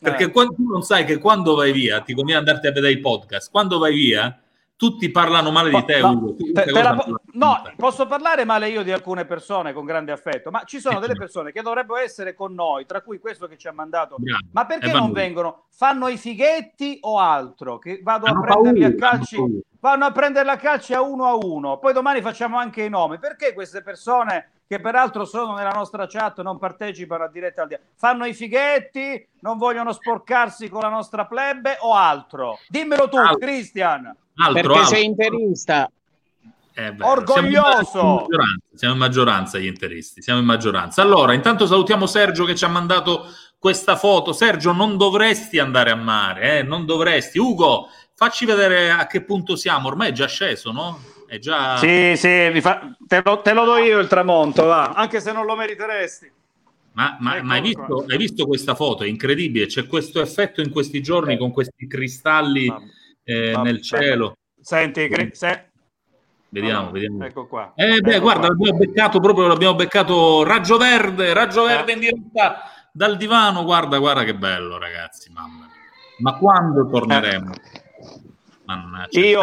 [0.00, 3.00] Perché quando, tu non sai che quando vai via, ti conviene andarti a vedere i
[3.00, 4.40] podcast, quando vai via,
[4.82, 6.34] tutti parlano male di te, No, Ugo.
[6.52, 6.96] Te- te la
[7.34, 11.14] no, posso parlare male io di alcune persone con grande affetto, ma ci sono delle
[11.14, 14.16] persone che dovrebbero essere con noi, tra cui questo che ci ha mandato.
[14.18, 14.44] Bravo.
[14.50, 15.66] Ma perché E non vengono?
[15.70, 17.78] Fanno i fighetti o altro?
[17.78, 21.26] Che vado a Hanno prenderli paura, a calci, vanno a prenderli a calci a uno
[21.26, 21.78] a uno.
[21.78, 23.20] Poi domani facciamo anche i nomi.
[23.20, 27.80] Perché queste persone, che peraltro sono nella nostra chat, non partecipano a diretta al dia-
[27.94, 32.58] Fanno i fighetti, non vogliono sporcarsi con la nostra plebe o altro?
[32.68, 33.38] Dimmelo tu, Altro.
[33.38, 34.16] Cristian.
[34.36, 34.94] Altro, Perché altro.
[34.94, 35.90] sei interista.
[36.74, 37.84] Eh beh, Orgoglioso!
[37.90, 41.02] Siamo in maggioranza, siamo in maggioranza gli interisti, siamo in maggioranza.
[41.02, 43.26] Allora, intanto salutiamo Sergio che ci ha mandato
[43.58, 44.32] questa foto.
[44.32, 46.62] Sergio, non dovresti andare a mare, eh?
[46.62, 47.38] non dovresti.
[47.38, 49.88] Ugo, facci vedere a che punto siamo.
[49.88, 51.00] Ormai è già sceso, no?
[51.26, 51.76] È già...
[51.76, 54.92] Sì, sì, mi fa- te, lo, te lo do io il tramonto, va.
[54.92, 56.30] Anche se non lo meriteresti.
[56.94, 59.04] Ma, ma- ma hai, visto, hai visto questa foto?
[59.04, 59.66] È incredibile.
[59.66, 62.72] C'è questo effetto in questi giorni con questi cristalli
[63.24, 63.64] eh, vabbè.
[63.70, 64.36] nel cielo.
[64.60, 65.70] Senti, Cri- se-
[66.48, 67.24] Vediamo, no, vediamo.
[67.24, 67.72] ecco qua.
[67.74, 68.48] Eh beh, Ecco guarda, qua.
[68.50, 73.64] l'abbiamo beccato proprio, l'abbiamo beccato Raggio Verde, Raggio Verde in diretta dal divano.
[73.64, 75.70] Guarda, guarda che bello, ragazzi, mamma mia.
[76.18, 77.52] Ma quando torneremo?
[78.66, 79.40] Mannaggia, Io,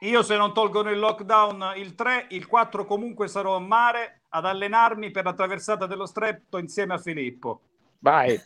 [0.00, 4.44] io se non tolgono il lockdown il 3, il 4 comunque sarò a mare ad
[4.44, 7.60] allenarmi per la traversata dello stretto insieme a Filippo.
[8.00, 8.40] Vai.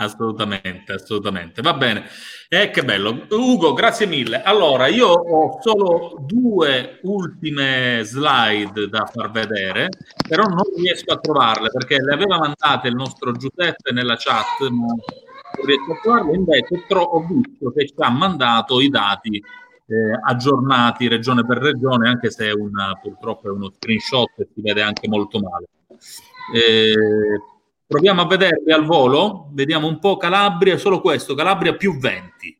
[0.00, 1.60] Assolutamente, assolutamente.
[1.60, 2.04] Va bene.
[2.48, 3.26] Eh, che bello.
[3.30, 4.42] Ugo, grazie mille.
[4.42, 9.88] Allora, io ho solo due ultime slide da far vedere,
[10.26, 14.86] però non riesco a trovarle perché le aveva mandate il nostro Giuseppe nella chat, ma
[14.86, 16.34] non riesco a trovarle.
[16.34, 22.08] Invece tro- ho visto che ci ha mandato i dati eh, aggiornati regione per regione,
[22.08, 25.66] anche se è una, purtroppo è uno screenshot e si vede anche molto male.
[26.54, 26.94] Eh,
[27.90, 32.56] proviamo a vederli al volo, vediamo un po' Calabria, solo questo, Calabria più 20,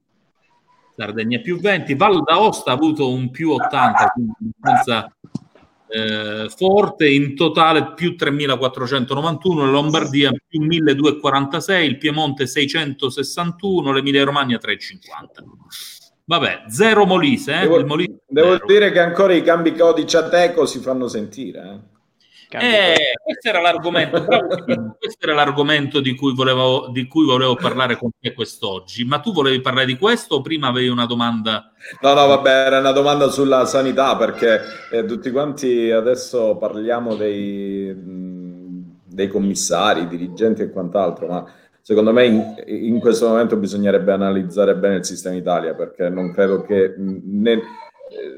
[0.96, 5.14] Sardegna più 20, Val d'Aosta ha avuto un più 80, quindi abbastanza
[5.86, 14.58] eh, forte, in totale più 3.491, la Lombardia più 1.246, il Piemonte 661, l'Emilia Romagna
[14.58, 15.44] 350.
[16.24, 17.60] Vabbè, zero Molise, eh?
[17.68, 18.66] Devo, Molise devo zero.
[18.66, 21.60] dire che ancora i cambi codici a teco si fanno sentire.
[21.60, 21.98] eh.
[22.58, 27.54] Eh, questo era l'argomento, bravo Timo, questo era l'argomento di cui, volevo, di cui volevo
[27.54, 29.04] parlare con te quest'oggi.
[29.04, 31.72] Ma tu volevi parlare di questo o prima avevi una domanda?
[32.00, 34.60] No, no, vabbè, era una domanda sulla sanità perché
[34.90, 37.94] eh, tutti quanti adesso parliamo dei,
[39.04, 41.44] dei commissari, dirigenti e quant'altro, ma
[41.82, 46.62] secondo me in, in questo momento bisognerebbe analizzare bene il sistema Italia perché non credo
[46.62, 47.62] che mh, ne-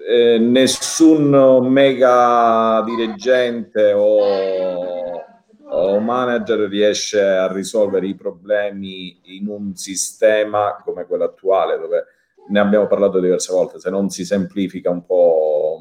[0.06, 1.30] eh, nessun
[1.68, 5.22] mega dirigente o,
[5.68, 12.04] o manager riesce a risolvere i problemi in un sistema come quello attuale dove
[12.48, 15.78] ne abbiamo parlato diverse volte, se non si semplifica un po',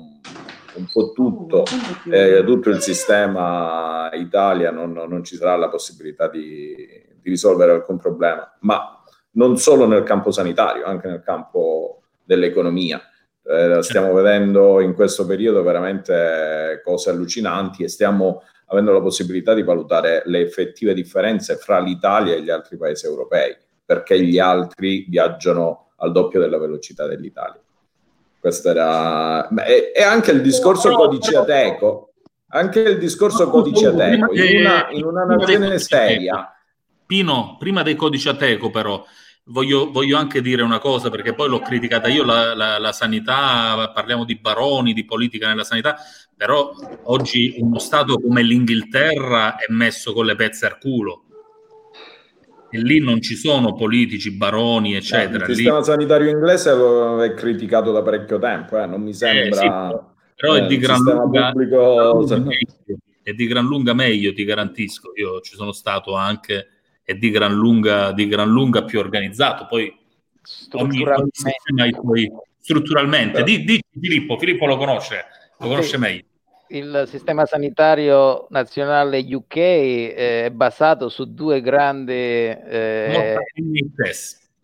[0.75, 1.65] un po' tutto,
[2.09, 6.75] eh, tutto il sistema Italia non, non ci sarà la possibilità di,
[7.21, 13.01] di risolvere alcun problema, ma non solo nel campo sanitario, anche nel campo dell'economia.
[13.43, 19.63] Eh, stiamo vedendo in questo periodo veramente cose allucinanti e stiamo avendo la possibilità di
[19.63, 23.55] valutare le effettive differenze fra l'Italia e gli altri paesi europei,
[23.85, 27.59] perché gli altri viaggiano al doppio della velocità dell'Italia.
[28.39, 29.47] Questo era...
[29.49, 32.13] beh, E, e anche il discorso codice ateco,
[32.49, 36.55] anche il discorso codice ateco, in una, in una nazione seria...
[37.11, 39.03] Pino, prima dei codici Ateco però,
[39.45, 43.91] voglio, voglio anche dire una cosa, perché poi l'ho criticata io la, la- la sanità,
[43.93, 45.95] parliamo di baroni, di politica nella sanità,
[46.35, 46.71] però
[47.03, 51.23] oggi uno Stato come l'Inghilterra è messo con le pezze al culo.
[52.73, 55.43] E lì non ci sono politici, baroni, eccetera.
[55.43, 59.59] Il Lì- sistema sanitario inglese è criticato da parecchio tempo, eh, non mi sembra...
[59.59, 59.67] sì,
[60.35, 62.25] però- è eh, di il gran lunga- pubblico...
[63.21, 65.11] è di gran lunga meglio, ti garantisco.
[65.15, 66.67] Io ci sono stato anche,
[67.03, 69.65] è di gran lunga, di gran lunga più organizzato.
[69.67, 69.93] Poi
[70.73, 73.43] ogni, ogni sistema ha i suoi strutturalmente.
[73.43, 75.25] Di, dici Filippo, Filippo lo conosce,
[75.57, 75.97] lo conosce Sì.
[75.97, 76.23] meglio.
[76.67, 83.35] il sistema sanitario nazionale UK eh, è basato su due grandi eh,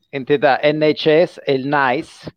[0.10, 2.36] entità, NHS e il NICE.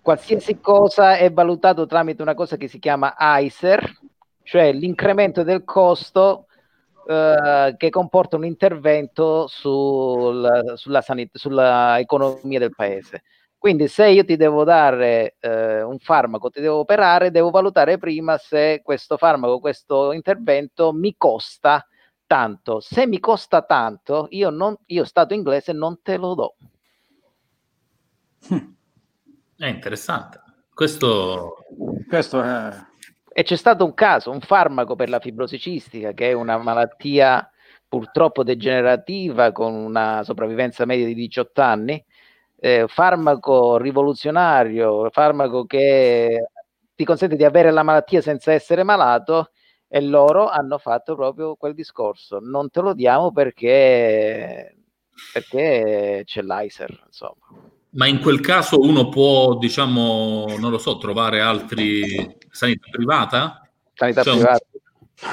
[0.00, 3.98] Qualsiasi cosa è valutato tramite una cosa che si chiama ICER,
[4.44, 6.46] cioè l'incremento del costo
[7.10, 13.24] eh, che comporta un intervento sul, sulla, sanit- sulla economia del paese.
[13.58, 18.38] Quindi se io ti devo dare eh, un farmaco, ti devo operare, devo valutare prima
[18.38, 21.84] se questo farmaco, questo intervento mi costa
[22.28, 22.78] tanto.
[22.78, 26.54] Se mi costa tanto, io, non, io stato inglese non te lo do.
[29.58, 30.40] È interessante.
[30.72, 31.56] Questo,
[32.08, 32.88] Questo è...
[33.32, 37.48] E c'è stato un caso, un farmaco per la fibrosi cistica, che è una malattia
[37.86, 42.04] purtroppo degenerativa con una sopravvivenza media di 18 anni,
[42.58, 46.48] eh, farmaco rivoluzionario, farmaco che
[46.94, 49.52] ti consente di avere la malattia senza essere malato
[49.88, 52.40] e loro hanno fatto proprio quel discorso.
[52.40, 54.76] Non te lo diamo perché,
[55.32, 57.46] perché c'è l'ICER, insomma.
[57.92, 63.68] Ma in quel caso uno può, diciamo, non lo so, trovare altri sanità privata?
[63.94, 64.64] Sanità Cioè, privata.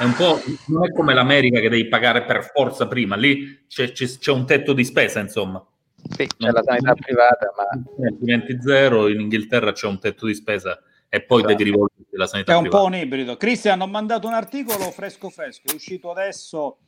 [0.00, 3.92] È un po', non è come l'America che devi pagare per forza prima, lì c'è,
[3.92, 5.64] c'è- c'è un tetto di spesa, insomma.
[6.10, 10.78] Sì, c'è la sanità privata, ma Altrimenti zero, in Inghilterra c'è un tetto di spesa
[11.08, 12.82] e poi devi rivolgerti alla sanità È un privata.
[12.82, 13.36] po' un ibrido.
[13.36, 16.78] Cristian, ho mandato un articolo fresco fresco, è uscito adesso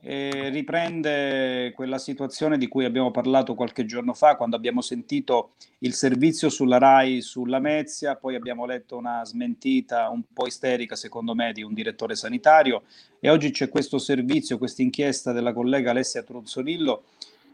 [0.00, 5.94] e riprende quella situazione di cui abbiamo parlato qualche giorno fa quando abbiamo sentito il
[5.94, 11.52] servizio sulla RAI sulla Mezia, poi abbiamo letto una smentita un po' isterica secondo me
[11.52, 12.82] di un direttore sanitario.
[13.18, 17.02] E oggi c'è questo servizio, questa inchiesta della collega Alessia Truzzolillo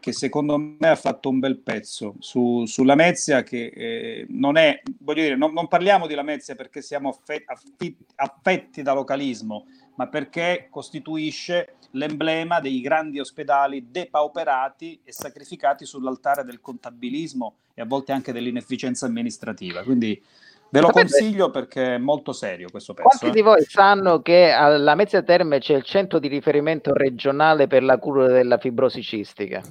[0.03, 4.81] che secondo me ha fatto un bel pezzo su, sulla Mezia che eh, non è,
[4.99, 9.65] voglio dire, non, non parliamo di Lamezia perché siamo affe- affi- affetti da localismo,
[9.95, 17.85] ma perché costituisce l'emblema dei grandi ospedali depauperati e sacrificati sull'altare del contabilismo e a
[17.85, 19.83] volte anche dell'inefficienza amministrativa.
[19.83, 20.21] Quindi
[20.69, 23.07] ve lo Sapete- consiglio perché è molto serio questo pezzo.
[23.07, 23.31] Quanti eh.
[23.31, 27.97] di voi sanno che alla Mezia Terme c'è il centro di riferimento regionale per la
[27.97, 29.61] cura della fibrosi cistica?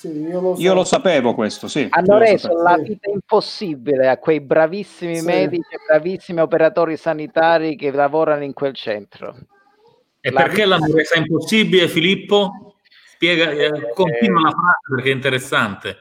[0.00, 0.62] Sì, io lo, so.
[0.62, 1.86] Io lo sapevo questo, sì.
[1.90, 5.24] Hanno reso la vita impossibile a quei bravissimi Sì.
[5.26, 9.36] medici e bravissimi operatori sanitari che lavorano in quel centro.
[10.22, 12.76] E La perché vita- l'hanno resa impossibile, Filippo?
[13.12, 15.96] Spiega, eh, continua la frase perché è interessante.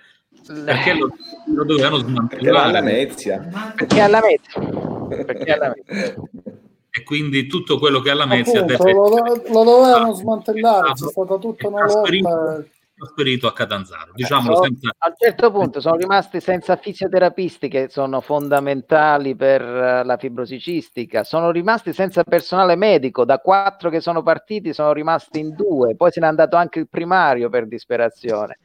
[0.63, 1.13] Perché lo,
[1.53, 3.73] lo dovevano Perché va alla smantellare Mezia.
[3.76, 5.23] Perché alla Mezia?
[5.26, 6.15] Perché alla Mezia?
[6.89, 11.05] e quindi tutto quello che è alla Mezia Appunto, deve lo, lo dovevano smantellare, c'è
[11.09, 12.63] stata tutta una lotta.
[12.99, 14.11] Trasferito a Catanzaro.
[14.13, 14.89] Diciamolo Sono- senza...
[14.97, 20.59] a un certo punto sono rimasti senza fisioterapisti che sono fondamentali per eh, la fibrosi
[20.59, 25.95] cistica, sono rimasti senza personale medico, da quattro che sono partiti sono rimasti in due,
[25.95, 28.59] poi se n'è andato anche il primario per disperazione.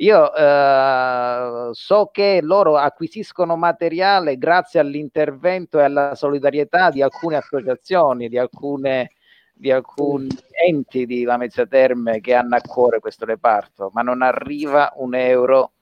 [0.00, 8.28] Io eh, so che loro acquisiscono materiale grazie all'intervento e alla solidarietà di alcune associazioni,
[8.28, 9.10] di alcune
[9.58, 10.28] di alcuni
[10.66, 15.72] enti di Lamezia Terme che hanno a cuore questo reparto, ma non arriva un euro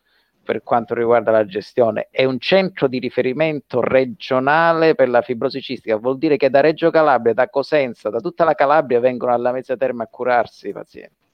[0.43, 2.09] per quanto riguarda la gestione.
[2.11, 6.90] È un centro di riferimento regionale per la fibrosi cistica, vuol dire che da Reggio
[6.90, 11.24] Calabria, da Cosenza, da tutta la Calabria vengono alla Lamezia Terme a curarsi i pazienti.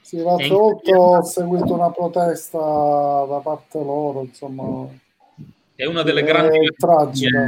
[0.00, 4.86] Sì, l'altra volta ho seguito una protesta da parte loro, insomma.
[5.74, 7.38] È una delle grandi, tragica.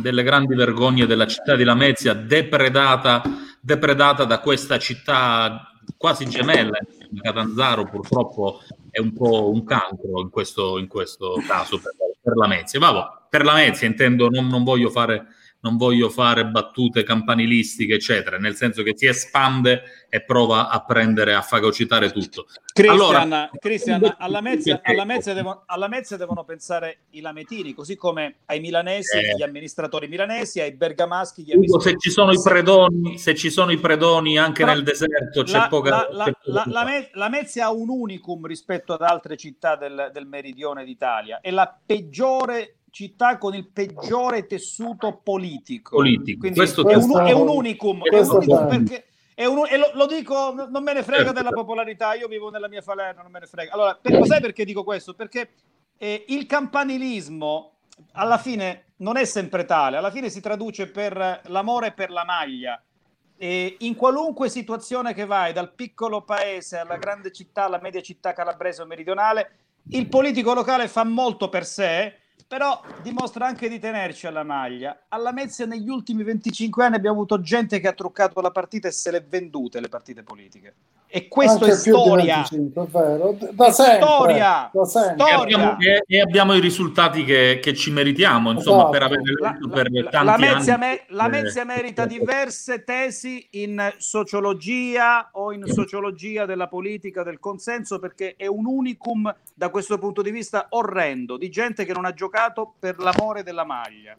[0.00, 3.22] Delle grandi vergogne della città di Lamezia, depredata,
[3.60, 6.78] depredata da questa città quasi gemella.
[7.20, 8.60] Catanzaro purtroppo
[8.90, 12.78] è un po' un cancro in questo, in questo caso per, per Lamezia.
[12.80, 15.26] Vabbè, per Lamezia intendo, non, non voglio fare
[15.60, 21.34] non voglio fare battute campanilistiche, eccetera, nel senso che si espande e prova a prendere,
[21.34, 22.46] a fagocitare tutto.
[22.72, 27.96] Christian, Allora, Christian, alla, Mezia, alla, Mezia devono, alla Mezia devono pensare i lametini, così
[27.96, 29.34] come ai milanesi, Eh.
[29.36, 33.72] gli amministratori milanesi, ai bergamaschi, gli Ugo, se ci sono i predoni, se ci sono
[33.72, 35.90] i predoni anche Però nel deserto, c'è la, poca.
[35.90, 39.74] la- la- c'è la- la Me- la Mezia ha un unicum rispetto ad altre città
[39.76, 41.40] del, del meridione d'Italia.
[41.40, 45.96] È la peggiore città con il peggiore tessuto politico.
[45.96, 46.38] Politico.
[46.38, 48.02] Quindi Questo è, un, è un unicum.
[48.02, 49.04] È un unicum perché
[49.34, 51.32] è un- e lo, lo dico, non me ne frega Certo.
[51.34, 52.14] della popolarità.
[52.14, 53.70] Io vivo nella mia falerna, non me ne frega.
[53.74, 55.12] Allora, per, sai perché dico questo?
[55.12, 55.50] Perché
[55.98, 57.72] eh, il campanilismo
[58.12, 62.82] alla fine non è sempre tale, alla fine si traduce per l'amore per la maglia.
[63.36, 68.32] E in qualunque situazione che vai, dal piccolo paese alla grande città, alla media città
[68.32, 69.50] calabrese o meridionale,
[69.90, 75.04] il politico locale fa molto per sé, però dimostra anche di tenerci alla maglia.
[75.08, 78.92] Alla Mezia negli ultimi 25 anni abbiamo avuto gente che ha truccato la partita e
[78.92, 80.74] se le vendute le partite politiche.
[81.08, 82.34] E questo Anche è storia.
[82.48, 83.36] 25, è vero.
[83.52, 84.70] Da sempre, storia.
[84.72, 85.28] da sempre.
[85.28, 88.90] E abbiamo, e- e abbiamo i risultati che, che ci meritiamo, insomma, Esatto.
[88.90, 90.86] per aver eletto per tanti La Mezia, anni.
[90.86, 97.38] me- la eh, Mezia merita diverse tesi in sociologia o in sociologia della politica, del
[97.38, 102.04] consenso, perché è un unicum da questo punto di vista orrendo, di gente che non
[102.04, 102.25] ha giocato
[102.78, 104.16] per l'amore della maglia.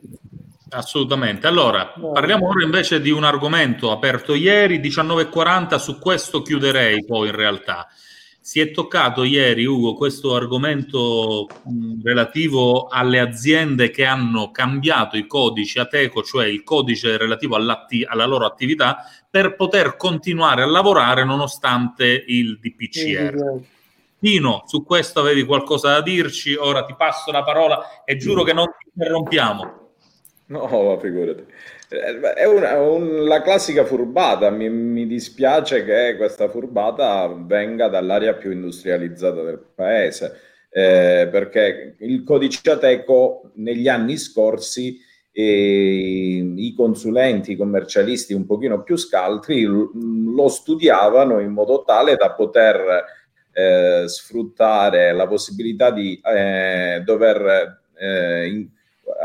[0.70, 1.48] Assolutamente.
[1.48, 7.36] Allora, parliamo ora invece di un argomento aperto ieri, 19.40, su questo chiuderei poi in
[7.36, 7.88] realtà.
[8.40, 15.28] Si è toccato ieri, Ugo, questo argomento mh, relativo alle aziende che hanno cambiato i
[15.28, 22.24] codici Ateco, cioè il codice relativo alla loro attività, per poter continuare a lavorare nonostante
[22.28, 23.76] il DPCR.
[24.20, 26.56] Tino, su questo avevi qualcosa da dirci?
[26.56, 29.86] Ora ti passo la parola e giuro che non ti interrompiamo.
[30.48, 31.44] No, ma figurati.
[31.90, 34.50] Eh, È una- un- la classica furbata.
[34.50, 40.40] Mi, mi dispiace che questa furbata venga dall'area più industrializzata del paese,
[40.70, 45.00] eh, perché il codice Ateco negli anni scorsi
[45.32, 52.32] eh, i consulenti, i commercialisti un pochino più scaltri lo studiavano in modo tale da
[52.32, 53.06] poter
[53.58, 58.70] eh, sfruttare la possibilità di eh, dover eh, in-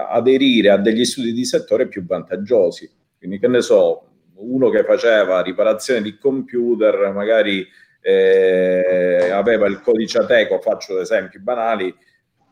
[0.09, 2.91] aderire a degli studi di settore più vantaggiosi.
[3.19, 4.07] Quindi, che ne so,
[4.37, 7.67] uno che faceva riparazione di computer, magari
[8.01, 11.95] eh, aveva il codice Ateco, faccio esempi banali,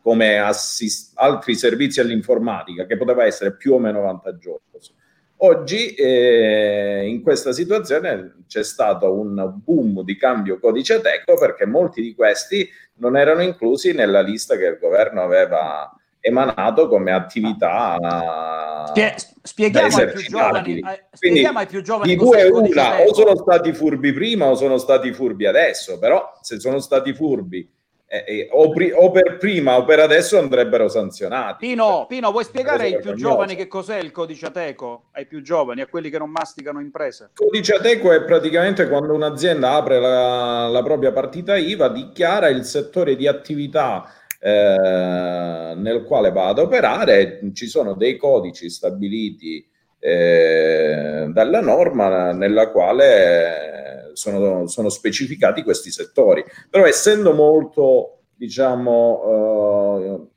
[0.02, 4.94] come assis- altri servizi all'informatica, che poteva essere più o meno vantaggioso.
[5.42, 12.02] Oggi eh, in questa situazione c'è stato un boom di cambio codice Ateco perché molti
[12.02, 15.90] di questi non erano inclusi nella lista che il governo aveva
[16.20, 22.16] emanato come attività Spie- spieghiamo, ai più giovani, eh, Quindi spieghiamo ai più giovani di
[22.16, 26.80] due una, o sono stati furbi prima o sono stati furbi adesso, però se sono
[26.80, 27.66] stati furbi
[28.12, 31.64] eh, eh, o, pri- o per prima o per adesso andrebbero sanzionati.
[31.64, 35.04] Pino, Pino, vuoi spiegare ai più giovani che cos'è il codice Ateco?
[35.12, 37.30] Ai più giovani, a quelli che non masticano imprese.
[37.34, 43.14] codice Ateco è praticamente quando un'azienda apre la, la propria partita IVA, dichiara il settore
[43.14, 49.64] di attività eh, nel quale va ad operare, ci sono dei codici stabiliti
[50.00, 56.44] eh, dalla norma nella quale sono, sono specificati questi settori.
[56.68, 59.22] Però essendo molto, diciamo,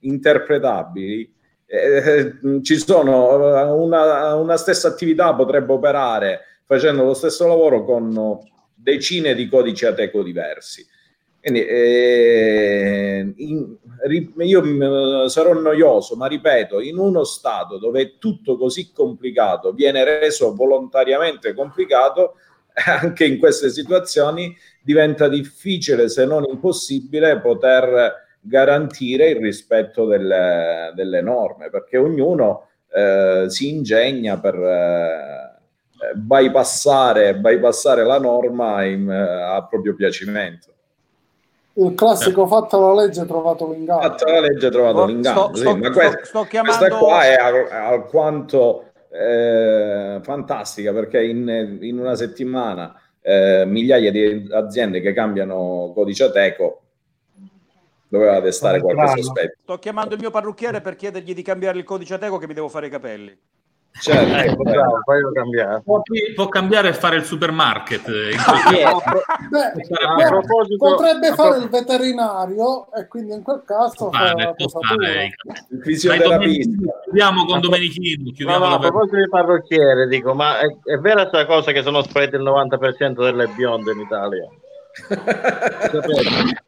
[0.01, 1.33] eh, interpretabili,
[1.65, 8.39] eh, ci sono eh, una, una stessa attività potrebbe operare facendo lo stesso lavoro con
[8.73, 10.85] decine di codici Ateco diversi.
[11.39, 13.75] Quindi eh, in-
[14.37, 20.03] io mm, sarò noioso, ma ripeto, in uno stato dove è tutto così complicato, viene
[20.03, 22.35] reso volontariamente complicato,
[23.01, 31.21] anche in queste situazioni diventa difficile, se non impossibile, poter garantire il rispetto delle, delle
[31.21, 39.95] norme, perché ognuno eh, si ingegna per eh, bypassare, bypassare la norma in- a proprio
[39.95, 40.67] piacimento.
[41.75, 44.01] Il classico fatta la legge trovato l'inganno.
[44.01, 45.45] Fatta la legge trovato Oh, l'inganno.
[45.47, 48.83] sto- sì, sto- ma sto- questa, sto questa chiamando- qua è al- alquanto
[49.14, 56.81] eh, fantastica perché in, in una settimana eh, migliaia di aziende che cambiano codice Ateco
[58.07, 59.57] doveva destare qualche sospetto.
[59.64, 62.69] Sto chiamando il mio parrucchiere per chiedergli di cambiare il codice Ateco che mi devo
[62.69, 63.38] fare i capelli.
[64.02, 65.82] Certo, Ecco, bravo, fai cambiare.
[65.84, 66.02] Può,
[66.36, 68.07] può cambiare e fare il supermarket.
[68.07, 68.38] eh, in
[69.49, 69.72] Beh,
[70.78, 75.22] potrebbe a fare il veterinario e quindi in quel caso fa Tostare, la tostare posatura.
[75.24, 75.34] i
[75.70, 76.99] Il fisioterapista.
[77.03, 78.24] Chiudiamo con Domenichino.
[78.26, 81.84] No, Chiudiamo no, a proposito di parrucchiere, dico, ma è, è vera questa cosa che
[81.84, 84.48] sono sparite il 90% delle bionde in Italia?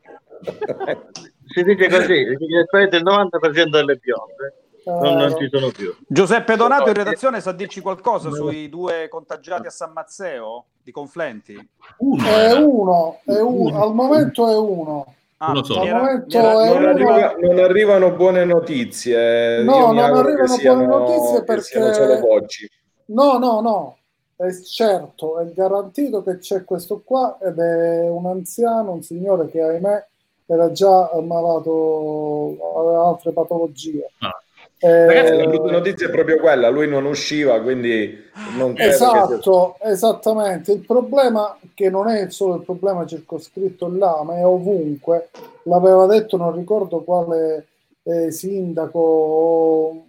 [1.47, 5.93] Si dice così, si dice sparito il 90% delle bionde, non, non ci sono più.
[6.07, 11.53] Giuseppe Donato in redazione sa dirci qualcosa sui due contagiati a San Mazzeo di Conflenti?
[11.55, 15.05] È uno, è uno, al momento è uno.
[15.37, 15.59] Ah, Uno.
[15.81, 16.89] Al era- momento è Non, uno.
[16.89, 19.63] arriva- non arrivano buone notizie.
[19.63, 22.69] No, non arrivano siano- buone notizie perché- voci.
[23.07, 23.97] No, no, no.
[24.37, 29.61] È certo, è garantito che c'è questo qua ed è un anziano, un signore che
[29.61, 30.07] ahimè
[30.47, 34.09] era già ammalato, aveva altre patologie.
[34.19, 34.41] Ah.
[34.85, 38.23] Eh, Ragazzi, la brutta notizia è proprio quella, lui non usciva, quindi
[38.55, 40.73] non che sia- Esatto, esattamente.
[40.73, 45.29] Il problema che non è solo il problema circoscritto là, ma è ovunque.
[45.63, 47.65] L'aveva detto, non ricordo quale
[48.03, 50.03] eh, sindaco,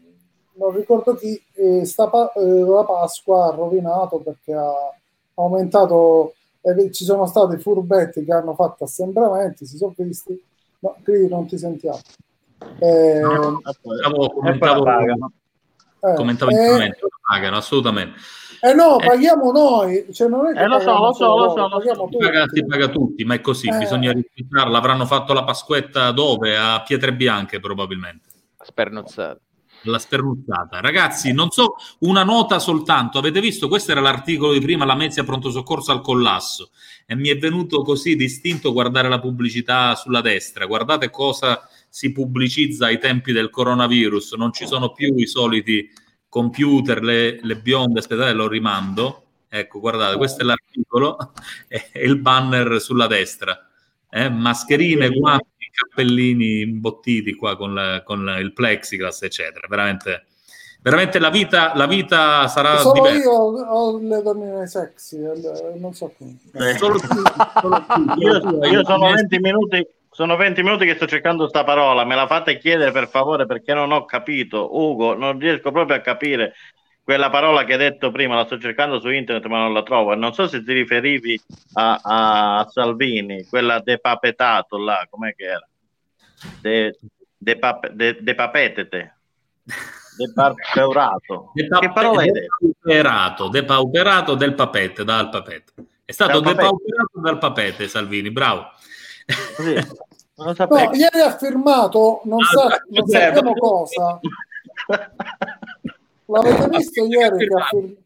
[0.52, 4.92] non ricordo chi, eh, sta eh, la Pasqua ha rovinato perché ha
[5.36, 10.38] aumentato, eh, ci sono stati furbetti che hanno fatto assembramenti, si sono visti,
[10.80, 12.00] no, qui non ti sentiamo.
[12.78, 13.20] Eh,
[13.98, 18.18] Stavo- commentavo, eh, commentavo eh, interamente, lo pagano assolutamente.
[18.60, 21.68] eh no, paghiamo noi, cioè non è che Eh, lo so, lo so, lo so,
[21.68, 21.88] lo so.
[21.90, 22.16] Si tutti.
[22.18, 23.76] paga, si paga tutti, ma è così, Eh.
[23.78, 24.78] bisogna rispettarla.
[24.78, 26.56] Avranno fatto la Pasquetta dove?
[26.56, 28.28] A Pietre Bianche probabilmente.
[28.62, 29.38] Spernuzzata.
[29.82, 30.80] La spernuzzata.
[30.80, 33.18] Ragazzi, non so, una nota soltanto.
[33.18, 33.68] Avete visto?
[33.68, 36.70] Questo era l'articolo di prima, la Mezia pronto soccorso al collasso.
[37.06, 40.66] E mi è venuto così distinto guardare la pubblicità sulla destra.
[40.66, 41.60] Guardate cosa
[41.96, 44.34] si pubblicizza ai tempi del coronavirus.
[44.34, 45.90] Non ci sono più i soliti
[46.28, 48.00] computer, le, le bionde.
[48.00, 49.22] Aspettate, lo rimando.
[49.48, 51.32] Ecco, guardate, questo è l'articolo
[51.66, 53.66] e il banner sulla destra.
[54.10, 59.66] Eh, mascherine, guanti, cappellini imbottiti qua con, la- con il plexiglass, eccetera.
[59.66, 60.26] Veramente,
[60.82, 63.22] veramente la vita, la vita sarà Solo diversa.
[63.22, 66.36] io ho, le donne sexy, eh, non so come.
[66.76, 67.06] Solo tu,
[67.58, 68.20] solo tu.
[68.20, 69.94] Io, io sono 20 minuti.
[70.16, 73.74] Sono 20 minuti che sto cercando sta parola, me la fate chiedere per favore perché
[73.74, 74.74] non ho capito.
[74.74, 76.54] Ugo, non riesco proprio a capire
[77.04, 80.14] quella parola che hai detto prima, la sto cercando su internet ma non la trovo.
[80.14, 81.38] Non so se ti riferivi
[81.74, 85.68] a, a Salvini, quella depapetato là, com'è che era?
[86.62, 86.98] De,
[87.36, 89.18] depape- de- depapetete.
[90.16, 91.50] Depauperato.
[91.52, 92.56] Depa- Che parola detto?
[92.58, 95.72] Depauperato, depauperato del papete, dal papete.
[96.06, 96.62] È stato Dal papete.
[96.62, 98.70] depauperato dal papete, Salvini, bravo.
[100.36, 104.20] Non lo No, ieri ha firmato, non, sa, non sappiamo cosa.
[106.26, 107.96] L'avete visto ieri che ha, fir-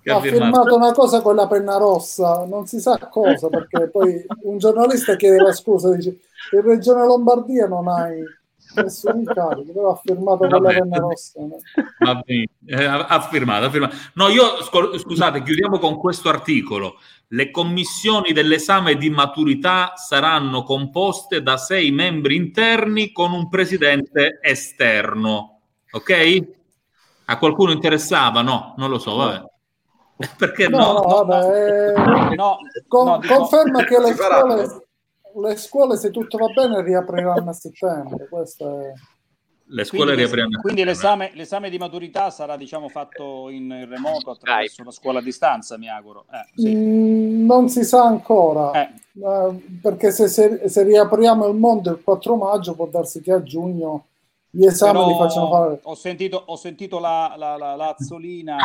[0.00, 4.24] Che ha firmato una cosa con la penna rossa, non si sa cosa, perché poi
[4.42, 6.20] un giornalista chiedeva scusa, dice,
[6.52, 8.22] in Regione Lombardia non hai
[8.82, 11.40] nessun incarico, però ha firmato con la penna rossa.
[11.40, 11.56] no?
[11.98, 13.96] Va bene, eh, ha, firmato, ha firmato.
[14.14, 16.98] No, io scu- scusate, chiudiamo con questo articolo.
[17.28, 25.60] Le commissioni dell'esame di maturità saranno composte da sei membri interni con un presidente esterno.
[25.90, 26.48] Ok?
[27.26, 28.42] A qualcuno interessava?
[28.42, 29.42] No, non lo so, vabbè.
[30.38, 30.78] Perché no?
[30.78, 34.85] No, no, vabbè, eh, No, con- no, conferma che le scuole,
[35.40, 38.28] le scuole, se tutto va bene, riapriranno a settembre.
[38.28, 38.92] Questo è...
[39.68, 40.60] Le scuole Quindi, riapriranno.
[40.60, 45.76] quindi l'esame, l'esame di maturità sarà diciamo fatto in remoto attraverso la scuola a distanza,
[45.76, 46.26] mi auguro.
[46.30, 46.72] Eh, sì.
[46.72, 48.92] Mm, non si sa ancora, eh,
[49.82, 54.06] perché se, se- se riapriamo il mondo il 4 maggio può darsi che a giugno
[54.50, 55.80] gli esami Però li facciano fare.
[55.82, 58.56] Ho sentito, ho sentito la, la, la, la Azzolina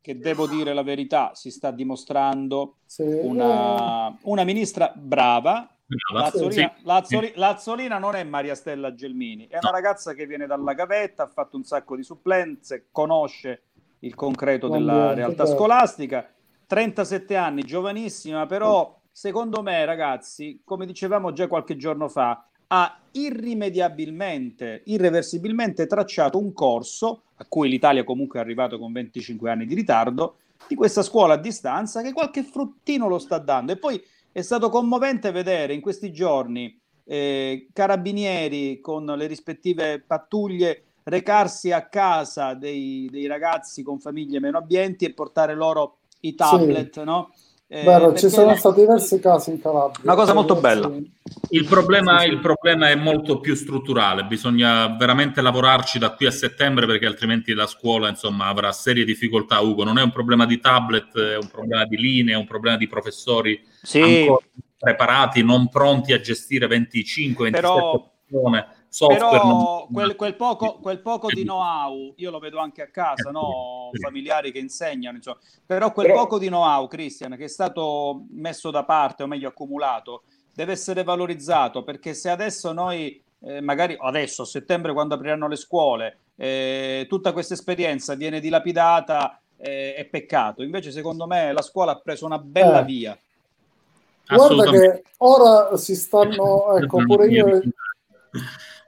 [0.00, 5.68] che devo dire la verità, si sta dimostrando una, una ministra brava.
[6.12, 11.26] L'Azzolina, l'Azzolina non è Maria Stella Gelmini, è una ragazza che viene dalla gavetta, ha
[11.26, 13.62] fatto un sacco di supplenze, conosce
[14.00, 15.58] il concreto della L'ambiente, realtà certo.
[15.58, 16.30] scolastica.
[16.66, 24.82] 37 anni, giovanissima, però secondo me, ragazzi, come dicevamo già qualche giorno fa, ha irrimediabilmente,
[24.84, 30.36] irreversibilmente tracciato un corso a cui l'Italia comunque è arrivato con 25 anni di ritardo
[30.68, 33.72] di questa scuola a distanza che qualche fruttino lo sta dando.
[33.72, 34.00] E poi
[34.32, 41.88] è stato commovente vedere in questi giorni eh, carabinieri con le rispettive pattuglie recarsi a
[41.88, 47.32] casa dei, dei ragazzi con famiglie meno abbienti e portare loro i tablet, no?
[47.72, 50.00] Eh, Vero, perché- ci sono stati diversi casi in Calabria.
[50.02, 50.90] Una cosa molto bella.
[51.50, 56.86] Il problema, il problema è molto più strutturale, bisogna veramente lavorarci da qui a settembre
[56.86, 59.60] perché altrimenti la scuola insomma, avrà serie difficoltà.
[59.60, 62.76] Ugo, non è un problema di tablet, è un problema di linee, è un problema
[62.76, 64.00] di professori Sì.
[64.02, 64.44] ancora
[64.76, 69.30] preparati, non pronti a gestire 25, 27 Però- persone, software.
[69.30, 73.30] Però non- quel, quel poco, quel poco di know-how, io lo vedo anche a casa,
[73.30, 73.90] no?
[73.98, 75.38] familiari che insegnano, insomma.
[75.64, 79.48] però quel Però- poco di know-how, Christian, che è stato messo da parte o meglio
[79.48, 85.48] accumulato, deve essere valorizzato perché se adesso noi, eh, magari adesso a settembre quando apriranno
[85.48, 90.62] le scuole, eh, tutta questa esperienza viene dilapidata, eh, è peccato.
[90.62, 92.84] Invece secondo me la scuola ha preso una bella Eh.
[92.84, 93.18] via.
[94.26, 97.60] Guarda che ora si stanno, ecco, pure io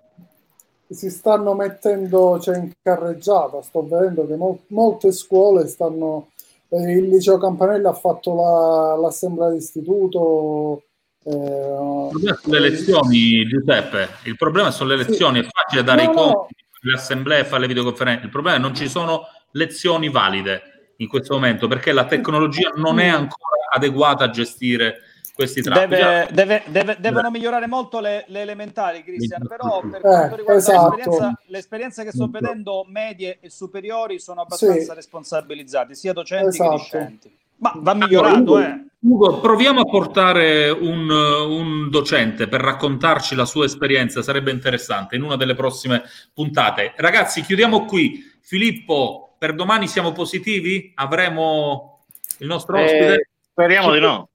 [0.95, 3.63] si stanno mettendo cioè, in carreggiata.
[3.63, 6.29] Sto vedendo che mol- molte scuole stanno.
[6.69, 10.85] eh, il liceo Campanella ha fatto la- l'assemblea d'istituto.
[11.25, 14.09] eh, Il problema sono le elezioni, Giuseppe.
[14.25, 15.41] Il problema sono le elezioni.
[15.41, 16.23] È facile dare No, i no.
[16.33, 18.25] compiti, le assemblee e fare le videoconferenze.
[18.25, 22.71] Il problema è che non ci sono lezioni valide in questo momento perché la tecnologia
[22.77, 24.97] non è ancora adeguata a gestire
[25.35, 25.89] questi trappi.
[25.89, 30.61] Deve- deve- deve- devono migliorare molto le, le elementari, Cristian, però per quanto Eh, riguarda
[30.61, 30.95] esatto.
[30.97, 34.95] l'esperienza, l'esperienza che sto vedendo medie e superiori sono abbastanza Sì.
[34.95, 36.71] responsabilizzati, sia docenti Esatto.
[36.71, 37.37] che discenti.
[37.57, 38.85] Ma va migliorato, eh.
[39.05, 45.23] Ugo, proviamo a portare un, un docente per raccontarci la sua esperienza, sarebbe interessante in
[45.23, 46.03] una delle prossime
[46.33, 46.93] puntate.
[46.97, 48.31] Ragazzi, chiudiamo qui.
[48.41, 50.93] Filippo, per domani siamo positivi?
[50.97, 52.01] Avremo
[52.39, 53.29] il nostro Eh, ospite?
[53.51, 54.29] Speriamo di no.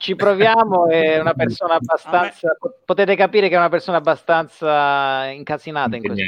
[0.00, 2.56] Ci proviamo, è una persona abbastanza.
[2.86, 6.24] Potete capire che è una persona abbastanza incasinata in questo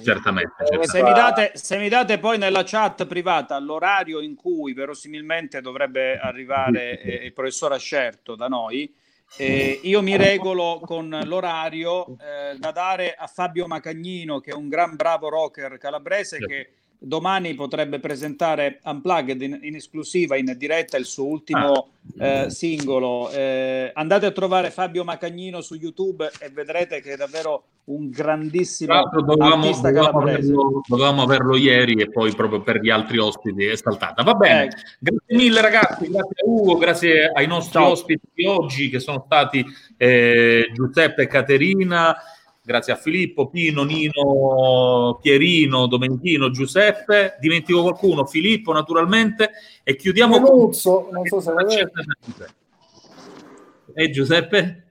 [0.00, 0.86] Certamente, certamente.
[0.86, 6.20] Se mi, date, se mi date poi nella chat privata l'orario in cui verosimilmente dovrebbe
[6.20, 8.94] arrivare eh, il professor Ascerto da noi,
[9.38, 14.68] eh, io mi regolo con l'orario eh, da dare a Fabio Macagnino, che è un
[14.68, 16.70] gran bravo rocker calabrese che
[17.02, 23.30] domani potrebbe presentare Unplugged in, in esclusiva, in diretta, il suo ultimo eh, singolo.
[23.30, 29.08] Eh, andate a trovare Fabio Macagnino su YouTube e vedrete che è davvero un grandissimo
[29.10, 33.76] dovevamo, artista dovevamo averlo, dovevamo averlo ieri e poi proprio per gli altri ospiti è
[33.76, 34.22] saltata.
[34.22, 34.68] Va bene,
[34.98, 39.64] grazie mille ragazzi, grazie a Ugo, grazie ai nostri ospiti di oggi che sono stati
[39.96, 42.14] eh, Giuseppe e Caterina,
[42.70, 49.50] grazie a Filippo, Pino, Nino, Pierino, Domenichino, Giuseppe, dimentico qualcuno, Filippo naturalmente
[49.82, 50.54] e chiudiamo con...
[50.56, 51.66] Menuzzo, non so se lo.
[53.92, 54.89] E Giuseppe?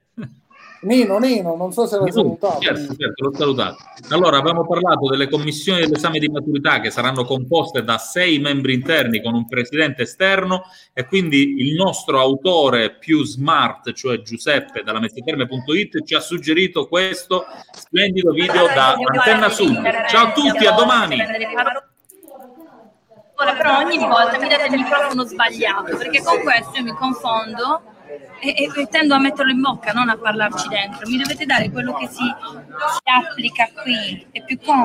[0.82, 2.60] Nino, Nino, non so se l'hai salutato.
[2.60, 3.76] Certo, certo, l'ho salutato.
[4.10, 9.22] Allora, abbiamo parlato delle commissioni dell'esame di maturità che saranno composte da sei membri interni
[9.22, 10.62] con un presidente esterno
[10.94, 17.44] e quindi il nostro autore più smart, cioè Giuseppe dalla messiterme.it, ci ha suggerito questo
[17.72, 19.82] splendido video da Antenna Sud.
[20.08, 21.18] Ciao a tutti, a domani!
[23.36, 27.82] Ora però ogni volta mi date il microfono sbagliato perché con questo io mi confondo
[28.40, 31.08] e- e tendo a metterlo in bocca, non a parlarci dentro.
[31.08, 34.78] Mi dovete dare quello che si, si applica qui, è più comodo.